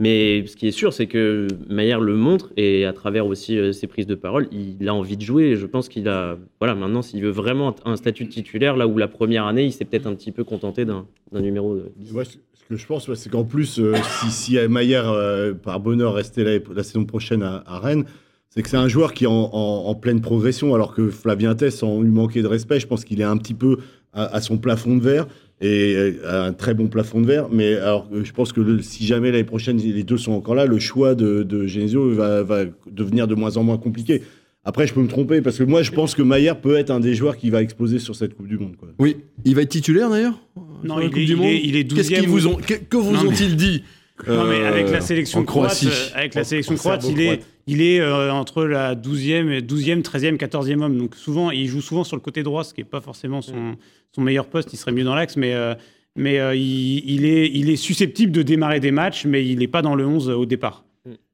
Mais 0.00 0.44
ce 0.46 0.56
qui 0.56 0.66
est 0.66 0.72
sûr, 0.72 0.92
c'est 0.92 1.06
que 1.06 1.46
Maillard 1.68 2.00
le 2.00 2.16
montre 2.16 2.50
et 2.56 2.86
à 2.86 2.92
travers 2.92 3.24
aussi 3.26 3.56
euh, 3.56 3.70
ses 3.70 3.86
prises 3.86 4.06
de 4.08 4.16
parole, 4.16 4.48
il 4.50 4.88
a 4.88 4.94
envie 4.94 5.16
de 5.16 5.22
jouer. 5.22 5.50
Et 5.50 5.56
je 5.56 5.66
pense 5.66 5.88
qu'il 5.88 6.08
a, 6.08 6.38
voilà, 6.58 6.74
maintenant, 6.74 7.02
s'il 7.02 7.22
veut 7.22 7.30
vraiment 7.30 7.76
un 7.84 7.94
statut 7.94 8.24
de 8.24 8.30
titulaire, 8.30 8.76
là 8.76 8.88
où 8.88 8.98
la 8.98 9.06
première 9.06 9.46
année, 9.46 9.64
il 9.64 9.70
s'est 9.70 9.84
peut-être 9.84 10.06
un 10.08 10.14
petit 10.16 10.32
peu 10.32 10.42
contenté 10.42 10.84
d'un 10.84 11.04
numéro 11.32 11.78
10. 11.98 12.12
Moi, 12.14 12.24
ce 12.24 12.32
ce 12.51 12.51
que 12.76 12.80
je 12.80 12.86
pense, 12.86 13.12
c'est 13.14 13.30
qu'en 13.30 13.44
plus, 13.44 13.78
euh, 13.78 13.94
si, 14.20 14.30
si 14.30 14.68
Maillard, 14.68 15.12
euh, 15.12 15.52
par 15.52 15.80
bonheur, 15.80 16.14
restait 16.14 16.60
la, 16.74 16.82
saison 16.82 17.04
prochaine 17.04 17.42
à, 17.42 17.78
Rennes, 17.78 18.04
c'est 18.48 18.62
que 18.62 18.68
c'est 18.68 18.76
un 18.76 18.88
joueur 18.88 19.12
qui 19.14 19.24
est 19.24 19.28
en, 19.30 19.94
pleine 19.94 20.20
progression, 20.20 20.74
alors 20.74 20.94
que 20.94 21.10
Flavien 21.10 21.54
Tess, 21.54 21.78
sans 21.78 22.00
lui 22.00 22.10
manquer 22.10 22.42
de 22.42 22.46
respect, 22.46 22.80
je 22.80 22.86
pense 22.86 23.04
qu'il 23.04 23.20
est 23.20 23.24
un 23.24 23.36
petit 23.36 23.54
peu 23.54 23.78
à, 24.12 24.40
son 24.40 24.58
plafond 24.58 24.96
de 24.96 25.02
verre, 25.02 25.26
et 25.60 25.94
euh, 25.96 26.12
à 26.26 26.46
un 26.46 26.52
très 26.52 26.74
bon 26.74 26.88
plafond 26.88 27.20
de 27.20 27.26
verre. 27.26 27.48
Mais 27.50 27.76
alors, 27.76 28.08
je 28.12 28.32
pense 28.32 28.52
que 28.52 28.80
si 28.80 29.06
jamais 29.06 29.30
l'année 29.30 29.44
prochaine, 29.44 29.78
les 29.78 30.04
deux 30.04 30.18
sont 30.18 30.32
encore 30.32 30.54
là, 30.54 30.66
le 30.66 30.78
choix 30.78 31.14
de, 31.14 31.66
Genesio 31.66 32.10
va 32.10 32.64
devenir 32.90 33.26
de 33.26 33.34
moins 33.34 33.56
en 33.56 33.62
moins 33.62 33.78
compliqué. 33.78 34.22
Après, 34.64 34.86
je 34.86 34.94
peux 34.94 35.00
me 35.02 35.08
tromper, 35.08 35.40
parce 35.42 35.58
que 35.58 35.64
moi, 35.64 35.82
je 35.82 35.90
pense 35.90 36.14
que 36.14 36.22
Maillard 36.22 36.60
peut 36.60 36.76
être 36.76 36.90
un 36.90 37.00
des 37.00 37.14
joueurs 37.14 37.36
qui 37.36 37.50
va 37.50 37.62
exploser 37.62 37.98
sur 37.98 38.14
cette 38.14 38.34
Coupe 38.34 38.46
du 38.46 38.58
Monde. 38.58 38.76
Quoi. 38.76 38.90
Oui, 39.00 39.16
il 39.44 39.56
va 39.56 39.62
être 39.62 39.70
titulaire 39.70 40.08
d'ailleurs? 40.08 40.38
Non, 40.84 41.00
il 41.00 41.08
Coupe 41.08 41.18
est- 41.18 41.24
du 41.24 41.32
il 41.32 41.36
Monde 41.36 41.46
est- 41.48 41.60
il 41.64 41.76
est 41.76 41.84
Qu'est-ce 41.92 42.08
qu'ils 42.08 42.18
12e 42.18 42.26
vous 42.30 42.46
ou- 42.46 42.50
ont, 42.52 42.56
que, 42.56 42.74
que 42.74 42.96
vous 42.96 43.10
Non, 43.12 43.22
mais- 43.24 43.28
ont-ils 43.30 43.56
dit? 43.56 43.82
Non, 44.28 44.44
mais 44.44 44.64
avec 44.64 44.86
euh, 44.86 44.92
la 44.92 45.00
sélection 45.00 45.40
en 45.40 45.44
croate, 45.44 45.82
euh, 45.84 45.90
avec 46.14 46.34
la 46.34 46.44
sélection 46.44 46.74
en 46.74 46.78
croate, 46.78 47.04
il 47.08 47.20
est, 47.20 47.40
il 47.66 47.82
est 47.82 47.98
euh, 48.00 48.32
entre 48.32 48.64
la 48.64 48.94
12e, 48.94 49.50
et 49.50 49.62
12e, 49.62 50.02
13e, 50.02 50.36
14e 50.36 50.80
homme. 50.82 50.96
Donc 50.96 51.16
souvent, 51.16 51.50
il 51.50 51.66
joue 51.66 51.80
souvent 51.80 52.04
sur 52.04 52.14
le 52.16 52.20
côté 52.22 52.44
droit, 52.44 52.62
ce 52.62 52.72
qui 52.72 52.82
n'est 52.82 52.88
pas 52.88 53.00
forcément 53.00 53.42
son, 53.42 53.74
son 54.14 54.20
meilleur 54.20 54.46
poste. 54.46 54.72
Il 54.72 54.76
serait 54.76 54.92
mieux 54.92 55.02
dans 55.02 55.16
l'axe, 55.16 55.36
mais, 55.36 55.54
euh, 55.54 55.74
mais 56.14 56.38
euh, 56.38 56.54
il, 56.54 57.02
il 57.10 57.24
est, 57.24 57.50
il 57.52 57.68
est 57.68 57.74
susceptible 57.76 58.30
de 58.30 58.42
démarrer 58.42 58.78
des 58.78 58.92
matchs, 58.92 59.24
mais 59.26 59.44
il 59.44 59.58
n'est 59.58 59.66
pas 59.66 59.82
dans 59.82 59.96
le 59.96 60.06
11 60.06 60.28
au 60.30 60.46
départ. 60.46 60.84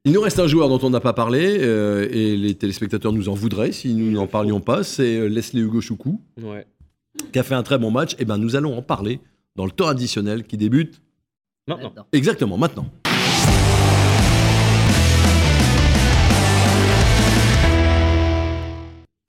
Il 0.05 0.13
nous 0.13 0.21
reste 0.21 0.39
un 0.39 0.47
joueur 0.47 0.67
dont 0.69 0.79
on 0.81 0.89
n'a 0.89 0.99
pas 0.99 1.13
parlé, 1.13 1.57
euh, 1.59 2.07
et 2.11 2.35
les 2.35 2.55
téléspectateurs 2.55 3.13
nous 3.13 3.29
en 3.29 3.33
voudraient 3.33 3.71
si 3.71 3.93
nous 3.93 4.09
n'en 4.11 4.25
parlions 4.25 4.61
pas, 4.61 4.83
c'est 4.83 5.17
euh, 5.17 5.27
Leslie 5.27 5.61
Hugo 5.61 5.79
Choukou, 5.81 6.19
Ouais. 6.41 6.65
qui 7.31 7.37
a 7.39 7.43
fait 7.43 7.53
un 7.55 7.61
très 7.63 7.77
bon 7.77 7.91
match. 7.91 8.15
Et 8.17 8.25
ben 8.25 8.37
nous 8.37 8.55
allons 8.55 8.75
en 8.77 8.81
parler 8.81 9.19
dans 9.55 9.65
le 9.65 9.71
temps 9.71 9.87
additionnel 9.87 10.43
qui 10.45 10.57
débute 10.57 11.01
Maintenant. 11.67 11.89
Maintenant. 11.89 12.05
exactement 12.13 12.57
maintenant. 12.57 12.87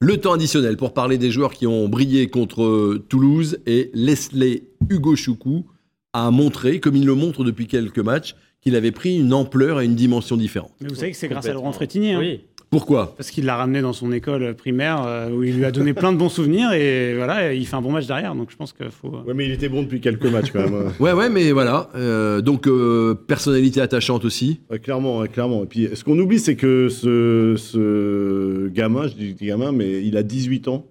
Le 0.03 0.17
temps 0.17 0.33
additionnel 0.33 0.77
pour 0.79 0.95
parler 0.95 1.19
des 1.19 1.31
joueurs 1.31 1.53
qui 1.53 1.67
ont 1.67 1.87
brillé 1.89 2.29
contre 2.29 2.97
Toulouse 3.09 3.59
et 3.67 3.91
Leslie 3.93 4.63
Hugo 4.89 5.15
Choukou 5.15 5.67
a 6.15 6.31
montré, 6.31 6.81
comme 6.81 6.97
il 6.97 7.05
le 7.05 7.15
montre 7.15 7.45
depuis 7.45 7.67
quelques 7.67 7.99
matchs, 7.99 8.35
qu'il 8.61 8.77
avait 8.77 8.93
pris 8.93 9.19
une 9.19 9.33
ampleur 9.33 9.81
et 9.81 9.85
une 9.85 9.95
dimension 9.95 10.37
différente. 10.37 10.73
Mais 10.81 10.89
vous 10.89 10.95
savez 10.95 11.11
que 11.13 11.17
c'est 11.17 11.29
grâce 11.29 11.47
à. 11.47 11.53
Laurent 11.53 11.73
Frétinier. 11.73 12.13
hein. 12.15 12.19
Oui. 12.21 12.41
Pourquoi? 12.71 13.15
Parce 13.17 13.33
qu'il 13.33 13.47
l'a 13.47 13.57
ramené 13.57 13.81
dans 13.81 13.93
son 13.93 14.13
école 14.13 14.55
primaire 14.55 15.03
euh, 15.05 15.29
où 15.31 15.43
il 15.43 15.57
lui 15.57 15.65
a 15.65 15.73
donné 15.73 15.93
plein 15.93 16.13
de 16.13 16.19
bons 16.19 16.29
souvenirs 16.29 16.73
et 16.73 17.17
voilà, 17.17 17.53
il 17.53 17.67
fait 17.67 17.75
un 17.75 17.83
bon 17.83 17.91
match 17.91 18.07
derrière. 18.07 18.33
Donc 18.37 18.53
je 18.53 18.57
pense 18.57 18.73
qu'il 18.73 18.91
faut. 18.91 19.09
Ouais, 19.27 19.35
mais 19.35 19.47
il 19.47 19.51
était 19.51 19.69
bon 19.69 19.83
depuis 19.83 20.01
quelques 20.01 20.27
matchs 20.27 20.53
quand 20.53 20.61
même. 20.61 20.75
hein. 20.87 20.93
Ouais, 21.01 21.13
ouais, 21.13 21.29
mais 21.29 21.51
voilà. 21.51 21.91
Euh, 21.97 22.41
donc, 22.43 22.69
euh, 22.69 23.15
personnalité 23.15 23.81
attachante 23.81 24.25
aussi. 24.25 24.61
Ouais, 24.71 24.79
clairement, 24.79 25.19
ouais, 25.19 25.27
clairement. 25.27 25.65
Et 25.65 25.67
puis, 25.67 25.89
ce 25.95 26.05
qu'on 26.05 26.17
oublie, 26.17 26.39
c'est 26.39 26.55
que 26.55 26.89
ce, 26.89 27.57
ce 27.57 28.69
gamin, 28.69 29.09
je 29.09 29.15
dis 29.15 29.35
gamin, 29.35 29.73
mais 29.73 30.05
il 30.05 30.17
a 30.17 30.23
18 30.23 30.69
ans. 30.69 30.87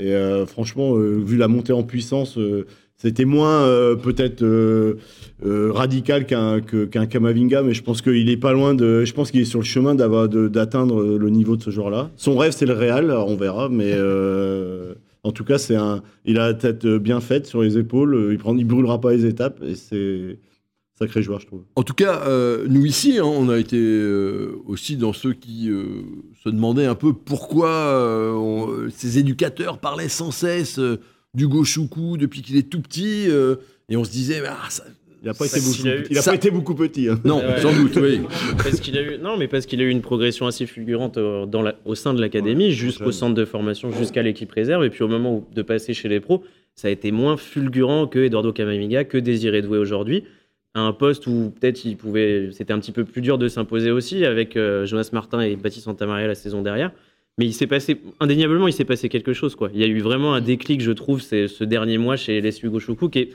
Et 0.00 0.12
euh, 0.12 0.46
franchement, 0.46 0.96
euh, 0.96 1.18
vu 1.22 1.36
la 1.36 1.48
montée 1.48 1.74
en 1.74 1.82
puissance, 1.82 2.38
euh, 2.38 2.66
c'était 3.04 3.26
moins 3.26 3.60
euh, 3.64 3.96
peut-être 3.96 4.40
euh, 4.42 4.94
euh, 5.44 5.70
radical 5.70 6.24
qu'un 6.24 6.62
que- 6.62 6.86
qu'un 6.86 7.04
Kamavinga, 7.04 7.62
mais 7.62 7.74
je 7.74 7.82
pense 7.82 8.00
qu'il 8.00 8.30
est 8.30 8.38
pas 8.38 8.54
loin 8.54 8.72
de. 8.74 9.04
Je 9.04 9.12
pense 9.12 9.30
qu'il 9.30 9.42
est 9.42 9.44
sur 9.44 9.58
le 9.58 9.64
chemin 9.66 9.94
d'atteindre 9.94 11.04
le 11.18 11.28
niveau 11.28 11.56
de 11.56 11.62
ce 11.62 11.68
joueur-là. 11.68 12.10
Son 12.16 12.34
rêve, 12.38 12.52
c'est 12.56 12.64
le 12.64 12.72
Real, 12.72 13.10
on 13.10 13.36
verra, 13.36 13.68
mais 13.68 13.92
en 15.22 15.32
tout 15.32 15.44
cas, 15.44 15.58
c'est 15.58 15.76
un. 15.76 16.02
Il 16.24 16.38
a 16.38 16.46
la 16.46 16.54
tête 16.54 16.86
bien 16.86 17.20
faite 17.20 17.46
sur 17.46 17.60
les 17.60 17.76
épaules. 17.76 18.30
Il 18.32 18.38
prend, 18.38 18.56
il 18.56 18.64
brûlera 18.66 18.98
pas 19.02 19.12
les 19.12 19.26
étapes, 19.26 19.60
et 19.62 19.74
c'est 19.74 20.38
sacré 20.98 21.22
joueur, 21.22 21.40
je 21.40 21.46
trouve. 21.46 21.64
En 21.76 21.82
tout 21.82 21.92
cas, 21.92 22.22
nous 22.66 22.86
ici, 22.86 23.18
hein, 23.18 23.24
on 23.26 23.50
a 23.50 23.58
été 23.58 23.78
aussi 24.66 24.96
dans 24.96 25.12
ceux 25.12 25.34
qui 25.34 25.68
se 26.42 26.48
demandaient 26.48 26.86
un 26.86 26.94
peu 26.94 27.12
pourquoi 27.12 28.34
ces 28.96 29.18
éducateurs 29.18 29.76
parlaient 29.76 30.08
sans 30.08 30.30
cesse 30.30 30.80
d'Hugo 31.34 31.64
Choukou 31.64 32.16
depuis 32.16 32.42
qu'il 32.42 32.56
est 32.56 32.68
tout 32.70 32.80
petit. 32.80 33.26
euh, 33.28 33.56
et 33.88 33.96
on 33.96 34.04
se 34.04 34.10
disait, 34.10 34.42
ah, 34.46 34.56
ça- 34.70 34.84
Il 35.22 35.28
n'a 35.28 35.34
pas, 35.34 35.46
été 35.46 35.58
beaucoup, 35.60 35.88
a 35.88 35.94
eu- 35.96 36.06
il 36.10 36.18
a 36.18 36.22
ça- 36.22 36.30
pas 36.32 36.34
été 36.36 36.50
beaucoup 36.50 36.74
petit. 36.74 37.08
hein. 37.08 37.18
non, 37.24 37.38
Ouais. 37.38 37.58
sans 37.60 37.72
doute, 37.74 37.96
oui. 37.96 38.20
parce 38.58 38.78
qu'il 38.80 38.96
a 38.98 39.00
eu 39.02 39.18
non 39.18 39.38
mais 39.38 39.48
parce 39.48 39.64
qu'il 39.64 39.80
a 39.80 39.84
eu 39.84 39.88
une 39.88 40.02
progression 40.02 40.46
assez 40.46 40.66
fulgurante 40.66 41.16
euh, 41.16 41.46
dans 41.46 41.62
la- 41.62 41.76
au 41.86 41.94
sein 41.94 42.12
de 42.12 42.20
l'académie 42.20 42.72
jusqu'au 42.72 43.10
centre 43.10 43.34
de 43.34 43.44
formation 43.46 43.90
jusqu'à 43.90 44.20
l'équipe 44.22 44.52
réserve 44.52 44.84
et 44.84 44.90
puis 44.90 45.02
au 45.02 45.08
moment 45.08 45.36
où- 45.36 45.46
de 45.54 45.62
passer 45.62 45.94
chez 45.94 46.10
les 46.10 46.20
pros 46.20 46.44
ça 46.74 46.88
a 46.88 46.90
été 46.90 47.10
moins 47.10 47.38
fulgurant 47.38 48.06
que 48.06 48.18
Eduardo 48.18 48.52
Camavinga 48.52 49.04
que 49.04 49.16
Désiré 49.16 49.62
Doué 49.62 49.78
aujourd'hui 49.78 50.24
à 50.74 50.80
un 50.80 50.92
poste 50.92 51.26
où 51.26 51.54
peut-être 51.58 51.86
il 51.86 51.96
pouvait 51.96 52.50
c'était 52.52 52.74
un 52.74 52.78
petit 52.78 52.92
peu 52.92 53.04
plus 53.04 53.22
dur 53.22 53.38
de 53.38 53.48
s'imposer 53.48 53.90
aussi 53.90 54.26
avec 54.26 54.58
euh, 54.58 54.84
Jonas 54.84 55.08
Martin 55.14 55.40
et 55.40 55.56
Baptiste 55.56 55.84
Santamaria 55.86 56.26
la 56.26 56.34
saison 56.34 56.60
derrière 56.60 56.92
mais 57.38 57.46
il 57.46 57.52
s'est 57.52 57.66
passé 57.66 58.00
indéniablement 58.20 58.68
il 58.68 58.72
s'est 58.72 58.84
passé 58.84 59.08
quelque 59.08 59.32
chose 59.32 59.54
quoi 59.56 59.70
il 59.74 59.80
y 59.80 59.84
a 59.84 59.86
eu 59.86 60.00
vraiment 60.00 60.34
un 60.34 60.40
déclic 60.40 60.80
je 60.80 60.92
trouve 60.92 61.20
c'est 61.20 61.48
ce 61.48 61.64
dernier 61.64 61.98
mois 61.98 62.16
chez 62.16 62.40
Les 62.40 62.58
Hugo 62.62 62.78
Choukou 62.80 63.08
qui 63.08 63.18
est 63.20 63.30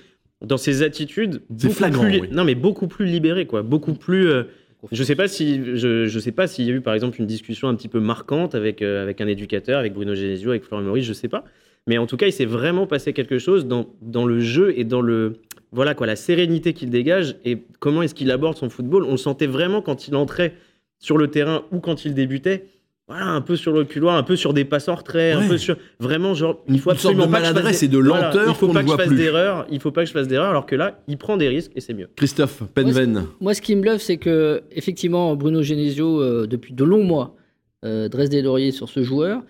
dans 0.46 0.58
ses 0.58 0.84
attitudes 0.84 1.42
C'est 1.50 1.68
beaucoup 1.68 1.74
flagrant, 1.76 2.04
plus 2.06 2.22
oui. 2.22 2.30
non 2.32 2.44
mais 2.44 2.56
beaucoup 2.56 2.88
plus 2.88 3.06
libéré 3.06 3.46
quoi 3.46 3.62
beaucoup 3.62 3.94
plus 3.94 4.30
euh, 4.30 4.44
je 4.92 5.04
sais 5.04 5.16
pas 5.16 5.28
si 5.28 5.62
je, 5.76 6.06
je 6.06 6.20
sais 6.20 6.32
pas 6.32 6.48
s'il 6.48 6.66
y 6.66 6.72
a 6.72 6.74
eu 6.74 6.82
par 6.82 6.94
exemple 6.94 7.20
une 7.20 7.28
discussion 7.28 7.68
un 7.68 7.76
petit 7.76 7.90
peu 7.90 8.00
marquante 8.00 8.56
avec 8.56 8.82
euh, 8.82 9.04
avec 9.04 9.20
un 9.20 9.28
éducateur, 9.28 9.80
avec 9.80 9.94
Bruno 9.94 10.16
Genesio, 10.16 10.52
avec 10.52 10.64
Florent 10.64 10.84
Maurice, 10.84 11.06
je 11.06 11.14
sais 11.14 11.28
pas. 11.28 11.44
Mais 11.88 11.98
en 11.98 12.06
tout 12.06 12.18
cas, 12.18 12.28
il 12.28 12.34
s'est 12.34 12.46
vraiment 12.46 12.88
passé 12.88 13.14
quelque 13.14 13.40
chose 13.40 13.66
dans, 13.66 13.88
dans 14.02 14.26
le 14.26 14.40
jeu 14.40 14.74
et 14.78 14.84
dans 14.84 15.02
le 15.02 15.38
voilà 15.72 15.96
quoi 15.96 16.08
la 16.08 16.16
sérénité 16.16 16.74
qu'il 16.74 16.90
dégage 16.90 17.36
et 17.46 17.58
comment 17.80 18.02
est-ce 18.02 18.16
qu'il 18.16 18.32
aborde 18.32 18.58
son 18.58 18.70
football. 18.70 19.04
On 19.04 19.12
le 19.12 19.18
sentait 19.18 19.48
vraiment 19.48 19.82
quand 19.82 20.08
il 20.08 20.16
entrait 20.16 20.54
sur 21.00 21.18
le 21.18 21.28
terrain 21.28 21.64
ou 21.72 21.80
quand 21.80 22.06
il 22.06 22.14
débutait. 22.14 22.66
Voilà, 23.10 23.26
un 23.26 23.41
peu 23.41 23.56
sur 23.56 23.72
le 23.74 23.86
couloir, 23.86 24.15
un 24.15 24.24
peu 24.24 24.36
sur 24.36 24.54
des 24.54 24.63
passes 24.65 24.88
en 24.88 24.95
retrait, 24.95 25.32
un 25.32 25.48
peu 25.48 25.58
sur 25.58 25.76
vraiment 26.00 26.34
genre 26.36 26.62
il 26.67 26.80
faut 26.80 26.91
Une 26.91 26.98
sorte 26.98 27.15
absolument 27.15 27.26
de 27.26 27.32
pas 27.32 27.38
que 27.39 27.43
je 27.43 27.48
fasse 27.48 27.56
maladresse 27.56 27.80
des- 27.80 27.86
et 27.86 27.89
de 27.89 27.98
Voilà, 27.98 28.28
lenteur 28.28 28.45
il 28.48 28.54
faut 28.56 28.67
pas 28.67 28.74
ne 28.84 28.86
que 28.86 28.91
je 28.91 28.95
fasse 28.98 29.13
d'erreur, 29.13 29.67
il 29.72 29.80
faut 29.80 29.91
pas 29.91 30.02
que 30.04 30.08
je 30.08 30.13
fasse 30.13 30.28
d'erreur 30.28 30.50
alors 30.52 30.65
que 30.67 30.76
là, 30.76 31.00
il 31.08 31.17
prend 31.17 31.36
des 31.36 31.48
risques 31.48 31.72
et 31.76 31.82
c'est 31.82 31.93
mieux. 31.95 32.08
Christophe 32.15 32.62
Penven. 32.76 33.26
Moi, 33.41 33.54
ce 33.56 33.62
qui 33.62 33.76
me 33.76 33.82
bluffe, 33.82 34.02
c'est 34.02 34.17
que 34.17 34.62
effectivement, 34.72 35.36
Bruno 35.36 35.63
Genesio, 35.63 36.22
euh, 36.22 36.45
depuis 36.48 36.74
de 36.74 36.84
longs 36.84 37.04
mois, 37.04 37.36
euh, 37.84 38.10
dresse 38.10 38.30
des 38.30 38.41
lauriers 38.43 38.72
sur 38.72 38.88
ce 38.89 39.02
joueur. 39.04 39.41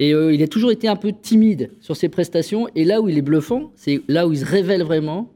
Et 0.00 0.14
euh, 0.14 0.32
il 0.32 0.40
a 0.44 0.46
toujours 0.46 0.70
été 0.70 0.86
un 0.86 0.94
peu 0.94 1.10
timide 1.12 1.70
sur 1.80 1.96
ses 1.96 2.08
prestations. 2.08 2.68
Et 2.76 2.84
là 2.84 3.00
où 3.00 3.08
il 3.08 3.18
est 3.18 3.22
bluffant, 3.22 3.72
c'est 3.74 4.00
là 4.06 4.28
où 4.28 4.32
il 4.32 4.38
se 4.38 4.44
révèle 4.44 4.84
vraiment. 4.84 5.32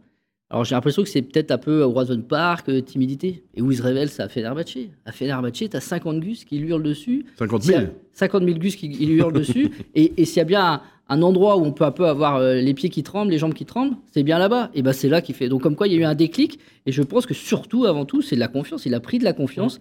Alors 0.53 0.65
j'ai 0.67 0.75
l'impression 0.75 1.03
que 1.03 1.09
c'est 1.09 1.23
peut-être 1.23 1.51
un 1.51 1.57
peu 1.57 1.81
Horizon 1.81 2.21
Park, 2.21 2.69
euh, 2.69 2.83
timidité. 2.83 3.43
Et 3.55 3.63
où 3.63 3.73
il 3.73 3.77
se 3.79 3.83
révèle, 3.83 4.11
c'est 4.11 4.23
à 4.23 4.29
Fenerbahçe. 4.29 4.77
À 5.07 5.11
Fenerbahçe, 5.13 5.65
t'as 5.71 5.81
50 5.81 6.21
gus 6.21 6.45
qui 6.45 6.59
lui 6.59 6.69
hurlent 6.69 6.83
dessus. 6.83 7.25
50 7.39 7.63
S'il 7.63 7.73
y 7.73 7.77
000. 7.77 7.87
a 7.87 7.91
50 8.13 8.45
000 8.45 8.59
gus 8.59 8.77
qui 8.77 8.89
lui 8.89 9.15
hurlent 9.17 9.33
dessus. 9.33 9.71
Et, 9.95 10.13
et 10.21 10.27
s'il 10.27 10.37
y 10.37 10.41
a 10.41 10.45
bien 10.45 10.63
un, 10.75 10.83
un 11.09 11.23
endroit 11.23 11.57
où 11.57 11.65
on 11.65 11.73
peut 11.73 11.85
un 11.85 11.91
peu 11.91 12.07
avoir 12.07 12.37
euh, 12.37 12.57
les 12.57 12.75
pieds 12.75 12.91
qui 12.91 13.03
tremblent, 13.03 13.31
les 13.31 13.39
jambes 13.39 13.55
qui 13.55 13.65
tremblent, 13.65 13.97
c'est 14.13 14.23
bien 14.23 14.39
là-bas. 14.39 14.71
Et 14.75 14.83
ben 14.83 14.93
c'est 14.93 15.09
là 15.09 15.23
qu'il 15.23 15.35
fait. 15.35 15.49
Donc 15.49 15.63
comme 15.63 15.75
quoi 15.75 15.89
il 15.89 15.95
y 15.95 15.97
a 15.97 16.01
eu 16.01 16.05
un 16.05 16.15
déclic. 16.15 16.59
Et 16.85 16.93
je 16.93 17.03
pense 17.03 17.25
que 17.25 17.33
surtout, 17.33 17.87
avant 17.87 18.05
tout, 18.05 18.21
c'est 18.21 18.35
de 18.35 18.41
la 18.41 18.49
confiance. 18.49 18.85
Il 18.85 18.95
a 18.95 19.01
pris 19.01 19.19
de 19.19 19.25
la 19.25 19.33
confiance. 19.33 19.79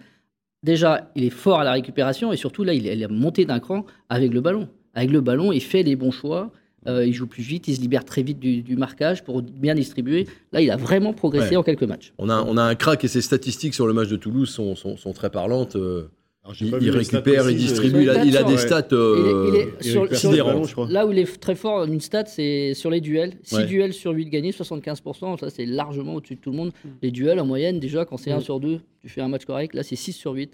Déjà, 0.62 1.10
il 1.16 1.24
est 1.24 1.30
fort 1.30 1.60
à 1.60 1.64
la 1.64 1.72
récupération 1.72 2.32
et 2.32 2.36
surtout 2.38 2.64
là, 2.64 2.72
il 2.72 2.86
est, 2.86 2.94
il 2.96 3.02
est 3.02 3.08
monté 3.08 3.44
d'un 3.44 3.60
cran 3.60 3.84
avec 4.08 4.32
le 4.32 4.40
ballon. 4.40 4.68
Avec 4.94 5.10
le 5.10 5.20
ballon, 5.20 5.52
il 5.52 5.60
fait 5.62 5.82
les 5.82 5.96
bons 5.96 6.10
choix. 6.12 6.50
Euh, 6.86 7.06
il 7.06 7.12
joue 7.12 7.26
plus 7.26 7.42
vite, 7.42 7.68
il 7.68 7.76
se 7.76 7.80
libère 7.80 8.04
très 8.04 8.22
vite 8.22 8.38
du, 8.38 8.62
du 8.62 8.76
marquage 8.76 9.22
pour 9.24 9.42
bien 9.42 9.74
distribuer. 9.74 10.26
Là, 10.52 10.60
il 10.60 10.70
a 10.70 10.76
vraiment 10.76 11.12
progressé 11.12 11.50
Ouais. 11.50 11.56
en 11.56 11.62
quelques 11.62 11.82
matchs. 11.84 12.12
On 12.18 12.28
a, 12.28 12.42
on 12.42 12.56
a 12.56 12.62
un 12.62 12.74
crack 12.74 13.04
et 13.04 13.08
ses 13.08 13.20
statistiques 13.22 13.74
sur 13.74 13.86
le 13.86 13.92
match 13.92 14.08
de 14.08 14.16
Toulouse 14.16 14.48
sont, 14.50 14.74
sont, 14.74 14.96
sont 14.96 15.12
très 15.12 15.30
parlantes. 15.30 15.76
euh, 15.76 16.08
Alors, 16.44 16.56
il 16.60 16.66
il 16.80 16.90
récupère, 16.90 17.48
il 17.48 17.54
précises, 17.54 17.68
distribue, 17.70 18.02
il 18.02 18.10
a, 18.10 18.24
il 18.24 18.36
a 18.36 18.42
des 18.42 18.56
stats 18.56 18.88
Il 18.90 19.66
il 19.84 19.94
il. 19.94 20.92
Là 20.92 21.06
où 21.06 21.12
il 21.12 21.18
est 21.18 21.40
très 21.40 21.54
fort, 21.54 21.84
une 21.84 22.00
stat, 22.00 22.24
c'est 22.26 22.74
sur 22.74 22.90
les 22.90 23.00
duels. 23.00 23.34
6 23.42 23.54
Ouais. 23.56 23.66
duels 23.66 23.92
sur 23.92 24.10
8 24.12 24.28
gagnés, 24.28 24.50
75%. 24.52 25.38
Ça, 25.38 25.50
c'est 25.50 25.66
largement 25.66 26.14
au-dessus 26.14 26.34
de 26.36 26.40
tout 26.40 26.50
le 26.50 26.56
monde. 26.56 26.72
Les 27.02 27.10
duels, 27.10 27.38
en 27.40 27.46
moyenne, 27.46 27.78
déjà, 27.80 28.04
quand 28.04 28.16
c'est 28.16 28.32
1 28.32 28.38
Mm. 28.38 28.42
sur 28.42 28.60
2, 28.60 28.80
tu 29.00 29.08
fais 29.08 29.20
un 29.20 29.28
match 29.28 29.44
correct. 29.44 29.74
Là, 29.74 29.82
c'est 29.82 29.96
6 29.96 30.12
sur 30.12 30.32
8. 30.32 30.52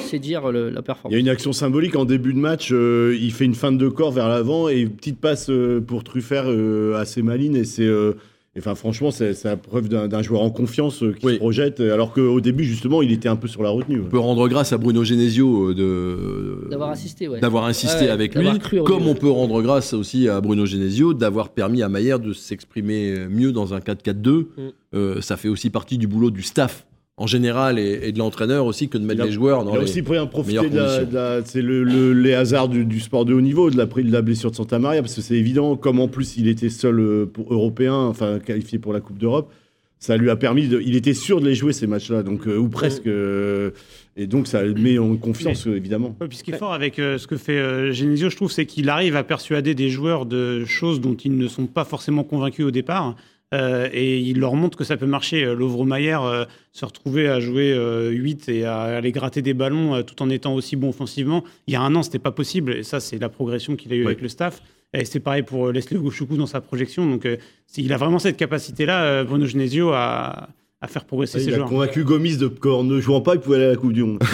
C'est- 0.00 0.18
dire 0.18 0.50
le- 0.50 0.64
la 0.64 0.70
Il 0.70 0.74
y 0.74 0.78
a 0.78 0.82
performance. 0.82 1.18
une 1.20 1.28
action 1.28 1.52
symbolique 1.52 1.94
en 1.96 2.04
début 2.04 2.32
de 2.32 2.38
match. 2.38 2.70
euh, 2.72 3.16
il 3.20 3.32
fait 3.32 3.44
une 3.44 3.54
feinte 3.54 3.78
de 3.78 3.88
corps 3.88 4.10
vers 4.12 4.28
l'avant 4.28 4.68
et 4.68 4.80
une 4.80 4.90
petite 4.90 5.20
passe 5.20 5.48
euh, 5.50 5.80
pour 5.80 6.02
Truffert 6.04 6.44
euh, 6.46 6.94
assez 6.96 7.22
maligne. 7.22 7.54
Et 7.54 7.64
c'est, 7.64 7.84
euh, 7.86 8.14
enfin, 8.58 8.74
franchement, 8.74 9.12
c'est 9.12 9.44
la 9.44 9.56
preuve 9.56 9.88
d'un 9.88 10.22
joueur 10.22 10.42
en 10.42 10.50
confiance 10.50 11.04
euh, 11.04 11.12
qui 11.12 11.24
Oui. 11.26 11.34
se 11.34 11.38
projette. 11.38 11.78
Alors 11.80 12.12
qu'au 12.12 12.40
début, 12.40 12.64
justement, 12.64 13.00
il 13.00 13.12
était 13.12 13.28
un 13.28 13.36
peu 13.36 13.46
sur 13.46 13.62
la 13.62 13.68
retenue. 13.70 14.00
On 14.04 14.08
peut 14.08 14.18
rendre 14.18 14.48
grâce 14.48 14.72
à 14.72 14.78
Bruno 14.78 15.04
Genesio 15.04 15.72
de 15.72 16.66
D'avoir 16.68 16.90
assisté, 16.90 17.28
ouais. 17.28 17.38
d'avoir 17.38 17.64
insisté 17.66 18.06
Ouais, 18.06 18.10
avec 18.10 18.34
lui, 18.34 18.48
comme 18.84 19.04
lui. 19.04 19.10
on 19.10 19.14
peut 19.14 19.30
rendre 19.30 19.62
grâce 19.62 19.92
aussi 19.92 20.28
à 20.28 20.40
Bruno 20.40 20.66
Genesio 20.66 21.14
d'avoir 21.14 21.50
permis 21.50 21.82
à 21.82 21.88
Maillère 21.88 22.18
de 22.18 22.32
s'exprimer 22.32 23.26
mieux 23.30 23.52
dans 23.52 23.72
un 23.72 23.78
4-4-2. 23.80 24.30
Mm. 24.32 24.46
Euh, 24.94 25.20
ça 25.20 25.36
fait 25.36 25.48
aussi 25.48 25.70
partie 25.70 25.96
du 25.98 26.08
boulot 26.08 26.30
du 26.32 26.42
staff 26.42 26.86
en 27.18 27.26
général 27.26 27.78
et, 27.78 28.00
et 28.02 28.12
de 28.12 28.18
l'entraîneur 28.18 28.66
aussi 28.66 28.88
que 28.88 28.98
de 28.98 29.04
mettre 29.04 29.20
Il 29.20 29.22
a- 29.22 29.26
les 29.26 29.32
joueurs 29.32 29.64
dans 29.64 29.70
Il 29.72 29.76
a 29.76 29.78
les... 29.78 29.84
aussi 29.84 30.02
pris 30.02 30.18
un 30.18 30.26
profiter 30.26 30.68
de 30.68 30.76
la, 30.76 30.84
conditions. 30.84 31.08
de 31.10 31.14
la- 31.14 31.40
c'est 31.44 31.62
le, 31.62 31.82
le- 31.82 32.12
les 32.12 32.34
hasards 32.34 32.68
du, 32.68 32.84
du 32.84 33.00
sport 33.00 33.24
de 33.24 33.32
haut 33.32 33.40
niveau, 33.40 33.70
de 33.70 33.76
la, 33.78 33.86
de 33.86 34.12
la 34.12 34.22
blessure 34.22 34.50
de 34.50 34.56
Santa 34.56 34.78
Maria, 34.78 35.00
parce 35.00 35.14
que 35.14 35.22
c'est 35.22 35.36
évident, 35.36 35.76
comme 35.76 35.98
en 35.98 36.08
plus 36.08 36.36
il 36.36 36.46
était 36.46 36.68
seul 36.68 37.00
euh, 37.00 37.26
pour 37.26 37.52
européen, 37.52 37.94
enfin 37.94 38.38
qualifié 38.38 38.78
pour 38.78 38.92
la 38.92 39.00
Coupe 39.00 39.16
d'Europe, 39.18 39.50
ça 39.98 40.18
lui 40.18 40.28
a 40.28 40.36
permis, 40.36 40.68
de, 40.68 40.78
il 40.84 40.94
était 40.94 41.14
sûr 41.14 41.40
de 41.40 41.46
les 41.46 41.54
jouer 41.54 41.72
ces 41.72 41.86
matchs-là, 41.86 42.22
donc 42.22 42.46
euh, 42.46 42.58
ou 42.58 42.68
presque, 42.68 43.06
euh, 43.06 43.70
et 44.18 44.26
donc 44.26 44.46
ça 44.46 44.62
le 44.62 44.74
met 44.74 44.98
en 44.98 45.16
confiance 45.16 45.66
évidemment. 45.66 46.14
Ouais, 46.20 46.28
puis 46.28 46.36
ce 46.36 46.44
qui 46.44 46.50
est 46.50 46.58
fort 46.58 46.74
avec 46.74 46.98
euh, 46.98 47.16
ce 47.16 47.26
que 47.26 47.38
fait 47.38 47.56
euh, 47.56 47.92
Genesio, 47.92 48.28
je 48.28 48.36
trouve, 48.36 48.52
c'est 48.52 48.66
qu'il 48.66 48.90
arrive 48.90 49.16
à 49.16 49.24
persuader 49.24 49.74
des 49.74 49.88
joueurs 49.88 50.26
de 50.26 50.66
choses 50.66 51.00
dont 51.00 51.14
ils 51.14 51.34
ne 51.38 51.48
sont 51.48 51.64
pas 51.64 51.86
forcément 51.86 52.24
convaincus 52.24 52.66
au 52.66 52.70
départ. 52.70 53.16
Euh, 53.54 53.88
et 53.92 54.18
il 54.18 54.40
leur 54.40 54.54
montre 54.54 54.76
que 54.76 54.84
ça 54.84 54.96
peut 54.96 55.06
marcher. 55.06 55.44
Euh, 55.44 55.54
Lovro 55.54 55.84
Mayer 55.84 56.18
euh, 56.20 56.44
se 56.72 56.84
retrouver 56.84 57.28
à 57.28 57.38
jouer 57.40 57.72
euh, 57.72 58.10
8 58.10 58.48
et 58.48 58.64
à 58.64 58.76
aller 58.82 59.12
gratter 59.12 59.40
des 59.42 59.54
ballons 59.54 59.94
euh, 59.94 60.02
tout 60.02 60.20
en 60.22 60.30
étant 60.30 60.54
aussi 60.54 60.74
bon 60.76 60.88
offensivement. 60.88 61.44
Il 61.66 61.72
y 61.74 61.76
a 61.76 61.80
un 61.80 61.94
an, 61.94 62.02
c'était 62.02 62.18
pas 62.18 62.32
possible. 62.32 62.74
Et 62.74 62.82
ça, 62.82 62.98
c'est 63.00 63.18
la 63.18 63.28
progression 63.28 63.76
qu'il 63.76 63.92
a 63.92 63.96
eue 63.96 64.00
Ouais. 64.00 64.06
avec 64.06 64.20
le 64.20 64.28
staff. 64.28 64.62
Et 64.94 65.04
c'est 65.04 65.20
pareil 65.20 65.42
pour 65.42 65.70
Leslie 65.72 65.96
Gouchoukou 65.98 66.36
dans 66.36 66.46
sa 66.46 66.60
projection. 66.60 67.06
Donc, 67.08 67.24
euh, 67.26 67.36
il 67.76 67.92
a 67.92 67.96
vraiment 67.96 68.18
cette 68.18 68.36
capacité-là, 68.36 69.04
euh, 69.04 69.24
Bruno 69.24 69.44
Genesio, 69.46 69.90
à, 69.92 70.48
à 70.80 70.88
faire 70.88 71.04
progresser 71.04 71.38
ses 71.40 71.46
il 71.46 71.52
a 71.52 71.56
joueurs. 71.56 71.68
convaincu 71.68 72.02
Gomis 72.04 72.36
de 72.38 72.48
qu'en 72.48 72.82
ne 72.84 73.00
jouant 73.00 73.20
pas, 73.20 73.34
il 73.34 73.40
pouvait 73.40 73.56
aller 73.56 73.66
à 73.66 73.70
la 73.70 73.76
Coupe 73.76 73.92
du 73.92 74.02
Monde. 74.04 74.20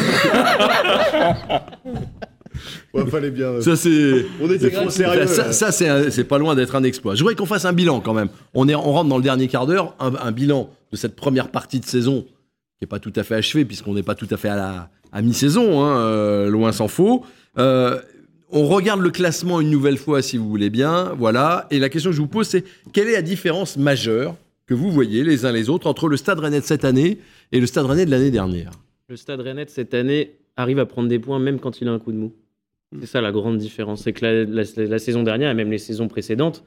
ouais, 2.95 3.07
fallait 3.07 3.31
bien. 3.31 3.47
euh, 3.47 3.61
Ça, 3.61 3.77
c'est... 3.77 4.25
on 4.41 4.51
était 4.51 4.71
trop 4.71 4.91
sérieux. 4.91 5.27
Ça, 5.27 5.53
ça, 5.53 5.73
c'est, 5.73 5.89
un- 5.89 6.11
c'est 6.11 6.25
pas 6.25 6.39
loin 6.39 6.55
d'être 6.55 6.75
un 6.77 6.83
exploit. 6.85 7.15
Je 7.15 7.21
voudrais 7.21 7.35
qu'on 7.35 7.47
fasse 7.47 7.65
un 7.65 7.73
bilan 7.73 8.01
quand 8.01 8.15
même. 8.15 8.29
On, 8.55 8.69
est, 8.69 8.75
on 8.75 8.93
rentre 8.93 9.09
dans 9.09 9.17
le 9.19 9.23
dernier 9.23 9.49
quart 9.49 9.67
d'heure, 9.67 9.95
un, 10.01 10.13
un 10.15 10.33
bilan 10.33 10.71
de 10.91 10.97
cette 10.97 11.17
première 11.17 11.49
partie 11.51 11.81
de 11.81 11.87
saison 11.87 12.23
qui 12.23 12.83
n'est 12.83 12.87
pas 12.89 12.99
tout 12.99 13.13
à 13.17 13.23
fait 13.23 13.35
achevé, 13.35 13.65
puisqu'on 13.65 13.95
n'est 13.95 14.03
pas 14.03 14.15
tout 14.15 14.29
à 14.31 14.37
fait 14.37 14.49
à, 14.49 14.57
la, 14.57 14.91
à 15.13 15.23
mi-saison, 15.23 15.85
hein, 15.85 15.97
euh, 15.99 16.49
loin 16.49 16.73
s'en 16.73 16.89
faut. 16.89 17.25
Euh, 17.59 18.01
on 18.51 18.67
regarde 18.67 19.01
le 19.01 19.11
classement 19.11 19.61
une 19.61 19.71
nouvelle 19.71 19.97
fois, 19.97 20.21
si 20.21 20.37
vous 20.37 20.49
voulez 20.49 20.69
bien. 20.69 21.15
Voilà. 21.19 21.67
Et 21.71 21.79
la 21.79 21.89
question 21.89 22.11
que 22.11 22.17
je 22.17 22.21
vous 22.21 22.29
pose, 22.29 22.47
c'est 22.47 22.65
quelle 22.93 23.09
est 23.09 23.13
la 23.15 23.23
différence 23.23 23.77
majeure 23.79 24.37
que 24.67 24.75
vous 24.75 24.91
voyez 24.91 25.25
les 25.25 25.45
uns 25.47 25.53
les 25.53 25.71
autres 25.71 25.87
entre 25.87 26.07
le 26.09 26.17
Stade 26.19 26.39
Rennais 26.39 26.61
de 26.61 26.65
cette 26.65 26.85
année 26.85 27.19
et 27.51 27.61
le 27.61 27.67
Stade 27.67 27.87
Rennais 27.87 28.05
de 28.07 28.11
l'année 28.11 28.31
dernière? 28.31 28.71
Le 29.09 29.17
Stade 29.17 29.41
Rennais 29.41 29.65
de 29.65 29.71
cette 29.71 29.95
année 29.95 30.33
arrive 30.57 30.79
à 30.79 30.87
prendre 30.87 31.09
des 31.09 31.19
points 31.19 31.39
même 31.39 31.59
quand 31.61 31.81
il 31.81 31.89
a 31.89 31.93
un 31.93 31.99
coup 31.99 32.13
de 32.13 32.17
mou. 32.19 32.33
C'est 33.01 33.07
ça 33.07 33.21
la 33.21 33.33
grande 33.33 33.59
différence. 33.59 34.03
C'est 34.03 34.13
que 34.13 34.25
la 34.25 34.99
saison 34.99 35.23
dernière, 35.23 35.51
et 35.51 35.55
même 35.55 35.71
les 35.71 35.79
saisons 35.79 36.09
précédentes, 36.09 36.65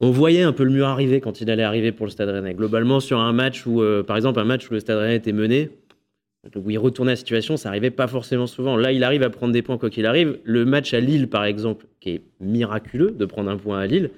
on 0.00 0.10
voyait 0.10 0.42
un 0.42 0.52
peu 0.52 0.64
le 0.64 0.72
mur 0.72 0.88
arriver 0.88 1.20
quand 1.20 1.40
il 1.40 1.48
allait 1.48 1.62
arriver 1.62 1.92
pour 1.92 2.06
le 2.06 2.10
Stade 2.10 2.28
Rennais. 2.28 2.54
Globalement, 2.54 2.98
sur 2.98 3.20
un 3.20 3.32
match 3.32 3.66
où, 3.66 3.80
euh, 3.80 4.02
par 4.02 4.16
exemple, 4.16 4.40
un 4.40 4.44
match 4.44 4.68
où 4.68 4.74
le 4.74 4.80
Stade 4.80 4.98
Rennais 4.98 5.16
était 5.16 5.32
mené, 5.32 5.70
où 6.56 6.70
il 6.70 6.78
retournait 6.78 7.12
la 7.12 7.16
situation, 7.16 7.56
ça 7.56 7.68
arrivait 7.68 7.92
pas 7.92 8.08
forcément 8.08 8.48
souvent. 8.48 8.76
Là, 8.76 8.90
il 8.90 9.04
arrive 9.04 9.22
à 9.22 9.30
prendre 9.30 9.52
des 9.52 9.62
points 9.62 9.78
quoi 9.78 9.90
qu'il 9.90 10.04
arrive. 10.06 10.40
Le 10.42 10.64
match 10.64 10.92
à 10.92 10.98
Lille, 10.98 11.28
par 11.28 11.44
exemple, 11.44 11.86
qui 12.00 12.10
est 12.10 12.22
miraculeux 12.40 13.12
de 13.12 13.24
prendre 13.26 13.48
un 13.48 13.56
point 13.56 13.78
à 13.78 13.86
Lille, 13.86 14.10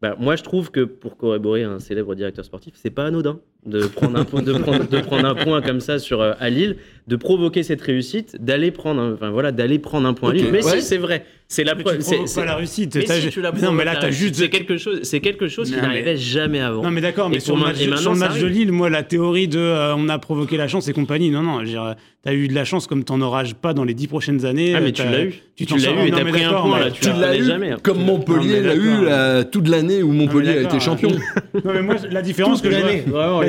bah, 0.00 0.16
moi, 0.18 0.36
je 0.36 0.44
trouve 0.44 0.70
que 0.70 0.80
pour 0.80 1.16
corroborer 1.16 1.64
un 1.64 1.80
célèbre 1.80 2.14
directeur 2.14 2.44
sportif, 2.44 2.74
c'est 2.76 2.90
pas 2.90 3.06
anodin 3.06 3.40
de 3.64 3.86
prendre 3.86 4.18
un 4.18 4.24
point, 4.24 4.42
de 4.42 4.52
prendre, 4.54 4.88
de 4.88 4.98
prendre 5.00 5.24
un 5.26 5.34
point 5.36 5.62
comme 5.62 5.80
ça 5.80 5.98
sur 6.00 6.20
euh, 6.20 6.32
à 6.40 6.50
Lille, 6.50 6.76
de 7.06 7.14
provoquer 7.16 7.62
cette 7.62 7.80
réussite, 7.80 8.36
d'aller 8.42 8.70
prendre, 8.72 9.00
un, 9.00 9.12
enfin 9.14 9.30
voilà, 9.30 9.52
d'aller 9.52 9.78
prendre 9.78 10.06
un 10.08 10.14
point 10.14 10.30
à 10.30 10.32
Lille. 10.32 10.48
Mais 10.50 10.64
ouais. 10.64 10.80
si, 10.80 10.82
c'est 10.82 10.96
vrai, 10.98 11.24
c'est 11.46 11.62
la 11.62 11.76
preuve. 11.76 12.00
c'est- 12.00 12.34
pas 12.34 12.44
la 12.44 12.56
réussite. 12.56 12.96
mais 12.96 13.06
si 13.20 13.28
tu 13.28 13.40
la 13.40 13.52
non, 13.52 13.70
mais 13.72 13.84
là, 13.84 13.94
t'as 14.00 14.10
juste. 14.10 14.34
c'est 14.34 14.48
quelque 14.48 14.76
chose, 14.78 15.00
c'est 15.04 15.20
quelque 15.20 15.46
chose 15.46 15.68
qui 15.70 15.76
Non, 15.76 15.82
mais- 15.82 15.88
n'arrivait 15.88 16.16
jamais 16.16 16.58
avant. 16.60 16.82
Non 16.82 16.90
mais 16.90 17.00
d'accord, 17.00 17.28
mais 17.30 17.38
sur 17.40 17.54
le 17.54 17.60
ma- 17.60 17.66
match, 17.68 17.78
de- 17.78 17.84
maintenant, 17.84 17.98
sur 18.00 18.12
le 18.14 18.18
ça 18.18 18.28
match 18.28 18.38
de 18.40 18.44
arrive. 18.46 18.56
Lille, 18.56 18.72
moi 18.72 18.90
la 18.90 19.02
théorie 19.04 19.46
de 19.48 19.58
euh, 19.60 19.94
on 19.96 20.08
a 20.08 20.18
provoqué 20.18 20.56
la 20.56 20.66
chance 20.66 20.88
et 20.88 20.92
compagnie, 20.92 21.30
non 21.30 21.42
non, 21.42 21.58
je 21.60 21.64
veux 21.66 21.70
dire, 21.70 21.94
t'as 22.24 22.32
eu 22.34 22.48
de 22.48 22.54
la 22.54 22.64
chance 22.64 22.86
comme 22.88 23.04
t'en 23.04 23.20
auras 23.20 23.44
pas 23.60 23.74
dans 23.74 23.84
les 23.84 23.94
dix 23.94 24.06
prochaines 24.08 24.44
années. 24.44 24.74
Ah, 24.76 24.80
mais 24.80 24.90
tu 24.92 25.02
l'as 25.04 25.22
eu. 25.24 25.34
Tu 25.56 25.66
l'as 25.66 25.90
eu 25.90 26.08
et 26.08 26.10
non, 26.10 26.16
t'as 26.16 26.24
mais 26.24 26.30
pris 26.32 26.42
un 26.44 26.52
point, 26.54 26.80
là, 26.80 26.90
tu 26.90 27.00
Tu 27.02 27.08
la 27.10 27.16
l'as 27.18 27.36
eu 27.36 27.44
jamais. 27.44 27.74
comme 27.82 28.02
Montpellier 28.04 28.60
l'a 28.60 28.74
eu 28.74 29.44
toute 29.52 29.68
l'année 29.68 30.02
où 30.02 30.12
Montpellier 30.12 30.50
a 30.58 30.62
été 30.62 30.80
champion. 30.80 31.10
Non 31.64 31.72
mais 31.72 31.82
moi 31.82 31.96
la 32.10 32.22
différence 32.22 32.60
que 32.62 32.70
je 32.70 32.76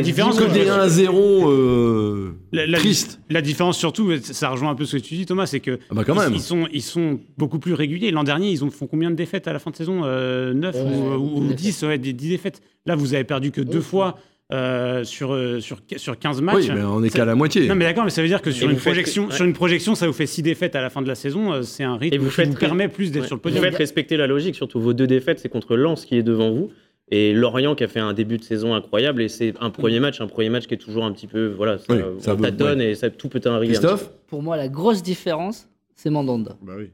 différence 0.04 0.40
Que 0.40 0.52
des 0.54 0.64
vois- 0.66 0.86
1-0 0.86 1.50
euh, 1.50 2.32
La, 2.52 2.66
la- 2.68 2.78
tristes. 2.78 3.20
la 3.30 3.42
différence 3.42 3.78
surtout, 3.78 4.12
ça 4.22 4.50
rejoint 4.50 4.70
un 4.72 4.76
peu 4.76 4.86
ce 4.86 4.98
que 4.98 5.02
tu 5.02 5.16
dis 5.16 5.26
Thomas, 5.26 5.46
c'est 5.46 5.60
que 5.60 5.80
Ah 5.90 5.96
bah 5.96 6.04
quand 6.06 6.14
ils, 6.16 6.20
même. 6.20 6.34
ils 6.36 6.42
sont, 6.42 6.68
ils 6.72 6.82
sont 6.82 7.20
beaucoup 7.38 7.60
plus 7.60 7.74
réguliers. 7.74 8.12
L'an 8.12 8.24
dernier, 8.24 8.50
ils 8.52 8.64
ont 8.64 8.70
font 8.70 8.88
combien 8.88 9.10
de 9.12 9.16
défaites 9.16 9.48
à 9.48 9.54
la 9.54 9.60
fin 9.60 9.72
de 9.72 9.76
saison 9.76 10.02
9 10.02 10.76
Ouais, 10.76 10.82
ou, 11.16 11.38
ou 11.40 11.54
dix 11.54 11.56
10 11.80 11.84
ouais, 11.84 11.98
10 11.98 12.14
défaites. 12.14 12.62
Là, 12.86 12.96
vous 12.96 13.14
avez 13.14 13.24
perdu 13.24 13.52
que 13.52 13.62
deux 13.62 13.82
fois 13.82 14.18
euh, 14.52 15.04
sur, 15.04 15.34
euh, 15.34 15.62
sur, 15.62 15.80
sur 15.96 16.20
15 16.20 16.42
matchs. 16.42 16.56
Oui, 16.68 16.72
mais 16.76 16.82
on 16.84 17.02
est 17.04 17.10
Ça- 17.10 17.20
qu'à 17.20 17.26
la 17.26 17.34
moitié. 17.34 17.68
Non 17.68 17.76
mais 17.76 17.86
d'accord, 17.86 18.04
mais 18.04 18.10
ça 18.12 18.22
veut 18.22 18.28
dire 18.28 18.42
que 18.42 18.52
sur 18.52 18.68
vous 18.68 18.74
une, 18.74 18.80
projection, 18.80 19.28
ouais. 19.28 19.34
sur 19.34 19.46
une 19.46 19.54
projection, 19.54 19.96
ça 19.96 20.06
vous 20.06 20.14
fait 20.14 20.28
6 20.28 20.44
défaites 20.44 20.76
à 20.76 20.82
la 20.82 20.90
fin 20.92 21.02
de 21.02 21.08
la 21.08 21.16
saison. 21.16 21.54
euh, 21.54 21.62
C'est 21.64 21.84
un 21.84 21.96
rythme 21.96 22.14
Et 22.16 22.18
vous 22.20 22.30
qui 22.30 22.44
vous 22.44 22.54
permet 22.56 22.88
plus 22.88 23.10
d'être 23.12 23.22
Ouais. 23.24 23.28
sur 23.28 23.36
le 23.36 23.40
Vous 23.40 23.44
podium. 23.44 23.64
faites 23.64 23.76
respecter 23.78 24.16
la 24.18 24.28
logique, 24.28 24.54
surtout 24.56 24.80
vos 24.80 24.94
deux 24.94 25.08
défaites, 25.08 25.40
c'est 25.40 25.50
contre 25.50 25.76
Lens 25.76 26.06
qui 26.06 26.18
est 26.18 26.24
devant 26.24 26.52
vous. 26.52 26.70
Et 27.16 27.32
Lorient 27.32 27.76
qui 27.76 27.84
a 27.84 27.88
fait 27.88 28.00
un 28.00 28.14
début 28.14 28.40
de 28.40 28.44
saison 28.44 28.74
incroyable 28.74 29.22
et 29.22 29.30
c'est 29.30 29.54
un 29.60 29.70
premier 29.70 30.00
match, 30.00 30.20
un 30.20 30.26
premier 30.26 30.50
match 30.50 30.66
qui 30.66 30.74
est 30.74 30.78
toujours 30.78 31.04
un 31.06 31.12
petit 31.12 31.28
peu 31.28 31.48
voilà, 31.56 31.78
ça, 31.78 31.86
Oui, 31.94 32.00
ça 32.18 32.34
on 32.34 32.38
veut- 32.38 32.42
tâtonne 32.42 32.82
et 32.82 32.96
ça 32.96 33.12
tout 33.12 33.30
peut 33.30 33.40
arriver. 33.46 33.74
Christophe 33.74 34.10
Pour 34.26 34.42
moi, 34.42 34.58
la 34.58 34.68
grosse 34.68 35.04
différence, 35.04 35.70
c'est 35.96 36.10
Mandanda. 36.10 36.58
Bah 36.64 36.74
oui. 36.76 36.90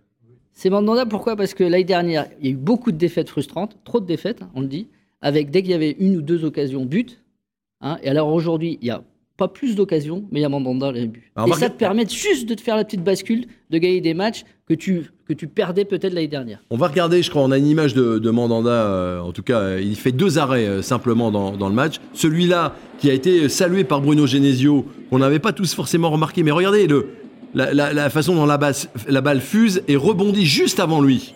C'est 0.51 0.69
Mandanda, 0.69 1.05
pourquoi? 1.05 1.37
Parce 1.37 1.53
que 1.53 1.63
l'année 1.63 1.85
dernière, 1.85 2.27
il 2.41 2.47
y 2.47 2.49
a 2.49 2.51
eu 2.51 2.57
beaucoup 2.57 2.91
de 2.91 2.97
défaites 2.97 3.29
frustrantes, 3.29 3.77
trop 3.85 4.01
de 4.01 4.05
défaites, 4.05 4.41
hein, 4.41 4.49
on 4.55 4.59
le 4.61 4.67
dit, 4.67 4.89
avec 5.21 5.51
dès 5.51 5.61
qu'il 5.61 5.71
y 5.71 5.73
avait 5.73 5.95
une 5.99 6.17
ou 6.17 6.21
deux 6.21 6.43
occasions, 6.43 6.83
but. 6.85 7.23
hein, 7.79 7.97
et 8.03 8.09
alors 8.09 8.27
aujourd'hui, 8.33 8.77
il 8.81 8.85
n'y 8.85 8.91
a 8.91 9.01
pas 9.39 9.47
plus 9.47 9.75
d'occasions, 9.75 10.25
mais 10.31 10.39
il 10.39 10.43
y 10.43 10.45
a 10.45 10.49
Mandanda, 10.49 10.91
les 10.91 11.07
buts. 11.07 11.31
Alors, 11.35 11.49
et 11.49 11.59
ça 11.59 11.69
te 11.69 11.77
permet 11.77 12.07
juste 12.07 12.47
de 12.47 12.53
te 12.53 12.61
faire 12.61 12.75
la 12.75 12.83
petite 12.83 13.03
bascule, 13.03 13.47
de 13.71 13.77
gagner 13.79 14.01
des 14.01 14.13
matchs 14.13 14.43
que 14.67 14.75
tu, 14.75 15.09
que 15.27 15.33
tu 15.33 15.47
perdais 15.47 15.85
peut-être 15.85 16.13
l'année 16.13 16.27
dernière. 16.27 16.59
On 16.69 16.77
va 16.77 16.87
regarder, 16.87 17.23
je 17.23 17.29
crois, 17.31 17.41
on 17.41 17.49
a 17.51 17.57
une 17.57 17.65
image 17.65 17.95
de, 17.95 18.19
de 18.19 18.29
Mandanda, 18.29 18.69
euh, 18.69 19.19
en 19.21 19.31
tout 19.31 19.41
cas, 19.41 19.59
euh, 19.59 19.81
il 19.81 19.95
fait 19.95 20.11
deux 20.11 20.37
arrêts 20.37 20.67
euh, 20.67 20.81
simplement 20.83 21.31
dans, 21.31 21.57
dans 21.57 21.69
le 21.69 21.73
match. 21.73 21.95
Celui-là, 22.13 22.75
qui 22.99 23.09
a 23.09 23.13
été 23.13 23.49
salué 23.49 23.83
par 23.83 24.01
Bruno 24.01 24.27
Genesio, 24.27 24.85
qu'on 25.09 25.17
n'avait 25.19 25.39
pas 25.39 25.53
tous 25.53 25.73
forcément 25.73 26.11
remarqué, 26.11 26.43
mais 26.43 26.51
regardez 26.51 26.85
le, 26.85 27.07
la, 27.55 27.73
la- 27.73 27.93
la 27.93 28.09
façon 28.11 28.35
dont 28.35 28.45
la, 28.45 28.57
basse- 28.57 28.89
la 29.07 29.21
balle 29.21 29.39
fuse 29.41 29.81
et 29.87 29.95
rebondit 29.95 30.45
juste 30.45 30.79
avant 30.79 31.01
lui. 31.01 31.33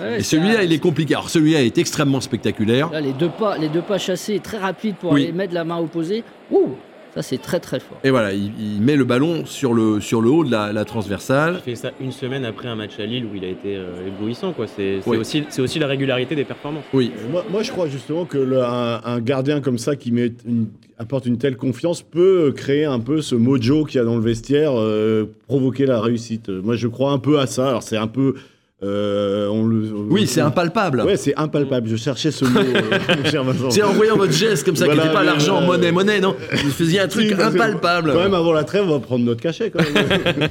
Ouais, 0.00 0.18
Et 0.18 0.22
celui-là, 0.24 0.58
un- 0.60 0.62
il 0.62 0.72
est 0.72 0.80
compliqué. 0.80 1.14
Alors 1.14 1.30
celui-là 1.30 1.62
est 1.62 1.78
extrêmement 1.78 2.20
spectaculaire. 2.20 2.90
Là, 2.90 3.00
les 3.00 3.12
deux 3.12 3.28
pas, 3.28 3.56
les 3.58 3.68
deux 3.68 3.82
pas 3.82 3.98
chassés 3.98 4.40
très 4.40 4.58
rapides 4.58 4.96
pour 4.96 5.12
Oui. 5.12 5.22
aller 5.22 5.32
mettre 5.32 5.54
la 5.54 5.62
main 5.62 5.78
opposée. 5.78 6.24
Ouh, 6.50 6.70
ça 7.14 7.22
c'est 7.22 7.38
très 7.38 7.60
très 7.60 7.80
fort. 7.80 7.98
Et 8.04 8.10
voilà, 8.10 8.32
il, 8.32 8.50
il 8.58 8.80
met 8.82 8.96
le 8.96 9.04
ballon 9.04 9.44
sur 9.46 9.72
le, 9.74 10.00
sur 10.00 10.20
le 10.20 10.30
haut 10.30 10.44
de 10.44 10.50
la, 10.50 10.72
la 10.72 10.80
Il 10.82 10.84
transversale. 10.84 11.60
fait 11.64 11.74
ça 11.76 11.92
une 12.00 12.12
semaine 12.12 12.44
après 12.44 12.68
un 12.68 12.74
match 12.74 12.98
à 12.98 13.06
Lille 13.06 13.24
où 13.24 13.34
il 13.36 13.44
a 13.44 13.48
été 13.48 13.76
euh, 13.76 14.06
éblouissant. 14.08 14.52
quoi. 14.52 14.66
C'est 14.66 15.00
c'est 15.02 15.10
Oui. 15.10 15.16
aussi, 15.18 15.44
c'est 15.48 15.62
aussi 15.62 15.78
la 15.78 15.86
régularité 15.86 16.34
des 16.34 16.44
performances. 16.44 16.84
Oui, 16.92 17.12
Euh, 17.16 17.30
Moi, 17.30 17.44
moi, 17.50 17.62
je 17.62 17.70
crois 17.70 17.88
justement 17.88 18.24
que 18.24 18.38
le- 18.38 18.62
un, 18.62 19.00
un 19.04 19.20
gardien 19.20 19.60
comme 19.60 19.78
ça 19.78 19.96
qui 19.96 20.10
met 20.12 20.32
une- 20.46 20.66
apporte 20.98 21.26
une 21.26 21.38
telle 21.38 21.56
confiance 21.56 22.02
peut 22.02 22.52
créer 22.56 22.84
un 22.84 23.00
peu 23.00 23.20
ce 23.20 23.34
mojo 23.34 23.84
qu'il 23.84 23.96
y 23.96 24.00
a 24.00 24.04
dans 24.04 24.14
le 24.16 24.22
vestiaire, 24.22 24.72
euh, 24.78 25.24
provoquer 25.48 25.86
la 25.86 26.00
réussite. 26.00 26.48
Moi, 26.48 26.76
je 26.76 26.86
crois 26.86 27.10
un 27.12 27.18
peu 27.18 27.40
à 27.40 27.46
ça. 27.46 27.68
Alors, 27.68 27.82
c'est 27.82 27.96
un 27.96 28.06
peu. 28.06 28.34
Euh, 28.82 29.48
on 29.48 29.64
le, 29.64 29.88
oui 30.10 30.26
c'est 30.26 30.40
impalpable. 30.40 31.00
Ouais, 31.02 31.16
c'est 31.16 31.34
impalpable. 31.36 31.88
Je 31.88 31.96
cherchais 31.96 32.30
ce 32.30 32.44
mot, 32.44 32.58
euh, 32.60 32.98
mon 33.22 33.30
cher 33.30 33.44
Vincent. 33.44 33.70
C'est 33.70 33.82
en 33.82 33.92
voyant 33.92 34.16
votre 34.16 34.32
geste 34.32 34.64
comme 34.64 34.76
ça, 34.76 34.84
qui 34.86 34.90
Voilà, 34.90 35.04
n'était 35.04 35.14
pas 35.14 35.22
l'argent, 35.22 35.62
euh, 35.62 35.66
monnaie, 35.66 35.92
monnaie, 35.92 36.20
non 36.20 36.34
Vous 36.52 36.70
faisiez 36.70 37.00
un 37.00 37.08
truc 37.08 37.28
Si, 37.28 37.34
impalpable. 37.34 38.12
Quand 38.12 38.22
même, 38.22 38.34
avant 38.34 38.52
la 38.52 38.64
trêve, 38.64 38.84
on 38.84 38.90
va 38.90 38.98
prendre 39.00 39.24
notre 39.24 39.40
cachet. 39.40 39.70
Quand 39.70 39.82
même. 39.82 40.48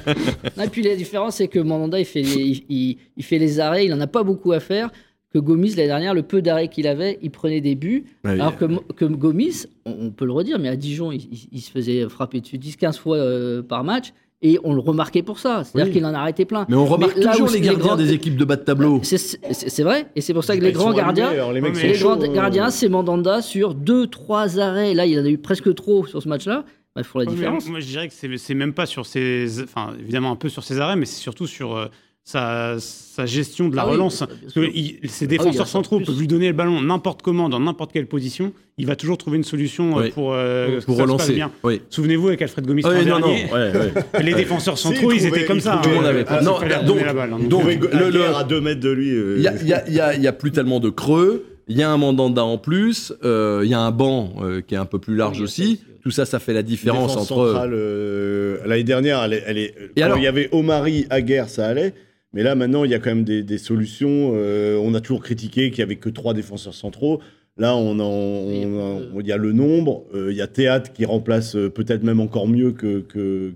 Et 0.66 0.70
puis 0.70 0.82
la 0.84 0.96
différence, 0.96 1.36
c'est 1.36 1.48
que 1.50 1.60
Mandanda, 1.60 2.00
il 2.00 2.06
fait, 2.06 2.22
les, 2.22 2.34
il, 2.34 2.64
il- 2.70 2.98
il 3.18 3.24
fait 3.24 3.38
les 3.40 3.60
arrêts, 3.60 3.86
il 3.86 3.92
n'en 3.92 4.00
a 4.02 4.08
pas 4.08 4.24
beaucoup 4.24 4.52
à 4.54 4.60
faire. 4.60 4.90
Que 5.34 5.40
Gomis, 5.40 5.72
l'année 5.72 5.88
dernière, 5.88 6.14
le 6.14 6.22
peu 6.24 6.42
d'arrêts 6.44 6.68
qu'il 6.68 6.86
avait, 6.88 7.18
il 7.24 7.32
prenait 7.32 7.60
des 7.62 7.74
buts. 7.76 8.06
Ouais, 8.24 8.32
alors 8.32 8.56
que, 8.56 8.66
que 8.94 9.06
Gomis, 9.06 9.66
on, 9.86 9.96
on 10.08 10.12
peut 10.12 10.26
le 10.26 10.32
redire, 10.32 10.60
mais 10.60 10.70
à 10.70 10.76
Dijon, 10.76 11.12
il, 11.12 11.22
il- 11.32 11.50
il 11.52 11.62
se 11.62 11.72
faisait 11.72 12.08
frapper 12.08 12.40
dessus 12.40 12.58
10-15 12.58 12.98
fois 13.00 13.18
euh, 13.18 13.62
par 13.62 13.84
match. 13.84 14.14
Et 14.46 14.60
on 14.66 14.74
le 14.74 14.82
remarquait 14.82 15.24
pour 15.24 15.40
ça. 15.40 15.64
C'est-à-dire 15.64 15.88
Oui. 15.88 15.94
qu'il 16.00 16.06
en 16.06 16.14
a 16.14 16.20
arrêté 16.20 16.44
plein. 16.46 16.66
Mais 16.70 16.76
on 16.76 16.86
remarque 16.86 17.16
Mais 17.18 17.24
toujours 17.32 17.48
les 17.48 17.54
les 17.54 17.62
gardiens 17.62 17.84
grands- 17.86 17.96
des 17.96 18.12
équipes 18.14 18.36
de 18.36 18.44
bas 18.46 18.58
de 18.58 18.62
tableau. 18.64 19.00
C'est 19.02 19.18
c'est- 19.18 19.84
vrai. 19.84 20.08
Et 20.18 20.22
c'est 20.22 20.34
pour 20.34 20.44
ça 20.44 20.56
que 20.58 20.62
les 20.62 20.70
Ils 20.70 20.76
sont 20.76 20.82
grands 20.90 20.94
gardiens, 20.94 21.30
alors 21.30 21.54
les 21.54 21.62
les 21.62 21.72
grands 21.72 21.94
chauds, 21.94 22.22
euh, 22.24 22.28
gardiens, 22.34 22.70
c'est 22.70 22.90
Mandanda 22.90 23.42
sur 23.42 23.74
2-3 23.74 24.60
arrêts. 24.60 24.94
Là, 24.94 25.06
il 25.06 25.18
en 25.20 25.26
a 25.26 25.30
eu 25.30 25.38
presque 25.38 25.74
trop 25.76 26.06
sur 26.06 26.22
ce 26.22 26.28
match-là. 26.28 26.66
Bah, 26.96 27.02
il 27.02 27.04
faut 27.06 27.20
la 27.20 27.26
différence. 27.26 27.68
Moi, 27.70 27.80
je 27.80 27.88
dirais 27.88 28.08
que 28.08 28.14
c'est 28.14 28.38
c'est 28.38 28.54
même 28.54 28.74
pas 28.74 28.86
sur 28.86 29.06
ses. 29.06 29.64
Enfin, 29.64 29.94
évidemment, 30.00 30.32
un 30.32 30.36
peu 30.36 30.50
sur 30.50 30.64
ses 30.64 30.80
arrêts, 30.80 30.96
mais 30.98 31.06
c'est 31.06 31.22
surtout 31.22 31.48
sur 31.48 31.76
euh, 31.76 31.88
sa, 32.26 32.76
sa 32.80 33.26
gestion 33.26 33.68
de 33.68 33.76
la 33.76 33.82
Ah 33.82 33.86
oui, 33.88 33.92
relance. 33.94 34.20
bien 34.20 34.28
Parce 34.42 34.54
sûr. 34.54 34.62
que 34.64 34.72
il- 34.74 35.00
ses 35.10 35.26
Ah 35.26 35.28
oui, 35.28 35.28
défenseurs 35.28 35.54
il 35.54 35.58
y 35.58 35.62
a 35.62 35.66
centraux 35.66 36.00
peuvent 36.00 36.18
lui 36.20 36.28
donner 36.28 36.48
le 36.48 36.54
ballon 36.54 36.82
n'importe 36.82 37.22
comment, 37.22 37.50
dans 37.50 37.60
n'importe 37.60 37.92
quelle 37.92 38.08
position. 38.08 38.54
Il 38.78 38.86
va 38.88 38.96
toujours 38.96 39.18
trouver 39.18 39.38
une 39.38 39.44
solution 39.44 40.00
euh, 40.00 40.04
Oui. 40.04 40.12
pour, 40.12 40.34
euh, 40.34 40.80
Pour 40.86 40.98
relancer. 40.98 41.34
bien. 41.34 41.52
Oui. 41.64 41.82
Souvenez-vous 41.90 42.30
avec 42.30 42.42
Alfred 42.42 42.66
Gomis 42.66 42.82
Ah 42.86 42.92
oui, 42.98 43.06
non, 43.06 43.20
non. 43.20 43.28
ouais, 43.28 43.48
ouais. 43.52 43.94
les 44.24 44.34
défenseurs 44.34 44.78
centraux, 44.78 45.12
il 45.12 45.18
ils 45.18 45.22
trouvait- 45.26 45.38
étaient 45.40 45.46
comme 45.48 45.58
il 45.58 45.62
ça. 45.62 45.80
Tout 45.84 45.90
le 45.90 45.96
monde 45.96 46.06
avait- 46.06 46.24
Ah, 46.28 46.42
Non, 46.42 46.54
donc- 46.86 47.02
la 47.06 47.14
balle, 47.14 47.34
hein. 47.34 47.40
donc- 47.40 47.50
Donc, 47.50 47.92
le- 47.94 48.10
le- 48.10 48.36
à 48.36 48.44
2 48.46 48.62
mètres 48.62 48.80
de 48.80 48.90
lui. 48.90 49.12
euh, 49.12 49.36
Il 49.38 49.44
y 49.44 49.48
a, 49.48 49.54
il 49.62 49.94
y 49.94 50.00
a- 50.00 50.06
a- 50.08 50.16
y 50.16 50.28
a 50.28 50.34
plus 50.34 50.52
tellement 50.52 50.80
de 50.80 50.90
creux. 50.90 51.46
Il 51.68 51.78
y 51.78 51.84
a 51.84 51.90
un 51.90 51.98
mandanda 51.98 52.44
en 52.44 52.58
plus. 52.58 53.14
euh, 53.24 53.62
il 53.64 53.70
y 53.70 53.74
a 53.74 53.80
un 53.80 53.92
banc 53.92 54.34
euh, 54.42 54.62
qui 54.62 54.76
est 54.76 54.78
un 54.78 54.86
peu 54.86 55.00
plus 55.00 55.16
large 55.16 55.38
Oui, 55.38 55.42
a 55.42 55.44
aussi. 55.44 55.82
Tout 56.04 56.12
ça, 56.12 56.26
ça 56.26 56.40
fait 56.40 56.52
la 56.54 56.64
différence 56.64 57.16
entre. 57.16 57.28
centrale, 57.28 57.72
euh, 57.74 58.58
L'année 58.66 58.84
dernière, 58.84 59.24
elle 59.24 59.34
est, 59.34 59.44
elle 59.46 59.58
est- 59.58 59.76
Et 59.96 60.00
quand 60.02 60.06
alors 60.06 60.18
il 60.18 60.24
y 60.24 60.28
avait 60.28 60.50
Omari, 60.52 61.06
Aguerre, 61.10 61.48
ça 61.50 61.68
allait. 61.68 61.94
Mais 62.34 62.44
là, 62.44 62.56
maintenant, 62.56 62.84
il 62.84 62.92
y 62.92 62.96
a 62.96 63.00
quand 63.00 63.12
même 63.12 63.24
des, 63.24 63.44
des 63.44 63.58
solutions. 63.58 64.32
euh, 64.36 64.78
on 64.78 64.94
a 64.96 65.02
toujours 65.02 65.22
critiqué 65.22 65.70
qu'il 65.70 65.80
n'y 65.80 65.84
avait 65.84 65.98
que 65.98 66.10
trois 66.10 66.34
défenseurs 66.34 66.74
centraux. 66.74 67.20
Là, 67.58 67.76
on, 67.76 68.00
en- 68.00 68.04
on, 68.04 69.18
a- 69.18 69.22
il 69.22 69.28
y 69.28 69.32
a 69.32 69.38
le 69.38 69.52
nombre. 69.52 70.06
euh, 70.16 70.32
il 70.32 70.38
y 70.38 70.42
a 70.42 70.48
Théâtre 70.48 70.92
qui 70.92 71.06
remplace 71.06 71.56
euh, 71.56 71.70
peut-être 71.70 72.02
même 72.04 72.20
encore 72.20 72.48
mieux 72.48 72.72
que, 72.72 73.00
que, 73.02 73.54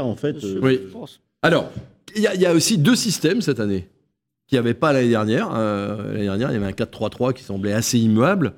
en 0.00 0.16
fait. 0.16 0.42
euh, 0.44 0.58
Oui. 0.62 0.80
Je 0.84 0.88
pense. 0.92 1.20
Alors, 1.42 1.70
il 2.16 2.22
y, 2.22 2.26
a- 2.26 2.34
il 2.34 2.40
y 2.40 2.46
a 2.46 2.52
aussi 2.52 2.76
deux 2.78 2.96
systèmes 2.96 3.40
cette 3.42 3.60
année 3.60 3.86
qu'il 4.48 4.56
n'y 4.56 4.60
avait 4.60 4.74
pas 4.74 4.92
l'année 4.92 5.10
dernière. 5.10 5.48
Euh, 5.54 6.12
l'année 6.12 6.24
dernière, 6.24 6.50
il 6.50 6.54
y 6.54 6.56
avait 6.56 6.66
un 6.66 6.72
4-3-3 6.72 7.32
qui 7.32 7.44
semblait 7.44 7.72
assez 7.72 8.00
immuable. 8.00 8.54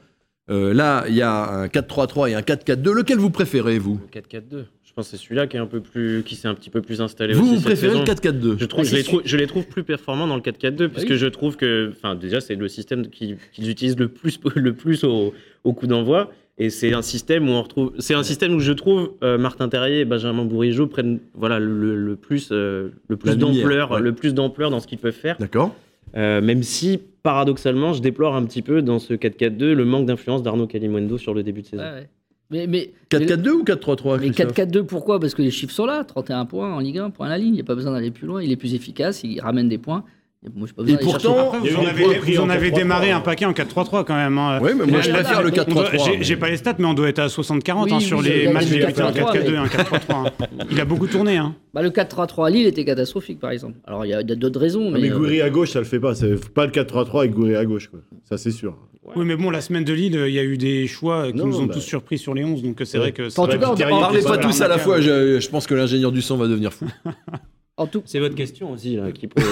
Euh, 0.51 0.73
là, 0.73 1.05
il 1.09 1.15
y 1.15 1.21
a 1.23 1.31
un 1.51 1.67
4-3-3 1.67 2.31
et 2.31 2.35
un 2.35 2.41
4-4-2. 2.41 2.93
Lequel 2.93 3.19
vous 3.19 3.29
préférez, 3.31 3.79
vous? 3.79 4.01
Le 4.15 4.21
4-4-2. 4.21 4.65
Je 4.93 4.97
pense 4.97 5.11
que 5.11 5.17
c'est 5.17 5.23
celui-là 5.25 5.47
qui 5.47 5.57
est 5.57 5.61
un 5.61 5.65
peu 5.67 5.81
plus, 5.81 6.23
qui 6.23 6.37
s'est 6.37 6.49
un 6.49 6.55
petit 6.55 6.69
peu 6.69 6.83
plus 6.83 7.01
installé 7.01 7.33
Vous, 7.33 7.47
aussi 7.47 7.57
vous 7.57 7.63
préférez 7.63 7.97
le 7.99 8.05
4-4-2 8.05 8.59
Je, 8.59 8.65
trouve, 8.67 8.85
Ah, 8.85 8.89
je, 8.91 8.95
les 8.95 9.03
trouve, 9.03 9.23
je 9.25 9.37
les 9.39 9.47
trouve 9.47 9.65
plus 9.67 9.85
performants 9.85 10.27
dans 10.27 10.37
le 10.37 10.43
4-4-2, 10.43 10.89
puisque 10.89 11.09
oui. 11.09 11.17
je 11.17 11.27
trouve 11.29 11.57
que, 11.57 11.91
enfin, 11.97 12.15
déjà, 12.15 12.43
c'est 12.43 12.57
le 12.57 12.69
système 12.69 13.07
qui- 13.09 13.37
qu'ils 13.55 13.71
utilisent 13.71 13.99
le 13.99 14.09
plus, 14.09 14.39
le 14.55 14.75
plus 14.75 15.03
au, 15.05 15.33
au 15.65 15.73
coup 15.73 15.87
d'envoi. 15.87 16.31
Et 16.59 16.69
c'est 16.69 16.93
un 16.93 17.01
système 17.01 17.49
où 17.49 17.53
on 17.53 17.63
retrouve, 17.63 17.95
c'est 17.99 18.13
un 18.13 18.23
système 18.23 18.53
où 18.55 18.61
je 18.61 18.73
trouve 18.73 19.13
euh, 19.25 19.39
Martin 19.39 19.71
Terrier 19.71 20.01
et 20.01 20.05
Benjamin 20.05 20.45
Bourigeau 20.45 20.87
prennent, 20.87 21.21
voilà, 21.33 21.59
le, 21.59 21.97
le 21.97 22.15
plus, 22.17 22.51
euh, 22.53 22.91
le 23.09 23.17
plus 23.17 23.31
lumière, 23.31 23.49
d'ampleur, 23.63 23.91
ouais. 23.93 24.01
le 24.03 24.13
plus 24.15 24.35
d'ampleur 24.35 24.69
dans 24.71 24.79
ce 24.81 24.87
qu'ils 24.87 24.99
peuvent 24.99 25.15
faire. 25.15 25.39
D'accord 25.39 25.75
Euh, 26.15 26.43
même 26.43 26.63
si, 26.63 27.01
paradoxalement, 27.23 27.95
je 27.95 28.03
déplore 28.03 28.37
un 28.37 28.45
petit 28.45 28.61
peu 28.61 28.83
dans 28.83 28.99
ce 28.99 29.15
4-4-2 29.15 29.73
le 29.73 29.85
manque 29.87 30.05
d'influence 30.05 30.43
d'Arnaud 30.43 30.67
Calimundo 30.67 31.17
sur 31.17 31.33
le 31.33 31.43
début 31.43 31.63
de 31.63 31.67
saison. 31.69 31.83
Ouais. 31.83 32.07
Mais, 32.53 32.67
mais, 32.67 32.93
4-4-2 33.11 33.49
ou 33.49 33.65
4-3-3 33.65 34.21
mais 34.21 34.31
Christophe 34.31 34.57
4-4-2, 34.57 34.85
pourquoi? 34.85 35.19
Parce 35.19 35.35
que 35.35 35.41
les 35.41 35.51
chiffres 35.51 35.73
sont 35.73 35.87
là 35.87 36.05
31 36.05 36.45
points 36.45 36.73
en 36.73 36.81
Ligue 36.81 36.99
1, 36.99 37.11
point 37.11 37.27
à 37.27 37.31
la 37.31 37.39
ligne. 37.39 37.49
Il 37.49 37.55
n'y 37.55 37.61
a 37.61 37.65
pas 37.65 37.75
besoin 37.75 37.93
d'aller 37.93 38.11
plus 38.11 38.27
loin. 38.27 38.43
Il 38.43 38.53
est 38.53 38.57
plus 38.57 38.75
efficace, 38.75 39.25
il 39.25 39.41
ramène 39.41 39.69
des 39.69 39.79
points. 39.79 40.05
Pas 40.45 40.83
Et 40.89 40.97
pourtant, 40.97 41.53
vous 41.61 41.77
en 41.77 41.87
avez, 41.87 42.03
points 42.03 42.15
pris 42.15 42.35
vous 42.35 42.41
en 42.41 42.47
en 42.47 42.51
avez 42.51 42.71
4-3-3, 42.73 42.75
démarré 42.75 43.11
un 43.13 43.21
paquet 43.21 43.45
en 43.45 43.53
4-3-3 43.53 44.05
quand 44.05 44.17
même. 44.17 44.37
hein. 44.39 44.59
Oui, 44.61 44.71
mais 44.77 44.87
moi 44.87 45.01
je 45.01 45.11
préfère 45.13 45.41
le 45.41 45.51
on 45.51 45.73
doit- 45.73 45.85
4-3-3. 45.89 46.17
J'ai 46.21 46.37
pas 46.37 46.49
les 46.51 46.57
stats, 46.57 46.75
mais 46.81 46.85
on 46.87 46.95
doit 46.95 47.09
être 47.09 47.21
à 47.21 47.29
60-40 47.29 47.85
Oui, 47.85 47.93
hein, 47.93 47.97
oui, 47.99 48.05
sur 48.05 48.21
les 48.23 48.49
matchs 48.49 48.67
des 48.67 48.81
débutés 48.81 49.03
en 49.03 49.13
4-3-3, 49.13 49.33
4-4-2, 49.35 49.57
un 49.57 49.67
4-3-3. 49.67 50.15
hein. 50.17 50.25
Il 50.73 50.81
a 50.81 50.85
beaucoup 50.85 51.07
tourné. 51.07 51.37
Hein. 51.37 51.55
Bah, 51.75 51.81
le 51.81 51.89
4-3-3 51.91 52.49
à 52.49 52.51
Lille 52.51 52.67
était 52.67 52.85
catastrophique, 52.85 53.39
par 53.41 53.51
exemple. 53.51 53.79
Alors, 53.87 54.05
il 54.05 54.11
y 54.11 54.13
a 54.15 54.23
d'autres 54.23 54.61
raisons. 54.61 54.89
Ah, 54.89 54.91
Mais, 54.93 55.01
Mais 55.03 55.11
euh, 55.11 55.17
Gouiri 55.17 55.41
à 55.41 55.49
gauche, 55.49 55.71
ça 55.71 55.79
le 55.79 55.87
fait 55.87 56.01
pas. 56.01 56.15
C'est 56.15 56.35
pas 56.53 56.67
le 56.67 56.73
4-3-3 56.73 57.21
avec 57.21 57.31
Gouiri 57.33 57.55
à 57.57 57.65
gauche, 57.65 57.87
quoi. 57.89 58.01
Ça, 58.29 58.37
c'est 58.37 58.51
sûr. 58.51 58.77
Oui, 59.17 59.25
mais 59.25 59.37
bon, 59.37 59.49
la 59.49 59.61
semaine 59.63 59.85
de 59.85 59.93
Lille, 59.95 60.23
il 60.27 60.35
y 60.35 60.39
a 60.39 60.45
eu 60.45 60.59
des 60.59 60.87
choix 60.87 61.31
qui 61.33 61.39
Non, 61.39 61.47
nous 61.47 61.61
ont 61.61 61.65
bah. 61.67 61.73
tous 61.75 61.81
surpris 61.81 62.19
sur 62.19 62.35
les 62.35 62.45
11, 62.45 62.63
donc 62.63 62.81
c'est 62.85 62.99
vrai 62.99 63.13
que. 63.13 63.31
c'est 63.31 63.39
En 63.39 63.47
tout 63.47 63.59
cas, 63.59 63.71
on- 63.73 63.77
Parlez 64.01 64.21
c'est 64.21 64.29
pas 64.29 64.37
tous 64.39 64.61
à 64.61 64.69
la 64.69 64.77
fois, 64.79 65.01
je, 65.01 65.41
je 65.41 65.49
pense 65.49 65.67
que 65.67 65.75
l'ingénieur 65.75 66.13
du 66.13 66.21
son 66.21 66.37
va 66.37 66.47
devenir 66.49 66.73
fou. 66.75 66.87
en 67.77 67.87
tout, 67.87 68.03
C'est 68.05 68.19
votre 68.21 68.35
question 68.35 68.71
aussi, 68.71 68.97
là, 68.97 69.11
qui 69.13 69.29
tout, 69.29 69.37
ouais. 69.43 69.45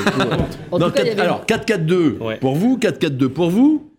en 0.70 0.78
Non, 0.78 0.86
tout 0.88 0.92
cas, 0.92 1.02
il 1.02 1.06
y 1.06 1.10
quatre- 1.10 1.12
avait- 1.12 1.20
alors 1.22 1.46
4-4-2 1.46 2.18
Ouais. 2.20 2.36
pour 2.38 2.54
vous, 2.54 2.76
4-4-2 2.78 3.28
pour 3.28 3.50
vous. 3.50 3.90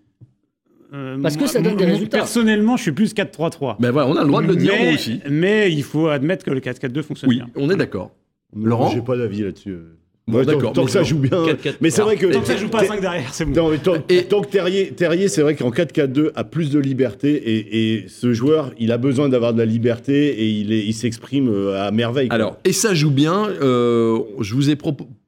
Euh, 0.93 1.17
Parce 1.21 1.35
que 1.35 1.41
moi- 1.41 1.47
ça 1.47 1.61
donne 1.61 1.77
des 1.77 1.85
moi, 1.85 1.93
résultats. 1.93 2.17
Personnellement, 2.17 2.75
je 2.77 2.81
suis 2.83 2.91
plus 2.91 3.13
4-3-3. 3.13 3.77
Ben 3.79 3.91
voilà, 3.91 4.09
on 4.09 4.15
a 4.17 4.21
le 4.23 4.27
droit 4.27 4.41
de 4.41 4.47
le 4.47 4.55
dire 4.57 4.73
mais, 4.77 4.83
moi 4.85 4.93
aussi. 4.93 5.21
mais 5.29 5.71
il 5.71 5.83
faut 5.83 6.07
admettre 6.07 6.43
que 6.45 6.51
le 6.51 6.59
4-4-2 6.59 7.01
fonctionne 7.01 7.29
Oui, 7.29 7.37
bien. 7.37 7.49
on 7.55 7.69
est 7.69 7.77
d'accord. 7.77 8.11
Laurent 8.53 8.89
J'ai 8.89 9.01
pas 9.01 9.15
d'avis 9.15 9.43
là-dessus. 9.43 9.71
Bon, 9.73 9.81
Ouais, 10.27 10.45
tant- 10.45 10.51
d'accord, 10.53 10.73
Tant 10.73 10.81
mais 10.81 10.85
que 10.85 10.91
ça 10.91 11.03
joue 11.03 11.17
bien. 11.17 11.43
4-4. 11.45 11.75
Mais 11.81 11.89
c'est 11.89 12.01
vrai 12.03 12.15
que. 12.15 12.27
Tant 12.27 12.41
que 12.41 12.47
ça 12.47 12.55
joue 12.57 12.69
pas 12.69 12.77
à 12.77 12.81
Ter- 12.81 12.89
5 12.89 13.01
derrière, 13.01 13.33
c'est 13.33 13.45
bon. 13.45 13.53
Non, 13.63 13.69
mais 13.69 13.77
tant, 13.79 13.95
Et- 14.07 14.23
tant 14.25 14.41
que 14.41 14.49
Terrier, 14.49 14.91
Terrier 14.91 15.27
c'est 15.27 15.41
vrai 15.41 15.55
qu'en 15.55 15.71
4-4-2 15.71 16.31
a 16.35 16.43
plus 16.43 16.69
de 16.69 16.79
liberté 16.79 17.33
et, 17.33 17.95
et 17.95 18.07
ce 18.07 18.31
joueur, 18.33 18.71
il 18.79 18.91
a 18.91 18.97
besoin 18.97 19.29
d'avoir 19.29 19.53
de 19.53 19.57
la 19.59 19.65
liberté 19.65 20.41
et 20.43 20.47
il 20.47 20.93
s'exprime 20.93 21.49
euh, 21.49 21.81
à 21.85 21.91
merveille. 21.91 22.27
quoi. 22.29 22.35
Alors, 22.35 22.57
et 22.65 22.71
ça 22.71 22.93
joue 22.93 23.11
bien. 23.11 23.47
euh, 23.61 24.19
je 24.39 24.53
vous 24.55 24.69
ai 24.69 24.77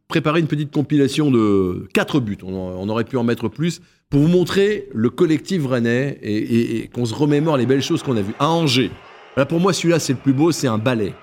préparé 0.07 0.39
une 0.39 0.47
petite 0.47 0.71
compilation 0.71 1.31
de 1.31 1.87
4 1.93 2.19
buts. 2.19 2.37
On, 2.43 2.53
en- 2.53 2.75
on 2.79 2.87
aurait 2.89 3.03
pu 3.03 3.17
en 3.17 3.23
mettre 3.23 3.49
plus 3.49 3.81
pour 4.11 4.21
vous 4.21 4.27
montrer 4.27 4.87
le 4.93 5.09
collectif 5.09 5.65
rennais 5.65 6.19
et, 6.21 6.37
et- 6.37 6.77
et 6.83 6.87
qu'on 6.87 7.05
se 7.05 7.15
remémore 7.15 7.57
les 7.57 7.65
belles 7.65 7.81
choses 7.81 8.03
qu'on 8.03 8.15
a 8.15 8.21
vues. 8.21 8.35
À 8.39 8.47
Angers. 8.49 8.91
Là, 9.35 9.45
pour 9.47 9.59
moi, 9.59 9.73
celui-là, 9.73 9.97
c'est 9.97 10.13
le 10.13 10.19
plus 10.19 10.33
beau. 10.33 10.51
C'est 10.51 10.67
un 10.67 10.77
ballet. 10.77 11.13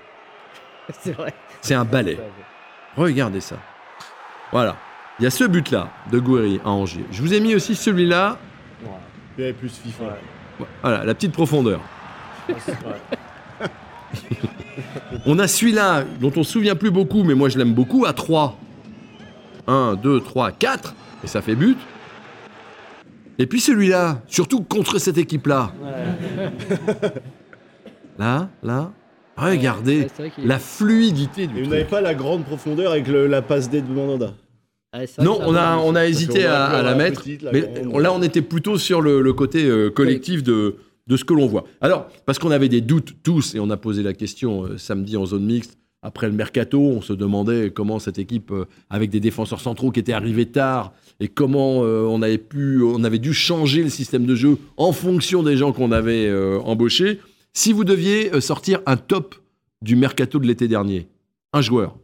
C'est 1.01 1.13
vrai. 1.15 1.33
C'est 1.61 1.73
un 1.75 1.85
ballet. 1.85 2.17
Regardez 2.97 3.41
ça. 3.41 3.57
Voilà. 4.51 4.75
Il 5.19 5.23
y 5.23 5.27
a 5.27 5.29
ce 5.29 5.43
but-là 5.43 5.89
de 6.11 6.19
Gouiri 6.19 6.59
à 6.63 6.69
Angers. 6.69 7.05
Je 7.11 7.21
vous 7.21 7.33
ai 7.33 7.39
mis 7.39 7.55
aussi 7.55 7.75
celui-là. 7.75 8.37
Plus 9.35 9.77
FIFA. 9.83 10.17
Voilà, 10.81 11.03
la 11.03 11.13
petite 11.13 11.31
profondeur. 11.31 11.79
On 15.25 15.39
a 15.39 15.47
celui-là, 15.47 16.03
dont 16.19 16.31
on 16.35 16.43
se 16.43 16.51
souvient 16.53 16.75
plus 16.75 16.91
beaucoup, 16.91 17.23
mais 17.23 17.33
moi 17.33 17.49
je 17.49 17.57
l'aime 17.57 17.73
beaucoup, 17.73 18.05
à 18.05 18.13
3. 18.13 18.57
1, 19.67 19.95
2, 19.95 20.21
3, 20.21 20.51
4. 20.51 20.95
Et 21.23 21.27
ça 21.27 21.41
fait 21.41 21.55
but. 21.55 21.77
Et 23.37 23.45
puis 23.45 23.59
celui-là, 23.59 24.21
surtout 24.27 24.61
contre 24.63 24.99
cette 24.99 25.17
équipe-là. 25.17 25.71
Là, 28.17 28.49
là. 28.63 28.91
Regardez 29.49 30.07
Ouais, 30.19 30.25
est- 30.27 30.45
la 30.45 30.59
fluidité 30.59 31.43
Et 31.43 31.47
du 31.47 31.53
vous 31.53 31.59
truc. 31.61 31.71
n'avez 31.71 31.85
pas 31.85 32.01
la 32.01 32.13
grande 32.13 32.43
profondeur 32.45 32.91
avec 32.91 33.07
le- 33.07 33.27
la 33.27 33.41
passe 33.41 33.69
D 33.69 33.81
de 33.81 33.91
Mandanda. 33.91 34.33
Vrai 34.93 35.07
Non, 35.21 35.39
on 35.41 35.55
a, 35.55 35.77
on 35.77 35.95
a 35.95 36.05
hésité 36.05 36.45
à, 36.45 36.81
la 36.83 36.95
mettre, 36.95 37.21
petite, 37.21 37.41
la 37.43 37.51
mais 37.51 37.61
grande. 37.83 38.01
là 38.01 38.13
on 38.13 38.21
était 38.21 38.41
plutôt 38.41 38.77
sur 38.77 39.01
le, 39.01 39.21
le 39.21 39.33
côté 39.33 39.63
euh, 39.65 39.89
collectif 39.89 40.43
de, 40.43 40.75
de 41.07 41.17
ce 41.17 41.23
que 41.23 41.33
l'on 41.33 41.47
voit. 41.47 41.63
Alors, 41.79 42.07
parce 42.25 42.39
qu'on 42.39 42.51
avait 42.51 42.67
des 42.69 42.81
doutes 42.81 43.13
tous, 43.23 43.55
et 43.55 43.59
on 43.59 43.69
a 43.69 43.77
posé 43.77 44.03
la 44.03 44.13
question 44.13 44.65
euh, 44.65 44.77
samedi 44.77 45.15
en 45.17 45.25
zone 45.25 45.45
mixte, 45.45 45.77
après 46.03 46.27
le 46.27 46.33
mercato, 46.33 46.79
on 46.81 47.01
se 47.01 47.13
demandait 47.13 47.71
comment 47.73 47.99
cette 47.99 48.19
équipe, 48.19 48.51
euh, 48.51 48.65
avec 48.89 49.09
des 49.11 49.19
défenseurs 49.21 49.61
centraux 49.61 49.91
qui 49.91 49.99
étaient 50.01 50.13
arrivés 50.13 50.47
tard, 50.47 50.91
et 51.21 51.27
comment 51.29 51.83
euh, 51.85 52.03
on, 52.09 52.21
avait 52.21 52.37
pu, 52.37 52.81
on 52.83 53.03
avait 53.05 53.19
dû 53.19 53.33
changer 53.33 53.83
le 53.83 53.89
système 53.89 54.25
de 54.25 54.35
jeu 54.35 54.57
en 54.77 54.91
fonction 54.91 55.41
des 55.41 55.55
gens 55.55 55.71
qu'on 55.71 55.91
avait 55.93 56.27
euh, 56.27 56.59
embauchés. 56.65 57.19
Si 57.53 57.73
vous 57.73 57.83
deviez 57.83 58.33
euh, 58.33 58.39
sortir 58.41 58.79
un 58.85 58.97
top 58.97 59.35
du 59.81 59.95
mercato 59.95 60.39
de 60.39 60.47
l'été 60.47 60.67
dernier, 60.67 61.07
un 61.53 61.61
joueur, 61.61 61.97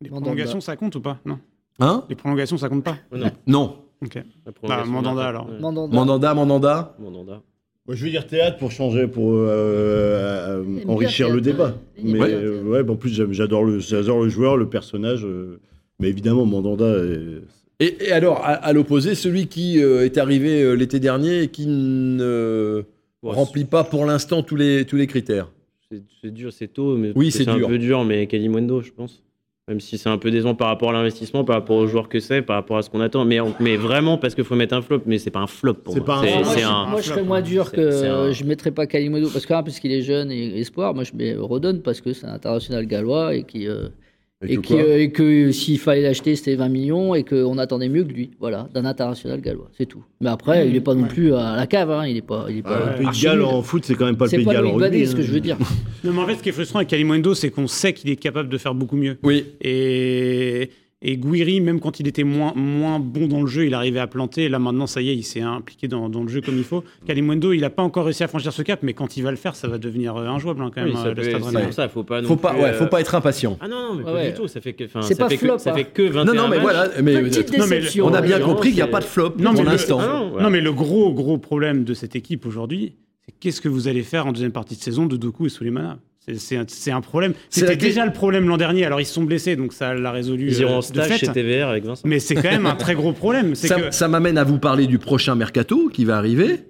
Les 0.00 0.08
prolongations, 0.08 0.60
ça 0.60 0.76
compte 0.76 0.94
ou 0.96 1.00
pas? 1.00 1.18
Non. 1.24 1.38
hein? 1.80 2.04
Les 2.08 2.14
prolongations, 2.14 2.56
ça 2.58 2.68
compte 2.68 2.84
pas? 2.84 2.96
Non, 3.12 3.30
Non. 3.46 3.76
Ok. 4.04 4.14
la 4.46 4.52
prolongation, 4.52 4.92
Mandanda, 4.92 5.24
alors. 5.26 5.48
ouais. 5.50 5.58
Mandanda. 5.58 5.94
Mandanda, 5.96 6.34
Mandanda 6.34 6.96
Mandanda. 7.00 7.42
Moi, 7.86 7.96
je 7.96 8.04
vais 8.04 8.10
dire 8.10 8.26
théâtre 8.26 8.58
pour 8.58 8.70
changer, 8.70 9.08
pour 9.08 9.32
euh, 9.32 9.46
euh, 9.48 10.64
enrichir 10.86 11.30
le 11.30 11.40
débat. 11.40 11.74
Mais 12.00 12.20
euh, 12.20 12.62
ouais, 12.62 12.82
bah, 12.84 12.92
en 12.92 12.96
plus, 12.96 13.10
j'adore 13.32 13.64
le, 13.64 13.78
j'adore 13.80 14.22
le 14.22 14.28
joueur, 14.28 14.56
le 14.56 14.68
personnage. 14.68 15.24
euh, 15.24 15.58
mais 15.98 16.08
évidemment, 16.08 16.44
Mandanda. 16.46 16.84
est- 16.86 17.40
Et, 17.80 18.06
et 18.08 18.12
alors, 18.12 18.38
à, 18.44 18.50
à 18.52 18.72
l'opposé, 18.72 19.14
celui 19.16 19.46
qui 19.48 19.82
euh, 19.82 20.04
est 20.04 20.18
arrivé 20.18 20.62
euh, 20.62 20.74
l'été 20.74 21.00
dernier 21.00 21.42
et 21.44 21.48
qui 21.48 21.66
ne 21.66 22.84
Ouais, 23.22 23.34
remplit 23.34 23.64
pas 23.64 23.84
pour 23.84 24.04
l'instant 24.06 24.42
tous 24.42 24.56
les, 24.56 24.84
tous 24.84 24.96
les 24.96 25.06
critères. 25.06 25.50
C'est 25.90 26.02
c'est 26.22 26.30
dur, 26.32 26.52
c'est 26.52 26.68
tôt, 26.68 26.96
mais 26.96 27.12
Oui, 27.16 27.30
c'est 27.30 27.48
un 27.48 27.56
dur. 27.56 27.68
peu 27.68 27.78
dur, 27.78 28.04
mais 28.04 28.26
Kalimundo, 28.26 28.80
je 28.82 28.92
pense. 28.92 29.22
Même 29.66 29.80
si 29.80 29.98
c'est 29.98 30.08
un 30.08 30.16
peu 30.16 30.30
décevant 30.30 30.54
par 30.54 30.68
rapport 30.68 30.90
à 30.90 30.92
l'investissement, 30.94 31.44
par 31.44 31.56
rapport 31.56 31.76
aux 31.76 31.86
joueurs 31.86 32.08
que 32.08 32.20
c'est, 32.20 32.40
par 32.40 32.56
rapport 32.56 32.78
à 32.78 32.82
ce 32.82 32.88
qu'on 32.88 33.00
attend. 33.00 33.24
Mais, 33.26 33.38
on- 33.40 33.54
mais 33.60 33.76
vraiment, 33.76 34.16
parce 34.16 34.34
qu'il 34.34 34.44
faut 34.44 34.54
mettre 34.54 34.74
un 34.74 34.80
flop, 34.80 35.02
mais 35.04 35.18
c'est 35.18 35.30
pas 35.30 35.40
un 35.40 35.46
flop 35.46 35.74
pour 35.74 35.92
C'est 35.92 36.00
moi. 36.00 36.06
pas 36.06 36.16
un 36.20 36.40
moi, 36.42 36.54
un. 36.64 36.86
moi, 36.86 37.00
je 37.02 37.06
serais 37.08 37.22
moins 37.22 37.42
dur 37.42 37.66
C'est- 37.68 37.76
que 37.76 37.90
c'est 37.90 38.06
un- 38.06 38.32
je 38.32 38.44
mettrais 38.44 38.70
pas 38.70 38.86
Kalimodo 38.86 39.28
parce 39.30 39.44
que 39.44 39.52
un, 39.52 39.62
parce 39.62 39.78
qu'il 39.80 39.92
est 39.92 40.00
jeune 40.02 40.30
et 40.30 40.58
espoir. 40.60 40.94
Moi 40.94 41.04
je 41.04 41.12
mets 41.14 41.34
Rodon 41.34 41.80
parce 41.84 42.00
que 42.00 42.12
c'est 42.14 42.26
un 42.26 42.32
international 42.34 42.86
gallois 42.86 43.34
et 43.34 43.42
qui 43.44 43.68
euh, 43.68 43.88
et, 44.46 44.58
que 44.58 44.98
et 44.98 45.10
que 45.10 45.50
s'il 45.50 45.78
fallait 45.78 46.02
l'acheter 46.02 46.36
c'était 46.36 46.54
20 46.54 46.68
millions 46.68 47.14
et 47.14 47.24
qu'on 47.24 47.58
attendait 47.58 47.88
mieux 47.88 48.04
que 48.04 48.12
lui. 48.12 48.30
Voilà, 48.38 48.68
d'un 48.72 48.84
international 48.84 49.40
gallois, 49.40 49.68
c'est 49.76 49.86
tout. 49.86 50.04
Mais 50.20 50.30
après 50.30 50.68
il 50.68 50.76
est 50.76 50.80
pas 50.80 50.94
non 50.94 51.08
plus 51.08 51.34
à 51.34 51.56
la 51.56 51.66
cave. 51.66 51.90
Hein, 51.90 52.06
il 52.06 52.16
est 52.16 52.22
pas, 52.22 52.46
il 52.48 52.58
est 52.58 52.62
pas. 52.62 52.92
le 52.92 52.98
Pays 52.98 53.06
de 53.06 53.22
Galles 53.22 53.42
en 53.42 53.62
foot, 53.62 53.84
c'est 53.84 53.94
quand 53.94 54.06
même 54.06 54.16
pas 54.16 54.26
le 54.26 54.30
C'est 54.30 54.36
Pays 54.36 54.46
de 54.46 54.50
pas 54.50 54.54
Galles 54.54 54.66
en 54.66 54.74
rugby. 54.74 55.06
ce 55.06 55.14
que 55.14 55.20
hein. 55.20 55.24
je 55.24 55.32
veux 55.32 55.40
dire. 55.40 55.58
Non, 56.04 56.12
mais 56.12 56.20
en 56.20 56.26
fait, 56.26 56.36
ce 56.36 56.42
qui 56.44 56.50
est 56.50 56.52
frustrant 56.52 56.78
avec 56.78 56.88
Kalimundo, 56.88 57.34
c'est 57.34 57.50
qu'on 57.50 57.66
sait 57.66 57.92
qu'il 57.92 58.08
est 58.10 58.16
capable 58.16 58.48
de 58.48 58.56
faire 58.56 58.74
beaucoup 58.74 58.96
mieux. 58.96 59.18
Oui. 59.24 59.46
Et, 59.60 60.70
et 61.00 61.16
Guiri, 61.16 61.60
même 61.60 61.78
quand 61.78 62.00
il 62.00 62.08
était 62.08 62.24
moins, 62.24 62.52
moins 62.56 62.98
bon 62.98 63.28
dans 63.28 63.40
le 63.40 63.46
jeu, 63.46 63.66
il 63.66 63.74
arrivait 63.74 64.00
à 64.00 64.08
planter. 64.08 64.48
Là, 64.48 64.58
maintenant, 64.58 64.88
ça 64.88 65.00
y 65.00 65.10
est, 65.10 65.14
il 65.16 65.22
s'est 65.22 65.40
impliqué 65.40 65.86
dans, 65.86 66.08
dans 66.08 66.22
le 66.22 66.28
jeu 66.28 66.40
comme 66.40 66.56
il 66.58 66.64
faut. 66.64 66.82
Kalimundo, 67.06 67.52
il 67.52 67.60
n'a 67.60 67.70
pas 67.70 67.84
encore 67.84 68.04
réussi 68.06 68.24
à 68.24 68.28
franchir 68.28 68.52
ce 68.52 68.62
cap, 68.62 68.80
mais 68.82 68.94
quand 68.94 69.16
il 69.16 69.22
va 69.22 69.30
le 69.30 69.36
faire, 69.36 69.54
ça 69.54 69.68
va 69.68 69.78
devenir 69.78 70.16
euh, 70.16 70.26
injouable 70.26 70.60
hein, 70.62 70.70
quand 70.74 70.82
Oui, 70.82 70.88
même. 70.92 70.96
ça 70.96 71.06
euh, 71.06 71.14
le 71.14 71.22
peut- 71.22 71.38
pour 71.38 71.72
ça, 71.72 71.88
faut 71.88 72.02
pas. 72.02 72.20
non 72.20 72.26
Faut 72.28 72.36
pas, 72.36 72.54
ouais, 72.54 72.72
faut 72.72 72.84
euh, 72.84 72.88
pas 72.88 73.00
être 73.00 73.14
impatient. 73.14 73.56
Ah 73.60 73.68
non, 73.68 73.90
non, 73.90 73.94
mais 73.94 74.02
pas 74.02 74.12
Ouais. 74.14 74.30
du 74.32 74.36
tout. 74.36 74.48
Ça 74.48 74.60
fait 74.60 74.72
que, 74.72 74.88
ça 74.88 75.00
pas 75.16 75.28
fait 75.28 75.36
flop, 75.36 75.54
que, 75.56 75.62
ça 75.62 75.70
hein. 75.72 75.74
fait 75.76 75.84
que 75.84 76.02
21 76.02 76.24
Non, 76.24 76.34
non, 76.42 76.48
mais 76.48 76.56
matchs. 76.56 76.62
voilà. 76.62 76.88
Mais, 77.02 77.22
Petite 77.22 77.56
Non, 77.56 77.66
mais 77.68 77.76
déception. 77.78 78.06
on 78.06 78.14
a 78.14 78.20
bien 78.20 78.40
compris 78.40 78.70
qu'il 78.70 78.76
n'y 78.78 78.82
a 78.82 78.88
pas 78.88 79.00
de 79.00 79.04
flop 79.04 79.34
Non, 79.38 79.50
pour 79.52 79.60
mais 79.60 79.62
le- 79.64 79.70
l'instant. 79.70 79.98
Ah. 80.02 80.24
Non, 80.42 80.50
mais 80.50 80.60
le 80.60 80.72
gros, 80.72 81.12
gros 81.12 81.38
problème 81.38 81.84
de 81.84 81.94
cette 81.94 82.16
équipe 82.16 82.44
aujourd'hui, 82.44 82.96
c'est 83.24 83.34
qu'est-ce 83.38 83.60
que 83.60 83.68
vous 83.68 83.86
allez 83.86 84.02
faire 84.02 84.26
en 84.26 84.32
deuxième 84.32 84.50
partie 84.52 84.74
de 84.74 84.80
saison 84.80 85.06
de 85.06 85.16
Doku 85.16 85.46
et 85.46 85.48
Souleymana? 85.48 86.00
C'est- 86.36 86.90
un, 86.90 87.00
problème. 87.00 87.32
C'était 87.48 87.76
déjà 87.76 88.04
le 88.04 88.12
problème 88.12 88.48
l'an 88.48 88.56
dernier. 88.56 88.84
Alors, 88.84 89.00
ils 89.00 89.06
se 89.06 89.14
sont 89.14 89.24
blessés, 89.24 89.56
donc 89.56 89.72
ça 89.72 89.94
l'a 89.94 90.10
résolu 90.12 90.48
Ils 90.48 90.60
iront 90.60 90.72
euh, 90.72 90.76
en 90.76 90.78
de 90.80 90.84
stage 90.84 91.06
fait. 91.08 91.18
chez 91.18 91.28
TVR 91.32 91.68
avec 91.68 91.84
Vincent. 91.84 92.02
Mais 92.06 92.18
c'est 92.18 92.34
quand 92.34 92.50
même 92.50 92.66
un 92.66 92.74
très 92.76 92.94
gros 92.94 93.12
problème. 93.12 93.54
Ça, 93.54 93.80
que 93.80 93.90
ça 93.90 94.08
m'amène 94.08 94.36
à 94.38 94.44
vous 94.44 94.58
parler 94.58 94.86
du 94.86 94.98
prochain 94.98 95.34
mercato 95.34 95.88
qui 95.88 96.04
va 96.04 96.16
arriver. 96.18 96.60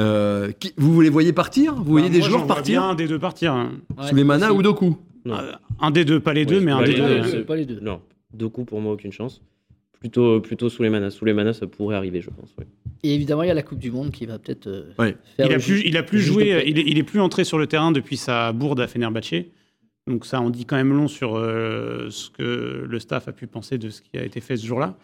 Euh, 0.00 0.50
qui- 0.58 0.72
vous 0.76 1.00
les 1.00 1.08
voyez 1.10 1.32
partir? 1.32 1.74
Vous 1.74 1.84
voyez 1.84 2.08
Bah, 2.08 2.14
des 2.16 2.22
joueurs 2.22 2.46
partir? 2.48 2.80
bien 2.80 2.90
un 2.90 2.94
des 2.96 3.06
deux 3.06 3.18
partir. 3.20 3.52
hein. 3.52 3.72
Ouais, 3.96 4.08
Souleymana 4.08 4.52
ou 4.52 4.60
Doku? 4.62 4.96
Non. 5.24 5.34
Euh, 5.36 5.52
Un 5.80 5.90
des 5.90 6.04
deux, 6.04 6.18
pas 6.20 6.32
les 6.32 6.44
deux, 6.46 6.58
Oui, 6.58 6.64
mais 6.64 6.72
un 6.72 6.82
des 6.82 6.94
deux. 6.94 7.20
Deux, 7.20 7.44
pas 7.44 7.56
les 7.56 7.64
deux. 7.64 7.78
Non, 7.80 8.00
Doku 8.32 8.64
pour 8.64 8.80
moi 8.80 8.92
aucune 8.92 9.12
chance. 9.12 9.40
Plutôt, 10.00 10.40
plutôt 10.40 10.68
sous 10.68 10.82
les 10.82 10.90
manas. 10.90 11.10
Sous 11.10 11.24
les 11.24 11.32
manas, 11.32 11.54
ça 11.54 11.66
pourrait 11.66 11.96
arriver, 11.96 12.20
je 12.20 12.28
pense. 12.30 12.54
ouais. 12.58 12.66
Et 13.04 13.14
évidemment 13.14 13.42
il 13.44 13.48
y 13.48 13.50
a 13.50 13.54
la 13.54 13.62
Coupe 13.62 13.78
du 13.78 13.90
Monde 13.92 14.10
qui 14.10 14.26
va 14.26 14.38
peut-être 14.38 14.66
euh, 14.66 14.84
Ouais. 14.98 15.14
faire 15.36 15.46
Il 15.46 15.52
a 15.54 15.58
plus, 15.58 15.82
il 15.84 15.96
a 15.96 16.04
joué, 16.12 16.44
paix. 16.44 16.64
il 16.66 16.78
est, 16.78 16.84
il 16.86 16.98
est 16.98 17.02
plus 17.02 17.20
entré 17.20 17.44
sur 17.44 17.58
le 17.58 17.66
terrain 17.66 17.92
depuis 17.92 18.16
sa 18.16 18.52
bourde 18.52 18.80
à 18.80 18.86
Fenerbahçe. 18.88 19.44
Donc 20.06 20.26
ça 20.26 20.40
en 20.40 20.50
dit 20.50 20.64
quand 20.64 20.76
même 20.76 20.92
long 20.92 21.06
sur 21.08 21.36
euh, 21.36 22.08
ce 22.10 22.30
que 22.30 22.84
le 22.88 22.98
staff 22.98 23.28
a 23.28 23.32
pu 23.32 23.46
penser 23.46 23.78
de 23.78 23.88
ce 23.90 24.00
qui 24.02 24.18
a 24.18 24.24
été 24.24 24.40
fait 24.40 24.56
ce 24.56 24.66
jour-là. 24.66 24.96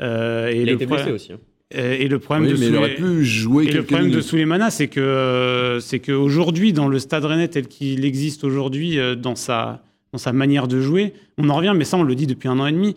Euh, 0.00 0.48
et, 0.48 0.56
Il 0.62 0.68
a 0.68 0.72
le 0.72 0.72
été 0.76 0.86
blessé 0.86 1.10
aussi. 1.12 1.32
hein. 1.32 1.38
euh, 1.76 1.96
et 1.98 2.08
le 2.08 2.18
problème 2.18 2.44
Oui, 2.46 2.52
de 2.54 2.58
mais 2.58 2.66
il 2.66 2.72
Souley- 2.72 2.78
aurait 2.78 2.94
pu 2.94 3.24
jouer 3.24 3.64
et 3.64 3.66
le 3.68 3.72
quelques 3.74 3.86
problème 3.86 4.06
de 4.06 4.10
minutes. 4.16 4.24
Souleymana, 4.28 4.70
c'est 4.70 4.88
que 4.88 5.00
euh, 5.00 5.78
c'est 5.80 6.00
qu'aujourd'hui, 6.00 6.72
dans 6.72 6.88
le 6.88 6.98
Stade 6.98 7.24
Rennais 7.24 7.48
tel 7.48 7.66
qu'il 7.68 8.04
existe 8.04 8.44
aujourd'hui, 8.44 8.98
euh, 8.98 9.14
dans 9.16 9.34
sa 9.34 9.82
dans 10.12 10.18
sa 10.18 10.32
manière 10.32 10.66
de 10.66 10.80
jouer, 10.80 11.12
on 11.38 11.48
en 11.50 11.54
revient, 11.54 11.72
mais 11.76 11.84
ça 11.84 11.96
on 11.96 12.02
le 12.02 12.14
dit 12.16 12.26
depuis 12.26 12.48
un 12.48 12.58
an 12.58 12.66
et 12.66 12.72
demi. 12.72 12.96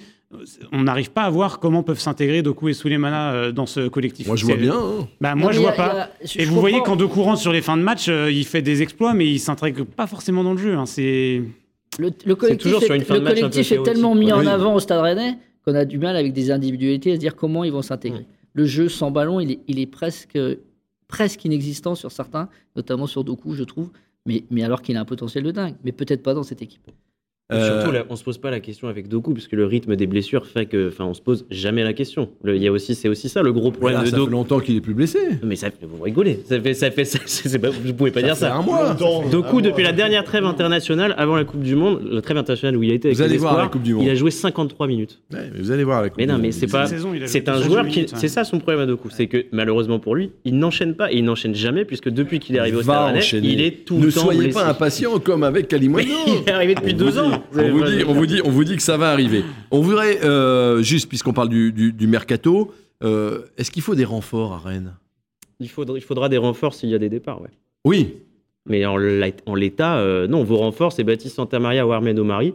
On 0.71 0.83
n'arrive 0.83 1.11
pas 1.11 1.23
à 1.23 1.29
voir 1.29 1.59
comment 1.59 1.83
peuvent 1.83 1.99
s'intégrer 1.99 2.41
Doku 2.41 2.69
et 2.69 2.73
Souleymana 2.73 3.33
euh, 3.33 3.51
dans 3.51 3.65
ce 3.65 3.87
collectif. 3.87 4.27
Moi, 4.27 4.35
je 4.35 4.45
vois 4.45 4.55
bien. 4.55 4.73
hein. 4.75 5.07
Bah, 5.21 5.35
moi, 5.35 5.51
je 5.51 5.59
vois 5.59 5.71
a- 5.71 5.73
pas. 5.73 6.01
a- 6.03 6.09
je- 6.23 6.39
Et 6.39 6.45
je 6.45 6.49
vous 6.49 6.59
voyez 6.59 6.77
comprends. 6.77 6.91
quand 6.93 6.97
De 6.97 7.05
Courant 7.05 7.35
sur 7.35 7.51
les 7.53 7.61
fins 7.61 7.77
de 7.77 7.81
match, 7.83 8.07
euh, 8.09 8.31
il 8.31 8.45
fait 8.45 8.61
des 8.61 8.81
exploits, 8.81 9.13
mais 9.13 9.27
il 9.29 9.39
s'intègre 9.39 9.83
pas 9.85 10.07
forcément 10.07 10.43
dans 10.43 10.53
le 10.53 10.57
jeu. 10.59 10.73
hein. 10.75 10.85
C'est 10.85 11.41
Le, 11.99 12.09
le 12.25 12.35
collectif, 12.35 12.63
toujours 12.63 12.81
sur 12.83 12.93
est, 12.93 12.97
une 12.97 13.03
fin 13.03 13.15
le 13.15 13.21
collectif 13.21 13.71
est 13.71 13.83
tellement 13.83 14.15
mis 14.15 14.31
en 14.33 14.39
Oui. 14.39 14.47
avant 14.47 14.73
au 14.75 14.79
Stade 14.79 15.01
Rennais 15.01 15.37
qu'on 15.65 15.75
a 15.75 15.85
du 15.85 15.97
mal 15.97 16.15
avec 16.15 16.33
des 16.33 16.51
individualités 16.51 17.11
à 17.11 17.15
se 17.15 17.19
dire 17.19 17.35
comment 17.35 17.63
ils 17.63 17.71
vont 17.71 17.81
s'intégrer. 17.81 18.25
Le 18.53 18.65
jeu 18.65 18.89
sans 18.89 19.11
ballon, 19.11 19.39
il 19.39 19.51
est, 19.51 19.59
il 19.67 19.79
est 19.79 19.85
presque 19.87 20.37
presque 21.07 21.45
inexistant 21.45 21.93
sur 21.95 22.11
certains, 22.11 22.49
notamment 22.75 23.05
sur 23.07 23.23
Doku, 23.23 23.53
je 23.53 23.63
trouve. 23.63 23.91
Mais, 24.25 24.43
mais 24.49 24.63
alors 24.63 24.81
qu'il 24.81 24.97
a 24.97 25.01
un 25.01 25.05
potentiel 25.05 25.43
de 25.43 25.51
dingue. 25.51 25.75
Mais 25.83 25.91
peut-être 25.91 26.23
pas 26.23 26.33
dans 26.33 26.43
cette 26.43 26.61
équipe. 26.61 26.89
Euh, 27.51 27.81
Surtout, 27.81 27.91
là, 27.91 28.05
on 28.09 28.15
se 28.15 28.23
pose 28.23 28.37
pas 28.37 28.49
la 28.51 28.61
question 28.61 28.87
avec 28.87 29.09
Doku, 29.09 29.33
parce 29.33 29.47
que 29.47 29.57
le 29.57 29.65
rythme 29.65 29.97
des 29.97 30.07
blessures 30.07 30.47
fait 30.47 30.65
que, 30.65 30.87
enfin, 30.87 31.03
on 31.03 31.13
se 31.13 31.21
pose 31.21 31.45
jamais 31.51 31.83
la 31.83 31.91
question. 31.91 32.29
Le- 32.41 32.55
Il 32.55 32.63
y 32.63 32.67
a 32.67 32.71
aussi, 32.71 32.95
c'est 32.95 33.09
aussi 33.09 33.27
ça 33.27 33.41
le 33.43 33.51
gros 33.51 33.69
là, 33.69 33.77
problème 33.77 33.99
de 33.99 34.05
ça 34.05 34.11
fait 34.11 34.17
Doku. 34.17 34.31
longtemps 34.31 34.59
qu'il 34.61 34.77
est 34.77 34.81
plus 34.81 34.93
blessé. 34.93 35.19
Mais 35.43 35.57
ça, 35.57 35.69
fait- 35.69 35.85
vous 35.85 36.01
rigolez. 36.01 36.39
Ça 36.47 36.59
fait, 36.61 36.73
ça 36.73 36.89
fait, 36.89 37.03
ça, 37.05 37.19
c'est 37.25 37.59
pas, 37.59 37.69
vous 37.69 37.93
pouvez 37.93 38.11
pas 38.11 38.21
dire 38.21 38.35
fait 38.35 38.45
ça. 38.45 38.55
un 38.55 38.61
mois. 38.61 38.95
Doku, 39.29 39.61
depuis 39.61 39.83
la 39.83 39.91
dernière 39.91 40.23
trêve 40.23 40.45
internationale, 40.45 41.13
avant 41.17 41.35
la 41.35 41.43
Coupe 41.43 41.63
du 41.63 41.75
Monde, 41.75 41.99
la 42.09 42.21
trêve 42.21 42.37
internationale 42.37 42.77
où 42.77 42.83
il 42.83 42.91
a 42.91 42.93
été 42.93 43.09
avec 43.09 43.17
Vous 43.17 43.23
allez 43.23 43.37
voir 43.37 43.57
la 43.61 43.67
Coupe 43.67 43.83
du 43.83 43.93
Monde. 43.93 44.05
il 44.05 44.09
a 44.09 44.15
joué 44.15 44.31
53 44.31 44.87
minutes. 44.87 45.19
Ouais, 45.33 45.39
mais 45.53 45.59
vous 45.59 45.71
allez 45.71 45.83
voir 45.83 46.01
la 46.01 46.09
Coupe 46.09 46.19
Mais 46.19 46.25
non, 46.25 46.35
du 46.35 46.41
mais 46.43 46.47
Monde. 46.47 46.53
c'est 46.53 46.67
pas. 46.71 46.85
C'est 46.87 46.95
un 47.49 47.55
70 47.57 47.63
joueur 47.67 47.87
qui. 47.87 47.99
ouais. 48.01 48.05
C'est 48.15 48.29
ça 48.29 48.45
son 48.45 48.59
problème 48.59 48.81
à 48.83 48.85
Doku. 48.85 49.09
C'est 49.11 49.27
que 49.27 49.45
malheureusement 49.51 49.99
pour 49.99 50.15
lui, 50.15 50.31
il 50.45 50.57
n'enchaîne 50.57 50.95
pas 50.95 51.11
et 51.11 51.17
il 51.17 51.25
n'enchaîne 51.25 51.53
jamais, 51.55 51.83
puisque 51.83 52.09
depuis 52.09 52.39
qu'il 52.39 52.55
est 52.55 52.59
arrivé 52.59 52.77
au 52.77 52.83
Stade 52.83 53.17
il 53.33 53.59
est 53.61 53.83
tout 53.85 53.97
Ne 53.97 54.05
le 54.05 54.13
temps 54.13 54.21
soyez 54.21 54.39
blessé. 54.39 54.53
pas 54.53 54.67
impatient 54.69 55.19
comme 55.19 55.43
avec 55.43 55.67
Kalimwendo. 55.67 56.09
il 56.27 56.33
est 56.47 56.51
arrivé 56.51 56.75
depuis 56.75 56.93
deux 56.93 57.19
ans. 57.19 57.31
On 57.55 57.69
vous, 57.71 57.83
dit, 57.83 58.03
on, 58.07 58.13
vous 58.13 58.25
dit, 58.25 58.41
on 58.43 58.49
vous 58.49 58.63
dit 58.63 58.75
que 58.75 58.81
ça 58.81 58.97
va 58.97 59.11
arriver. 59.11 59.43
On 59.71 59.81
voudrait, 59.81 60.23
euh, 60.23 60.81
juste 60.81 61.07
puisqu'on 61.09 61.33
parle 61.33 61.49
du, 61.49 61.71
du- 61.71 61.93
du 61.93 62.07
mercato, 62.07 62.71
euh, 63.03 63.41
est-ce 63.57 63.71
qu'il 63.71 63.81
faut 63.81 63.95
des 63.95 64.05
renforts 64.05 64.53
à 64.53 64.57
Rennes? 64.59 64.93
Il 65.59 65.69
faudra, 65.69 65.97
il 65.97 66.01
faudra 66.03 66.29
des 66.29 66.37
renforts 66.37 66.73
s'il 66.73 66.89
y 66.89 66.95
a 66.95 66.99
des 66.99 67.09
départs, 67.09 67.41
ouais. 67.41 67.49
Oui. 67.85 68.15
Mais 68.65 68.85
en 68.85 68.97
l'é- 68.97 69.35
en 69.45 69.55
l'état, 69.55 69.97
euh, 69.97 70.27
non, 70.27 70.43
vos 70.43 70.57
renforts, 70.57 70.93
c'est 70.93 71.03
Baptiste 71.03 71.35
Santamaria 71.35 71.85
ou 71.85 71.91
Armed 71.91 72.17
Omari. 72.17 72.53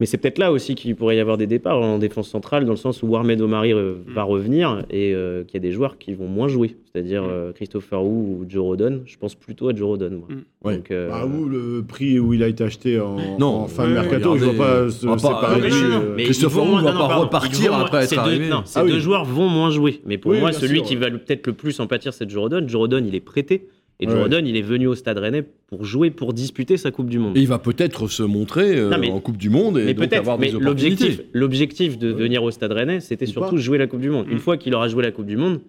Mais 0.00 0.06
c'est 0.06 0.16
peut-être 0.16 0.38
là 0.38 0.52
aussi 0.52 0.76
qu'il 0.76 0.94
pourrait 0.94 1.16
y 1.16 1.20
avoir 1.20 1.36
des 1.38 1.48
départs 1.48 1.80
en 1.80 1.98
défense 1.98 2.28
centrale, 2.28 2.64
dans 2.64 2.70
le 2.70 2.76
sens 2.76 3.02
où 3.02 3.16
Armed 3.16 3.40
Omari 3.40 3.72
euh, 3.72 3.94
va 4.06 4.22
revenir 4.22 4.84
et 4.90 5.12
euh, 5.12 5.42
qu'il 5.42 5.54
y 5.54 5.56
a 5.56 5.60
des 5.68 5.72
joueurs 5.72 5.98
qui 5.98 6.14
vont 6.14 6.28
moins 6.28 6.46
jouer, 6.46 6.76
c'est-à-dire 6.92 7.24
euh, 7.28 7.50
Christopher 7.52 8.04
Wu 8.04 8.08
ou 8.12 8.44
Joe 8.48 8.62
Rodon. 8.62 9.02
Je 9.06 9.16
pense 9.18 9.34
plutôt 9.34 9.68
à 9.70 9.74
Joe 9.74 9.88
Rodon. 9.88 10.10
moi. 10.10 10.28
Mm. 10.28 10.66
Ouais. 10.68 10.76
Donc, 10.76 10.90
euh, 10.92 11.08
Bah, 11.10 11.26
où 11.26 11.46
le 11.48 11.82
prix 11.82 12.20
où 12.20 12.32
il 12.32 12.44
a 12.44 12.46
été 12.46 12.62
acheté 12.62 13.00
en, 13.00 13.16
Non, 13.40 13.46
en 13.46 13.66
fin 13.66 13.84
de 13.84 13.88
ouais, 13.88 13.94
mercato, 13.94 14.36
je 14.36 14.44
vois 14.44 14.52
regardez, 14.52 14.58
pas 14.58 14.90
se 14.90 15.00
séparer 15.00 15.60
non, 15.60 15.66
de 15.66 15.68
non, 15.68 15.76
lui, 15.76 15.88
non, 16.08 16.14
mais 16.16 16.24
Christopher 16.24 16.62
Wu 16.62 16.80
va 16.80 16.92
non, 16.92 16.98
pas 17.08 17.16
repartir 17.16 17.74
après 17.74 18.04
être 18.04 18.08
ces 18.10 18.14
deux- 18.14 18.20
arrivé. 18.20 18.48
Non, 18.48 18.62
ces 18.66 18.78
Ah 18.78 18.84
oui. 18.84 18.92
deux 18.92 19.00
joueurs 19.00 19.24
vont 19.24 19.48
moins 19.48 19.70
jouer. 19.70 20.00
Mais 20.06 20.16
pour 20.16 20.30
Oui, 20.30 20.38
moi, 20.38 20.52
celui 20.52 20.76
sûr, 20.78 20.86
qui 20.86 20.96
ouais. 20.96 21.10
va 21.10 21.18
peut-être 21.18 21.44
le 21.48 21.54
plus 21.54 21.80
en 21.80 21.88
pâtir, 21.88 22.12
c'est 22.14 22.30
Joe 22.30 22.42
Rodon. 22.42 22.62
Joe 22.68 22.82
Rodon, 22.82 23.02
il 23.04 23.16
est 23.16 23.20
prêté. 23.20 23.66
Et 24.00 24.06
Ouais. 24.06 24.14
Rodon, 24.14 24.42
il 24.44 24.56
est 24.56 24.62
venu 24.62 24.86
au 24.86 24.94
Stade 24.94 25.18
Rennais 25.18 25.44
pour 25.66 25.84
jouer, 25.84 26.10
pour 26.12 26.32
disputer 26.32 26.76
sa 26.76 26.92
Coupe 26.92 27.10
du 27.10 27.18
Monde. 27.18 27.36
Et 27.36 27.40
il 27.40 27.48
va 27.48 27.58
peut-être 27.58 28.06
se 28.06 28.22
montrer 28.22 28.76
euh, 28.76 28.90
Non, 28.90 28.98
mais- 28.98 29.10
en 29.10 29.18
Coupe 29.18 29.36
du 29.36 29.50
Monde 29.50 29.78
et 29.78 29.86
Mais 29.86 29.94
donc 29.94 30.08
peut-être, 30.08 30.20
avoir 30.20 30.38
mais 30.38 30.50
des 30.50 30.54
opportunités. 30.54 30.88
l'objectif, 31.06 31.26
l'objectif 31.32 31.98
de 31.98 32.08
venir 32.12 32.42
au 32.44 32.50
Stade 32.52 32.70
Rennais, 32.72 33.00
c'était 33.00 33.26
Ou 33.26 33.32
surtout 33.32 33.56
pas. 33.56 33.60
jouer 33.60 33.76
la 33.78 33.88
Coupe 33.88 34.00
du 34.00 34.10
Monde. 34.10 34.26
Une 34.28 34.36
Mm. 34.36 34.40
fois 34.40 34.56
qu'il 34.56 34.72
aura 34.74 34.86
joué 34.88 35.02
la 35.02 35.10
Coupe 35.10 35.26
du 35.26 35.36
Monde, 35.36 35.60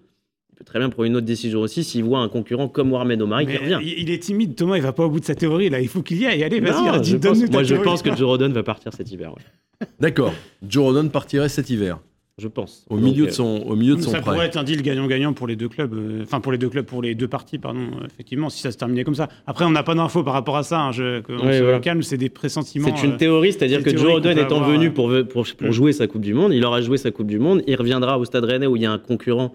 il 0.52 0.56
peut 0.56 0.64
très 0.64 0.78
bien 0.78 0.90
prendre 0.90 1.06
une 1.06 1.16
autre 1.16 1.26
décision 1.26 1.58
aussi 1.60 1.82
s'il 1.82 2.04
voit 2.04 2.20
un 2.20 2.28
concurrent 2.28 2.68
comme 2.68 2.92
Warmed 2.92 3.20
Omari 3.20 3.46
qui 3.46 3.56
revient. 3.56 3.78
il 3.82 3.98
il 4.02 4.10
est 4.10 4.22
timide, 4.22 4.54
Thomas, 4.54 4.76
il 4.76 4.82
va 4.82 4.92
pas 4.92 5.06
au 5.06 5.10
bout 5.10 5.18
de 5.20 5.24
sa 5.24 5.34
théorie, 5.34 5.68
là. 5.68 5.80
Il 5.80 5.88
faut 5.88 6.02
qu'il 6.02 6.18
y 6.18 6.26
aille. 6.26 6.44
Allez, 6.44 6.60
Non, 6.60 6.66
vas-y, 6.70 7.04
je 7.06 7.16
pense- 7.16 7.40
ta 7.40 7.50
moi, 7.50 7.62
je 7.64 7.74
pense 7.74 8.02
que 8.02 8.10
Joe 8.16 8.28
Rodon 8.28 8.50
va 8.50 8.62
partir 8.62 8.92
cet 8.92 9.10
hiver. 9.10 9.30
ouais. 9.34 9.86
D'accord. 9.98 10.34
Joe 10.68 10.84
Rodon 10.84 11.08
partirait 11.08 11.48
cet 11.48 11.68
hiver, 11.70 11.98
Je 12.40 12.48
pense. 12.48 12.86
au 12.88 12.96
Donc, 12.96 13.04
milieu 13.04 13.26
de 13.26 13.30
son, 13.30 13.62
au 13.66 13.76
milieu 13.76 13.96
de 13.96 14.00
son 14.00 14.10
ça 14.10 14.20
pourrait 14.22 14.46
être 14.46 14.56
un 14.56 14.62
deal 14.64 14.80
gagnant-gagnant 14.80 15.34
pour 15.34 15.46
les 15.46 15.56
deux 15.56 15.68
clubs, 15.68 15.92
euh, 15.92 16.22
enfin 16.22 16.40
pour 16.40 16.52
les 16.52 16.56
deux 16.58 16.70
clubs, 16.70 16.86
pour 16.86 17.02
les 17.02 17.14
deux 17.14 17.28
parties, 17.28 17.58
pardon, 17.58 17.80
euh, 17.80 18.06
effectivement, 18.06 18.48
si 18.48 18.62
ça 18.62 18.70
se 18.72 18.78
terminait 18.78 19.04
comme 19.04 19.14
ça. 19.14 19.28
Après, 19.46 19.64
on 19.66 19.70
n'a 19.70 19.82
pas 19.82 19.94
d'infos 19.94 20.22
par 20.24 20.32
rapport 20.32 20.56
à 20.56 20.62
ça, 20.62 20.80
hein, 20.80 20.92
je, 20.92 21.18
Ouais, 21.42 21.58
se 21.58 21.62
voilà. 21.62 21.80
calme, 21.80 22.02
c'est 22.02 22.16
des 22.16 22.30
pressentiments. 22.30 22.88
C'est 22.96 23.04
une 23.06 23.12
euh, 23.12 23.16
théorie, 23.18 23.52
c'est-à-dire 23.52 23.80
c'est 23.84 23.92
que 23.92 23.98
Joe 23.98 24.22
peut 24.22 24.30
étant 24.30 24.56
avoir, 24.56 24.70
venu 24.70 24.90
pour, 24.90 25.12
pour, 25.28 25.46
pour 25.46 25.68
Mm. 25.68 25.72
jouer 25.72 25.92
sa 25.92 26.06
Coupe 26.06 26.22
du 26.22 26.32
Monde, 26.32 26.54
il 26.54 26.64
aura 26.64 26.80
joué 26.80 26.96
sa 26.96 27.10
Coupe 27.10 27.26
du 27.26 27.38
Monde, 27.38 27.62
il 27.66 27.76
reviendra 27.76 28.18
au 28.18 28.24
Stade 28.24 28.44
Rennais 28.44 28.66
où 28.66 28.76
il 28.76 28.82
y 28.82 28.86
a 28.86 28.92
un 28.92 28.98
concurrent, 28.98 29.50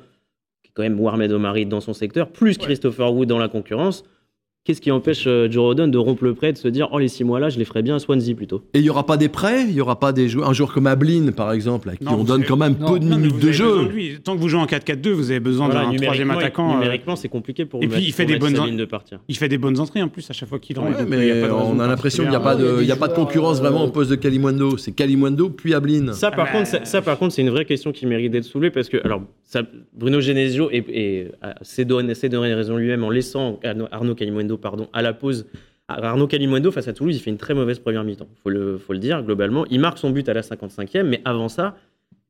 qui 0.64 0.70
est 0.70 0.74
quand 0.76 0.84
même 0.84 1.00
Warmed 1.00 1.32
Omari 1.32 1.66
dans 1.66 1.82
son 1.82 1.94
secteur, 1.94 2.30
plus 2.30 2.58
Christopher 2.58 3.12
Wood 3.14 3.28
dans 3.28 3.40
la 3.40 3.48
concurrence. 3.48 4.04
Qu'est-ce 4.66 4.82
qui 4.82 4.90
empêche 4.90 5.26
euh, 5.28 5.48
Joe 5.48 5.62
Rodon 5.62 5.88
de 5.90 5.98
rompre 6.00 6.24
le 6.24 6.34
prêt, 6.34 6.52
de 6.52 6.58
se 6.58 6.68
dire 6.68 6.90
oh 6.92 6.98
les 6.98 7.08
six 7.08 7.24
mois 7.24 7.40
là, 7.40 7.50
je 7.50 7.60
les 7.60 7.66
ferais 7.66 7.84
bien 7.84 7.98
à 7.98 8.00
Swansea 8.00 8.34
plutôt? 8.36 8.64
Et 8.74 8.80
il 8.80 8.82
n'y 8.82 8.90
aura 8.90 9.06
pas 9.06 9.16
des 9.16 9.30
prêts? 9.30 9.62
Il 9.68 9.76
n'y 9.76 9.80
aura 9.82 10.00
pas 10.00 10.12
des 10.12 10.28
joueurs 10.28 10.50
Un 10.50 10.54
joueur 10.54 10.74
comme 10.74 10.88
Ablin, 10.88 11.32
par 11.34 11.52
exemple, 11.52 11.88
à 11.90 11.96
qui 11.96 12.04
Non, 12.04 12.14
on 12.22 12.24
donne 12.24 12.44
quand 12.44 12.58
même 12.58 12.74
non, 12.80 12.94
peu 12.94 13.00
de 13.00 13.06
non, 13.06 13.16
minutes 13.18 13.34
vous 13.34 13.40
de 13.42 13.44
avez 13.44 13.52
besoin 13.52 13.68
jeu. 13.84 13.86
de 13.88 13.92
lui. 13.92 14.18
Tant 14.24 14.36
que 14.36 14.42
vous 14.42 14.50
jouez 14.50 14.60
en 14.60 14.66
4-4-2, 14.66 15.10
vous 15.12 15.30
avez 15.30 15.40
besoin 15.40 15.70
Voilà, 15.70 15.92
d'un 15.92 15.96
troisième 15.98 16.32
attaquant. 16.32 16.72
euh, 16.72 16.74
numériquement, 16.80 17.16
c'est 17.16 17.30
compliqué 17.30 17.66
pour 17.66 17.80
et 17.84 17.86
mettre- 17.86 17.98
puis, 18.00 18.08
il 18.08 18.12
fait 18.12 18.26
des 18.26 18.40
bonnes 18.40 18.58
en- 18.60 18.68
de 18.68 18.86
partir. 18.86 19.20
Il 19.28 19.38
fait 19.38 19.50
des 19.50 19.60
bonnes 19.60 19.80
entrées 19.80 20.02
en 20.02 20.08
plus 20.08 20.28
à 20.32 20.34
chaque 20.34 20.50
fois 20.50 20.58
qu'il 20.58 20.80
rentre. 20.80 20.98
Ouais, 20.98 21.04
donc, 21.04 21.14
euh, 21.14 21.22
il 21.24 21.28
y 21.28 21.32
a 21.32 21.36
mais 21.36 21.52
on 21.52 21.80
a 21.80 21.86
l'impression 21.88 22.24
qu'il 22.24 22.32
n'y 22.32 22.36
a 22.36 22.40
pas 22.40 22.56
de, 22.56 22.80
il 22.82 22.88
y 22.88 22.92
a 22.92 22.96
pas 22.96 23.08
de 23.08 23.14
joueurs, 23.14 23.28
concurrence 23.28 23.60
vraiment 23.60 23.84
euh, 23.84 23.86
au 23.86 23.92
poste 23.92 24.10
de 24.10 24.16
Kalimwendo. 24.16 24.78
C'est 24.78 24.94
Kalimwendo 24.94 25.50
puis 25.50 25.76
Ablin. 25.76 26.12
Ça 26.14 26.32
par, 26.32 26.48
Ah 26.50 26.58
contre, 26.58 26.88
ça, 26.88 27.02
par 27.04 27.20
contre, 27.20 27.36
c'est 27.36 27.44
une 27.44 27.52
vraie 27.52 27.66
question 27.66 27.92
qui 27.92 28.08
mérite 28.08 28.32
d'être 28.32 28.46
soulevée 28.46 28.72
parce 28.72 28.90
que 28.90 28.98
alors, 29.06 29.22
Bruno 29.94 30.22
Genesio 30.22 30.70
et, 30.72 30.84
euh, 30.90 31.52
donné 32.30 32.54
raison 32.56 32.78
lui-même 32.78 33.04
en 33.04 33.12
laissant 33.12 33.60
Arnaud, 33.64 33.86
Arnaud 33.92 34.16
Pardon, 34.58 34.90
à 34.94 35.02
la 35.02 35.14
pause. 35.14 35.48
Arnaud 35.88 36.28
Calimundo 36.28 36.72
face 36.72 36.88
à 36.88 36.94
Toulouse, 36.94 37.16
il 37.16 37.20
fait 37.20 37.30
une 37.30 37.38
très 37.38 37.54
mauvaise 37.54 37.80
première 37.80 38.04
mi-temps. 38.04 38.28
Faut 38.42 38.50
le, 38.50 38.78
faut 38.78 38.94
le 38.94 39.00
dire 39.00 39.22
globalement. 39.24 39.66
Il 39.70 39.80
marque 39.80 40.00
son 40.00 40.10
but 40.10 40.28
à 40.28 40.34
la 40.34 40.42
55e, 40.42 41.04
mais 41.04 41.22
avant 41.26 41.48
ça, 41.48 41.76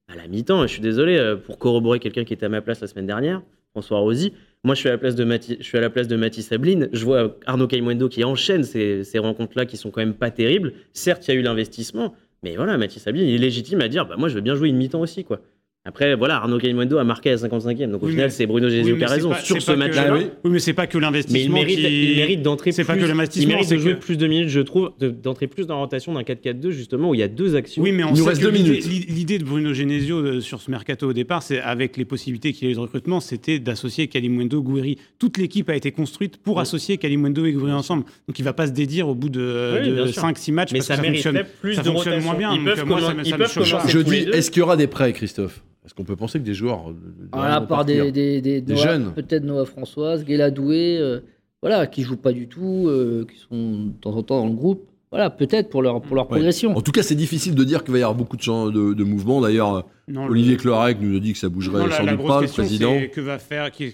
à 0.08 0.16
la 0.16 0.28
mi-temps, 0.28 0.64
je 0.64 0.68
suis 0.68 0.82
désolé 0.82 1.18
euh, 1.18 1.38
pour 1.38 1.58
corroborer 1.58 2.00
quelqu'un 2.00 2.26
qui 2.26 2.34
était 2.34 2.46
à 2.46 2.50
ma 2.50 2.62
place 2.62 2.82
la 2.82 2.88
semaine 2.88 3.08
dernière, 3.08 3.42
François 3.72 4.00
Rosy. 4.00 4.34
Moi, 4.64 4.76
je 4.76 4.80
suis 4.82 4.90
à 4.90 4.92
la 4.92 4.98
place 4.98 5.16
de 5.16 5.26
je 5.26 5.64
suis 5.64 5.78
à 5.78 5.82
la 5.82 5.90
place 5.90 6.08
de 6.08 6.16
Mathis 6.16 6.48
Sabline. 6.48 6.90
Je 6.92 7.06
vois 7.06 7.38
Arnaud 7.46 7.68
Calimundo 7.68 8.10
qui 8.10 8.24
enchaîne 8.24 8.64
ces, 8.64 9.04
ces 9.04 9.20
rencontres-là 9.20 9.66
qui 9.66 9.78
sont 9.78 9.90
quand 9.90 10.02
même 10.02 10.16
pas 10.16 10.32
terribles. 10.32 10.74
Certes, 10.92 11.28
il 11.28 11.34
y 11.34 11.38
a 11.38 11.40
eu 11.40 11.44
l'investissement, 11.44 12.14
mais 12.44 12.56
voilà, 12.56 12.78
Mathis 12.78 13.04
Sabline, 13.04 13.26
il 13.28 13.36
est 13.36 13.38
légitime 13.38 13.82
à 13.82 13.88
dire, 13.88 14.06
bah 14.06 14.16
moi, 14.18 14.28
je 14.28 14.36
veux 14.36 14.42
bien 14.42 14.56
jouer 14.56 14.70
une 14.70 14.78
mi-temps 14.78 15.02
aussi, 15.02 15.24
quoi. 15.24 15.40
Après, 15.88 16.16
voilà, 16.16 16.38
Arnaud 16.38 16.58
Calimundo 16.58 16.98
a 16.98 17.04
marqué 17.04 17.30
à 17.30 17.34
la 17.34 17.38
55e, 17.38 17.92
donc 17.92 18.02
au 18.02 18.08
Oui, 18.08 18.14
final, 18.14 18.26
mais- 18.26 18.30
c'est 18.32 18.48
Bruno 18.48 18.66
Oui, 18.66 18.74
Genesio 18.74 18.94
mais 18.96 19.00
qui 19.00 19.06
a 19.06 19.08
raison 19.08 19.30
pas- 19.30 19.40
sur 19.42 19.62
ce 19.62 19.72
match-là. 19.74 20.06
Ah 20.10 20.14
oui. 20.16 20.26
Oui, 20.44 20.50
mais 20.52 20.58
c'est 20.60 20.74
pas 20.74 20.88
que 20.88 20.98
Mais 20.98 21.04
l'investissement. 21.04 21.38
il 21.40 21.52
mérite, 21.52 21.78
qui- 21.78 22.12
il 22.12 22.16
mérite 22.18 22.42
d'entrer 22.42 22.72
C'est 22.72 22.82
plus. 22.82 22.88
pas 22.88 22.94
que 22.96 23.06
il 23.06 23.48
mérite 23.48 23.70
de 23.70 23.78
jouer 23.78 23.94
que- 23.94 24.00
plus 24.00 24.18
de 24.18 24.26
minutes, 24.26 24.50
je 24.50 24.62
trouve, 24.62 24.94
de- 25.00 25.10
d'entrer 25.12 25.46
plus 25.46 25.68
dans 25.68 25.76
l'orientation 25.76 26.14
d'un 26.14 26.24
4-4-2, 26.24 26.72
justement, 26.72 27.12
où 27.12 27.14
il 27.14 27.20
y 27.20 27.24
a 27.24 27.28
deux 27.28 27.56
actions. 27.56 27.84
Oui, 27.84 27.92
mais 27.92 28.04
on 28.04 28.14
Il 28.16 28.18
nous 28.18 28.26
reste 28.26 28.42
deux 28.42 28.50
l'idée- 28.50 28.70
minutes. 28.70 28.86
l'i- 28.88 29.06
L'idée 29.16 29.38
de 29.38 29.44
Bruno 29.44 29.74
Genesio 29.74 30.18
euh, 30.18 30.42
sur 30.42 30.60
ce 30.60 30.72
mercato 30.72 31.08
au 31.08 31.14
départ, 31.14 31.44
c'est 31.44 31.60
avec 31.62 31.98
les 31.98 32.06
possibilités 32.06 32.52
qu'il 32.52 32.68
y 32.68 32.70
a 32.70 32.72
eu 32.72 32.76
de 32.76 32.80
recrutement, 32.80 33.20
c'était 33.20 33.60
d'associer 33.60 34.08
Kalimundo, 34.08 34.64
Gouiri. 34.64 34.98
Toute 35.20 35.38
l'équipe 35.38 35.70
a 35.70 35.76
été 35.76 35.92
construite 35.92 36.38
pour 36.38 36.56
Oui. 36.56 36.62
associer 36.64 36.98
Kalimundo 36.98 37.46
et 37.46 37.52
Gouiri 37.54 37.74
ensemble. 37.74 38.06
Donc 38.28 38.40
il 38.40 38.44
va 38.44 38.54
pas 38.54 38.66
se 38.66 38.72
dédire 38.72 39.08
au 39.08 39.14
bout 39.14 39.30
de, 39.30 39.80
Oui, 39.84 40.12
sûr. 40.14 40.22
5-6 40.22 40.52
matchs 40.52 40.72
mais 40.74 40.80
parce 40.80 40.88
ça, 40.88 40.96
que 40.96 41.04
ça 41.04 41.10
mériterait 41.10 41.32
fonctionne. 41.34 41.48
plus 41.62 41.74
ça 41.76 41.82
de 41.84 41.88
fonctionne 41.90 42.14
rotation. 42.14 42.30
moins 42.32 42.40
bien, 42.40 42.52
Ils 42.54 42.66
donc, 42.66 42.76
peuvent, 42.76 43.04
euh, 43.04 43.88
Je 43.88 44.00
dis, 44.00 44.16
est-ce 44.34 44.50
qu'il 44.50 44.62
y 44.62 44.64
aura 44.64 44.78
des 44.78 44.88
prêts, 44.88 45.14
Christophe? 45.14 45.62
Est-ce 45.86 45.94
qu'on 45.94 46.04
peut 46.04 46.16
penser 46.16 46.40
que 46.40 46.44
des 46.46 46.54
joueurs. 46.54 46.90
euh, 46.90 46.94
Voilà, 47.34 47.60
vont 47.60 47.68
par 47.68 47.78
partir 47.80 48.06
des, 48.06 48.12
des, 48.12 48.42
des, 48.42 48.62
Des 48.62 48.74
Noah- 48.74 48.84
jeunes. 48.84 49.14
Peut-être 49.16 49.44
Noah 49.44 49.66
Françoise, 49.66 50.26
Guéla 50.26 50.50
Doué, 50.52 50.98
euh, 51.00 51.20
voilà, 51.62 51.86
qui 51.88 52.02
jouent 52.04 52.18
pas 52.18 52.32
du 52.34 52.48
tout, 52.48 52.86
euh, 52.88 53.26
qui 53.32 53.38
sont 53.40 53.86
de 53.88 53.92
temps 54.02 54.16
en 54.16 54.24
temps 54.24 54.40
dans 54.40 54.48
le 54.48 54.56
groupe. 54.56 54.88
Voilà, 55.12 55.30
peut-être 55.30 55.70
pour 55.70 55.82
leur, 55.82 56.02
pour 56.02 56.16
leur 56.16 56.26
Ouais. 56.26 56.32
progression. 56.32 56.76
En 56.76 56.82
tout 56.82 56.92
cas, 56.92 57.04
c'est 57.04 57.16
difficile 57.16 57.56
de 57.56 57.64
dire 57.64 57.84
qu'il 57.84 57.94
va 57.94 58.00
y 58.00 58.02
avoir 58.02 58.16
beaucoup 58.18 58.36
de, 58.36 58.72
de, 58.72 58.94
de 58.94 59.04
mouvements. 59.04 59.40
D'ailleurs, 59.40 59.86
le- 60.08 60.18
Olivier 60.20 60.58
Clorec 60.58 60.98
nous 61.00 61.16
a 61.16 61.20
dit 61.20 61.32
que 61.32 61.40
ça 61.40 61.48
bougerait 61.48 61.80
Non, 61.80 61.86
la, 61.88 61.98
sans 61.98 62.04
la 62.04 62.16
doute 62.18 62.28
pas, 62.28 62.42
le 62.42 62.48
président. 62.48 62.94
que 63.14 63.22
va 63.22 63.38
faire, 63.40 63.72
qu'est- 63.72 63.94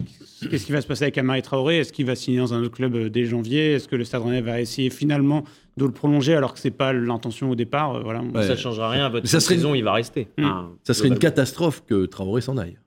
qu'est-ce 0.50 0.66
qui 0.66 0.72
va 0.72 0.82
se 0.82 0.88
passer 0.88 1.04
avec 1.04 1.18
Amari 1.20 1.42
Traoré? 1.44 1.78
Est-ce 1.80 1.94
qu'il 1.94 2.06
va 2.08 2.16
signer 2.16 2.40
dans 2.40 2.54
un 2.56 2.62
autre 2.64 2.72
club 2.76 2.96
euh, 2.96 3.10
dès 3.10 3.26
janvier? 3.26 3.74
Est-ce 3.74 3.88
que 3.88 3.96
le 3.98 4.04
Stade 4.06 4.24
Rennais 4.24 4.42
va 4.42 4.62
essayer 4.62 4.90
finalement 4.90 5.44
de 5.78 5.86
le 5.86 5.92
prolonger 5.92 6.34
alors 6.36 6.54
que 6.54 6.60
c'est 6.60 6.72
pas 6.72 6.92
l'intention 6.94 7.50
au 7.52 7.56
départ 7.56 7.96
Euh, 7.96 8.02
Voilà. 8.04 8.22
Ouais. 8.22 8.44
Ça 8.44 8.52
ne 8.52 8.56
changera 8.58 8.90
rien 8.90 9.06
à 9.06 9.10
votre 9.10 9.28
Ça 9.28 9.40
serait 9.40 9.56
saison, 9.56 9.74
il 9.74 9.84
va 9.84 9.94
rester. 9.94 10.28
Hmm. 10.38 10.50
Ça 10.84 10.94
serait 10.94 11.08
une 11.10 11.18
catastrophe 11.20 11.84
que 11.88 12.06
Traoré 12.06 12.42
s'en 12.42 12.58
aille. 12.58 12.78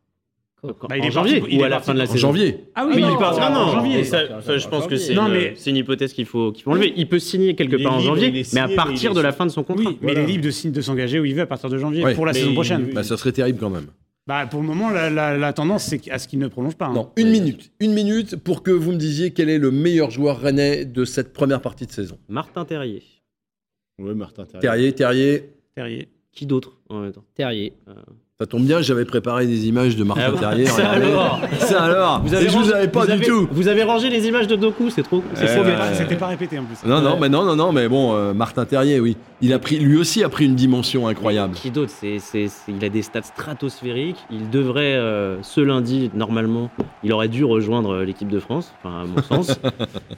Bah, 0.63 0.97
il 0.97 1.03
en 1.03 1.05
est 1.05 1.11
janvier 1.11 1.41
parti- 1.41 1.55
il 1.55 1.59
ou 1.59 1.63
est 1.63 1.67
à 1.67 1.69
la 1.69 1.81
fin 1.81 1.93
de 1.93 1.99
la 1.99 2.05
En 2.05 2.07
saison. 2.07 2.19
janvier. 2.29 2.61
Ah 2.75 2.87
oui, 2.87 2.93
Oui, 2.97 3.03
non, 3.03 3.11
il 3.13 3.19
part 3.19 3.37
en 3.39 3.71
janvier. 3.73 4.03
ça, 4.05 4.21
En 4.39 4.41
ça, 4.41 4.57
je 4.57 4.67
pense 4.67 4.87
que 4.87 4.97
c'est 4.97 5.13
une, 5.15 5.77
hypothèse 5.77 6.15
qu'il 6.15 6.25
faut, 6.25 6.53
qu'il 6.53 6.63
faut 6.63 6.71
enlever. 6.71 6.95
Il 6.97 7.07
peut 7.07 7.19
signer 7.19 7.55
quelque 7.55 7.77
Il 7.77 7.83
part 7.85 7.93
en 7.95 7.99
libre, 7.99 8.15
janvier, 8.15 8.29
il 8.35 8.47
mais 8.55 8.61
à 8.61 8.69
partir 8.69 9.11
mais 9.11 9.15
il 9.15 9.17
de 9.19 9.21
la 9.21 9.33
fin 9.33 9.45
de 9.45 9.51
son 9.51 9.63
contrat. 9.63 9.91
Oui, 9.91 9.99
mais 10.01 10.13
il 10.13 10.19
est 10.21 10.27
libre 10.27 10.45
de, 10.45 10.71
de 10.71 10.81
s'engager 10.81 11.21
où 11.21 11.27
il 11.27 11.35
veut 11.35 11.43
à 11.43 11.47
partir 11.47 11.69
de 11.69 11.77
janvier 11.77 12.03
Ouais. 12.03 12.15
pour 12.15 12.25
la 12.25 12.33
Mais 12.33 12.39
saison 12.39 12.51
il- 12.53 12.55
prochaine. 12.55 12.91
Bah, 12.95 13.03
ça 13.03 13.19
serait 13.19 13.33
terrible 13.33 13.59
quand 13.59 13.69
même. 13.69 13.89
Bah, 14.27 14.47
pour 14.47 14.61
le 14.63 14.67
moment, 14.67 14.89
la, 14.91 15.11
la- 15.11 15.37
la 15.37 15.53
tendance, 15.53 15.85
c'est 15.85 16.11
à 16.11 16.19
ce 16.19 16.27
qu'il 16.29 16.39
ne 16.39 16.49
prolonge 16.49 16.77
pas. 16.77 16.87
hein. 16.87 16.95
Non, 16.95 17.13
une 17.17 17.29
minute. 17.31 17.71
Une 17.81 17.93
minute 17.93 18.37
pour 18.37 18.63
que 18.63 18.71
vous 18.71 18.93
me 18.93 18.97
disiez 18.97 19.33
quel 19.33 19.51
est 19.51 19.59
le 19.59 19.71
meilleur 19.71 20.11
joueur 20.11 20.41
rennais 20.41 20.87
de 20.87 21.05
cette 21.05 21.33
première 21.35 21.61
partie 21.61 21.85
de 21.87 21.93
saison. 21.93 22.19
Martin 22.29 22.65
Terrier. 22.65 23.03
Ouais, 23.99 24.15
Martin 24.15 24.45
Terrier. 24.47 24.61
Terrier, 24.63 24.93
Terrier. 24.95 25.55
Terrier. 25.75 26.09
Qui 26.33 26.47
d'autre 26.47 26.79
en 26.89 27.01
même 27.01 27.13
temps? 27.13 27.25
Terrier. 27.35 27.75
Ça 28.41 28.47
tombe 28.47 28.65
bien, 28.65 28.83
j'avais 28.83 29.05
préparé 29.05 29.47
des 29.47 29.69
images 29.69 29.95
de 29.95 30.03
Martin 30.03 30.33
Ah 30.35 30.41
Terrier. 30.41 30.67
Ça 30.67 30.79
regardez. 30.91 31.07
alors 31.07 31.41
Ça 31.61 31.83
alors 31.85 32.21
Vous 32.25 32.35
Et 32.35 32.41
je 32.41 32.49
vous 32.49 32.65
rangé- 32.65 32.73
avais 32.75 32.89
pas 32.89 33.01
vous 33.03 33.07
du 33.07 33.13
avez- 33.13 33.27
tout 33.27 33.49
Vous 33.53 33.69
avez 33.69 33.85
rangé 33.85 34.11
les 34.11 34.27
images 34.27 34.49
de 34.49 34.57
Doku, 34.57 34.91
c'est 34.91 35.05
trop. 35.05 35.23
C'est 35.35 35.45
Euh, 35.45 35.55
trop 35.55 35.65
C'était 35.65 35.77
pas- 35.77 35.95
C'était 35.95 36.17
pas 36.17 36.27
répété 36.27 36.59
en 36.59 36.65
plus. 36.65 36.77
Non, 36.85 37.01
non, 37.01 37.13
Ouais. 37.13 37.19
mais 37.21 37.29
non, 37.29 37.45
non, 37.45 37.55
non, 37.55 37.71
mais 37.71 37.87
bon, 37.89 38.13
euh, 38.13 38.35
Martin 38.35 38.65
Terrier, 38.65 38.99
oui. 38.99 39.17
Il 39.41 39.53
a 39.53 39.61
pris, 39.61 39.79
lui 39.79 39.97
aussi 39.97 40.25
a 40.25 40.29
pris 40.29 40.47
une 40.47 40.57
dimension 40.57 41.07
incroyable. 41.07 41.55
Qui 41.55 41.71
d'autre 41.71 41.93
c'est, 41.95 42.19
c'est- 42.19 42.49
c'est- 42.49 42.73
Il 42.77 42.85
a 42.85 42.89
des 42.89 43.03
stats 43.03 43.23
stratosphériques. 43.23 44.19
Il 44.33 44.51
devrait, 44.51 44.95
euh, 44.97 45.41
ce 45.43 45.61
lundi, 45.61 46.11
normalement, 46.13 46.71
il 47.05 47.13
aurait 47.13 47.29
dû 47.29 47.45
rejoindre 47.45 47.91
euh, 47.95 48.05
l'équipe 48.05 48.27
de 48.29 48.41
France, 48.41 48.75
enfin, 48.83 49.03
à 49.03 49.05
mon 49.07 49.23
sens. 49.45 49.61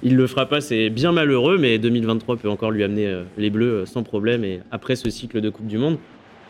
il 0.02 0.16
le 0.16 0.26
fera 0.26 0.46
pas, 0.46 0.62
c'est 0.62 0.88
bien 0.88 1.12
malheureux, 1.12 1.58
mais 1.58 1.76
2023 1.76 2.36
peut 2.36 2.48
encore 2.48 2.70
lui 2.70 2.82
amener 2.82 3.08
euh, 3.08 3.24
les 3.36 3.50
Bleus 3.50 3.84
sans 3.84 4.02
problème 4.04 4.42
et 4.42 4.60
après 4.70 4.96
ce 4.96 5.10
cycle 5.10 5.42
de 5.42 5.50
Coupe 5.50 5.66
du 5.66 5.76
Monde. 5.76 5.98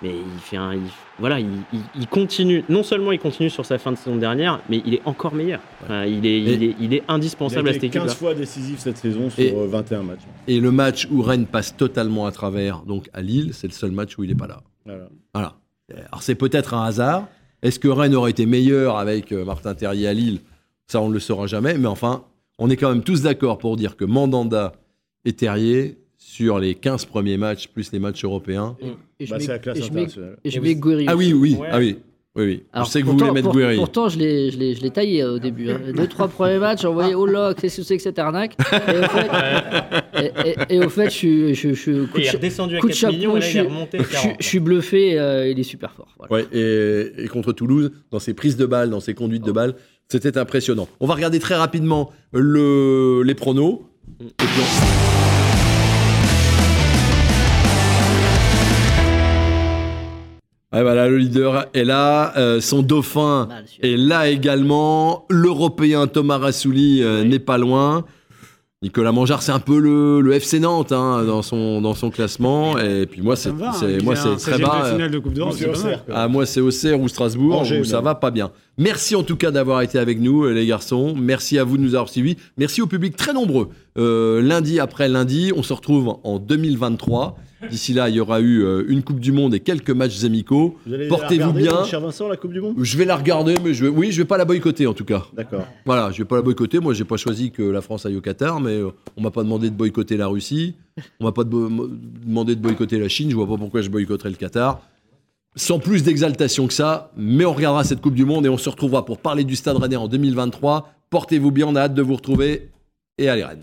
Mais 0.07 0.15
il 0.35 0.41
fait 0.41 0.57
un, 0.57 0.75
il- 0.75 0.81
voilà, 1.19 1.41
il, 1.41 1.47
il- 1.73 1.81
il 2.01 2.07
continue. 2.07 2.65
Non 2.69 2.83
seulement 2.83 3.13
il 3.13 3.19
continue 3.19 3.51
sur 3.51 3.65
sa 3.65 3.79
fin 3.79 3.93
de 3.93 3.97
saison 3.97 4.17
dernière, 4.17 4.61
mais 4.69 4.83
il 4.87 4.95
est 4.95 5.03
encore 5.05 5.35
meilleur. 5.35 5.61
Enfin, 5.83 6.05
il, 6.05 6.25
est, 6.27 6.41
il, 6.41 6.63
Et- 6.63 6.67
est, 6.71 6.77
il 6.81 6.95
est 6.95 7.03
indispensable 7.09 7.69
il 7.69 7.69
à 7.69 7.71
a 7.71 7.75
cette 7.75 7.85
été 7.85 7.99
équipe. 7.99 8.03
15 8.09 8.15
fois 8.17 8.35
décisif 8.35 8.79
cette 8.79 8.97
saison 8.99 9.31
sur 9.31 9.43
Et- 9.43 9.53
euh, 9.55 9.67
21 9.67 10.03
matchs. 10.03 10.21
Et 10.47 10.61
le 10.61 10.71
match 10.71 11.09
où 11.11 11.23
Rennes 11.23 11.47
passe 11.47 11.77
totalement 11.77 12.27
à 12.27 12.33
travers, 12.33 12.83
donc 12.83 13.09
à 13.13 13.23
Lille, 13.23 13.51
c'est 13.53 13.67
le 13.67 13.73
seul 13.73 13.91
match 13.93 14.17
où 14.19 14.25
il 14.25 14.29
n'est 14.31 14.35
pas 14.37 14.47
là. 14.47 14.63
Voilà. 14.85 15.09
Voilà. 15.35 15.57
Alors 16.11 16.23
c'est 16.23 16.35
peut-être 16.35 16.75
un 16.75 16.85
hasard. 16.85 17.29
Est-ce 17.63 17.79
que 17.79 17.89
Rennes 17.89 18.15
aurait 18.15 18.31
été 18.33 18.45
meilleur 18.47 18.97
avec 18.99 19.33
euh, 19.33 19.45
Martin 19.45 19.75
Terrier 19.75 20.09
à 20.09 20.15
Lille? 20.15 20.41
Ça, 20.87 21.01
on 21.01 21.09
ne 21.09 21.15
le 21.15 21.21
saura 21.21 21.47
jamais. 21.47 21.79
Mais 21.79 21.89
enfin, 21.89 22.25
on 22.59 22.71
est 22.71 22.77
quand 22.77 22.91
même 22.91 23.03
tous 23.03 23.23
d'accord 23.23 23.59
pour 23.59 23.77
dire 23.77 23.97
que 23.97 24.05
Mandanda 24.05 24.73
et 25.25 25.33
Terrier, 25.33 25.99
sur 26.19 26.59
les 26.59 26.75
15 26.75 27.05
premiers 27.07 27.37
match 27.37 27.69
plus 27.69 27.91
les 27.93 27.99
matchs 27.99 28.25
européens. 28.25 28.77
Et 29.19 29.27
je 29.27 29.31
Bah, 29.31 29.39
mets- 29.39 29.45
c'est 29.45 29.53
la 29.53 29.59
classe 29.59 29.79
et 29.79 29.83
je 29.83 29.93
mets-. 29.93 30.07
Et 30.45 30.51
je 30.51 30.61
vous- 30.61 31.05
Ah 31.07 31.17
oui, 31.17 31.33
oui, 31.33 31.57
Ouais. 31.59 31.69
ah 31.71 31.79
oui, 31.79 31.99
oui, 32.35 32.45
oui. 32.45 32.63
Alors, 32.73 32.87
je 32.87 32.91
sais 32.93 33.01
que 33.01 33.07
vous 33.07 33.13
pourtant- 33.13 33.29
voulez 33.29 33.35
mettre 33.41 33.51
pour- 33.51 33.57
Guéry. 33.59 33.77
Pourtant, 33.77 34.09
je 34.11 34.19
l'ai, 34.19 34.51
je 34.51 34.59
l'ai, 34.59 34.75
je 34.75 34.83
l'ai 34.83 34.91
taillé 34.91 35.23
euh, 35.23 35.37
au 35.37 35.39
début. 35.39 35.71
hein. 35.71 35.81
Deux, 35.97 36.07
trois 36.07 36.29
premiers 36.29 36.59
matchs, 36.59 36.85
on 36.85 36.93
voyait, 36.93 37.15
oh 37.15 37.25
là, 37.25 37.55
qu'est-ce 37.55 37.79
que 37.79 37.83
c'est 37.83 37.97
que 37.97 38.03
cette 38.03 38.19
arnaque 38.19 38.57
et 38.59 38.99
au, 38.99 39.03
fait, 39.09 39.31
et, 40.23 40.51
et- 40.51 40.75
et 40.77 40.85
au 40.85 40.89
fait, 40.91 41.07
je 41.07 41.15
suis, 41.15 41.55
je, 41.55 41.73
je, 41.73 42.05
coup 42.05 42.19
Et 42.19 42.21
de 42.21 42.25
il 42.25 42.27
est 42.27 42.31
redescendu 42.33 42.77
à 42.77 42.81
coup 42.81 42.89
de 42.89 42.93
4 42.93 42.99
chapeau, 43.01 43.13
millions 43.15 43.37
et 43.37 43.41
là, 43.41 43.47
je 43.47 43.47
il 43.47 43.49
est 43.49 43.61
suis- 43.63 43.69
remonté 43.69 43.99
je, 43.99 44.05
suis- 44.05 44.13
40. 44.15 44.37
je 44.39 44.47
suis 44.47 44.61
bluffé, 44.61 45.19
euh, 45.19 45.49
il 45.49 45.59
est 45.59 45.63
super 45.63 45.93
fort. 45.95 46.15
Voilà. 46.19 46.35
Ouais, 46.35 46.47
et, 46.53 47.25
et 47.25 47.29
contre 47.29 47.53
Toulouse, 47.53 47.91
dans 48.11 48.19
ses 48.19 48.35
prises 48.35 48.59
de 48.59 48.67
balles, 48.67 48.91
dans 48.91 49.01
ses 49.01 49.15
conduites 49.15 49.45
de 49.47 49.53
balles, 49.53 49.75
c'était 50.09 50.37
impressionnant. 50.37 50.89
On 51.01 51.07
va 51.07 51.15
regarder 51.15 51.39
très 51.41 51.55
rapidement 51.57 52.13
le, 52.35 53.23
les 53.25 53.35
pronos. 53.35 53.81
Et 54.21 54.25
puis 54.37 54.47
on- 54.61 55.26
Ouais, 60.77 60.83
voilà, 60.83 61.09
le 61.09 61.17
leader 61.17 61.67
est 61.73 61.85
là, 61.85 62.35
euh, 62.37 62.61
son 62.61 62.83
dauphin 62.83 63.49
est 63.83 63.97
là 63.97 64.29
également, 64.29 65.25
l'Européen 65.31 66.07
Thomas 66.07 66.37
Rassouli 66.37 67.03
euh, 67.03 67.23
Oui. 67.23 67.29
n'est 67.31 67.39
pas 67.39 67.57
loin. 67.57 68.05
Nicolas 68.83 69.11
Mangeard, 69.11 69.41
c'est 69.43 69.53
un 69.53 69.59
peu 69.59 69.79
le, 69.81 70.21
le 70.21 70.35
FC 70.35 70.61
Nantes 70.61 70.93
hein, 70.93 71.25
dans, 71.25 71.41
son, 71.41 71.81
dans 71.81 71.95
son 71.95 72.11
classement. 72.11 72.77
Et 72.79 73.07
puis 73.07 73.23
moi, 73.23 73.35
c'est 73.35 73.49
hein, 73.49 73.55
moi, 74.03 74.13
est 74.13 74.17
c'est 74.17 74.37
très 74.37 74.59
16e 74.59 74.67
bas. 74.67 74.83
de 74.85 74.93
finale 74.93 75.11
de 75.11 75.19
Coupe 75.19 75.33
d'Europe, 75.33 75.55
C'est 75.57 75.65
c'est 75.65 75.71
pas 75.73 75.79
mal. 75.79 75.79
Auxerre, 75.87 76.05
quoi. 76.05 76.15
ah, 76.19 76.29
moi, 76.29 76.45
c'est 76.45 76.61
Auxerre 76.61 77.01
ou 77.01 77.09
Strasbourg, 77.09 77.61
Angers, 77.61 77.81
où 77.81 77.85
ça 77.85 78.03
va 78.03 78.15
pas 78.15 78.31
bien. 78.31 78.51
Merci 78.77 79.17
en 79.17 79.23
tout 79.23 79.37
cas 79.37 79.51
d'avoir 79.51 79.81
été 79.81 79.99
avec 79.99 80.21
nous, 80.21 80.45
euh, 80.45 80.53
les 80.53 80.67
garçons. 80.67 81.15
Merci 81.17 81.59
à 81.59 81.65
vous 81.65 81.79
de 81.79 81.83
nous 81.83 81.95
avoir 81.95 82.11
suivis. 82.11 82.37
Merci 82.59 82.83
au 82.83 82.87
public 82.87 83.17
très 83.17 83.33
nombreux. 83.33 83.71
Euh, 83.97 84.43
lundi 84.43 84.79
après 84.79 85.09
lundi, 85.09 85.53
on 85.57 85.63
se 85.63 85.73
retrouve 85.73 86.19
en 86.23 86.39
2023. 86.39 87.39
D'ici 87.71 87.95
là, 87.95 88.09
il 88.11 88.15
y 88.17 88.21
aura 88.21 88.41
eu 88.41 88.63
euh, 88.63 88.85
une 88.89 89.03
Coupe 89.03 89.19
du 89.19 89.33
Monde 89.33 89.55
et 89.55 89.61
quelques 89.61 89.91
matchs 89.91 90.25
amicaux. 90.25 90.77
Portez-vous 91.09 91.53
bien. 91.53 91.85
Cher 91.85 92.01
Vincent, 92.01 92.29
la 92.29 92.37
Coupe 92.37 92.53
du 92.53 92.61
Monde? 92.61 92.75
Je 92.81 92.99
vais 92.99 93.05
la 93.07 93.17
regarder, 93.17 93.55
mais 93.65 93.73
je 93.73 93.85
vais... 93.87 93.91
oui, 93.91 94.13
je 94.13 94.19
vais 94.21 94.27
pas 94.27 94.37
la 94.37 94.45
boycotter 94.45 94.87
en 94.87 94.93
tout 94.93 95.05
cas. 95.07 95.25
D'accord. 95.33 95.67
Voilà, 95.87 96.11
je 96.13 96.19
vais 96.19 96.25
pas 96.27 96.37
la 96.37 96.43
boycotter. 96.43 96.81
Moi, 96.81 96.93
j'ai 96.93 97.05
pas 97.05 97.17
choisi 97.17 97.51
que 97.51 97.63
la 97.63 97.81
France 97.81 98.05
aille 98.05 98.17
au 98.17 98.21
Qatar, 98.21 98.61
mais 98.61 98.73
euh, 98.73 98.91
on 99.17 99.23
m'a 99.23 99.31
pas 99.31 99.43
demandé 99.43 99.71
de 99.71 99.75
boycotter 99.75 100.17
la 100.19 100.27
Russie. 100.27 100.75
On 101.19 101.25
m'a 101.25 101.33
pas 101.33 101.45
de- 101.45 101.51
demandé 102.27 102.55
de 102.57 102.61
boycotter 102.61 102.99
la 102.99 103.09
Chine. 103.09 103.31
Je 103.31 103.37
vois 103.37 103.47
pas 103.49 103.57
pourquoi 103.57 103.81
je 103.81 103.89
boycotterais 103.89 104.31
le 104.31 104.37
Qatar. 104.37 104.83
Sans 105.55 105.79
plus 105.79 106.03
d'exaltation 106.03 106.67
que 106.67 106.75
ça, 106.75 107.11
mais 107.17 107.47
on 107.47 107.55
regardera 107.55 107.83
cette 107.85 108.03
Coupe 108.03 108.15
du 108.15 108.27
Monde 108.27 108.45
et 108.45 108.51
on 108.51 108.59
se 108.59 108.69
retrouvera 108.69 109.07
pour 109.07 109.17
parler 109.17 109.45
du 109.45 109.57
Stade 109.57 109.79
Rennais 109.79 109.97
en 109.97 110.09
2023. 110.09 110.93
Portez-vous 111.09 111.51
bien, 111.51 111.67
on 111.69 111.75
a 111.77 111.81
hâte 111.83 111.95
de 111.95 112.03
vous 112.03 112.17
retrouver 112.17 112.69
et 113.17 113.31
allez 113.31 113.45
Rennes. 113.45 113.63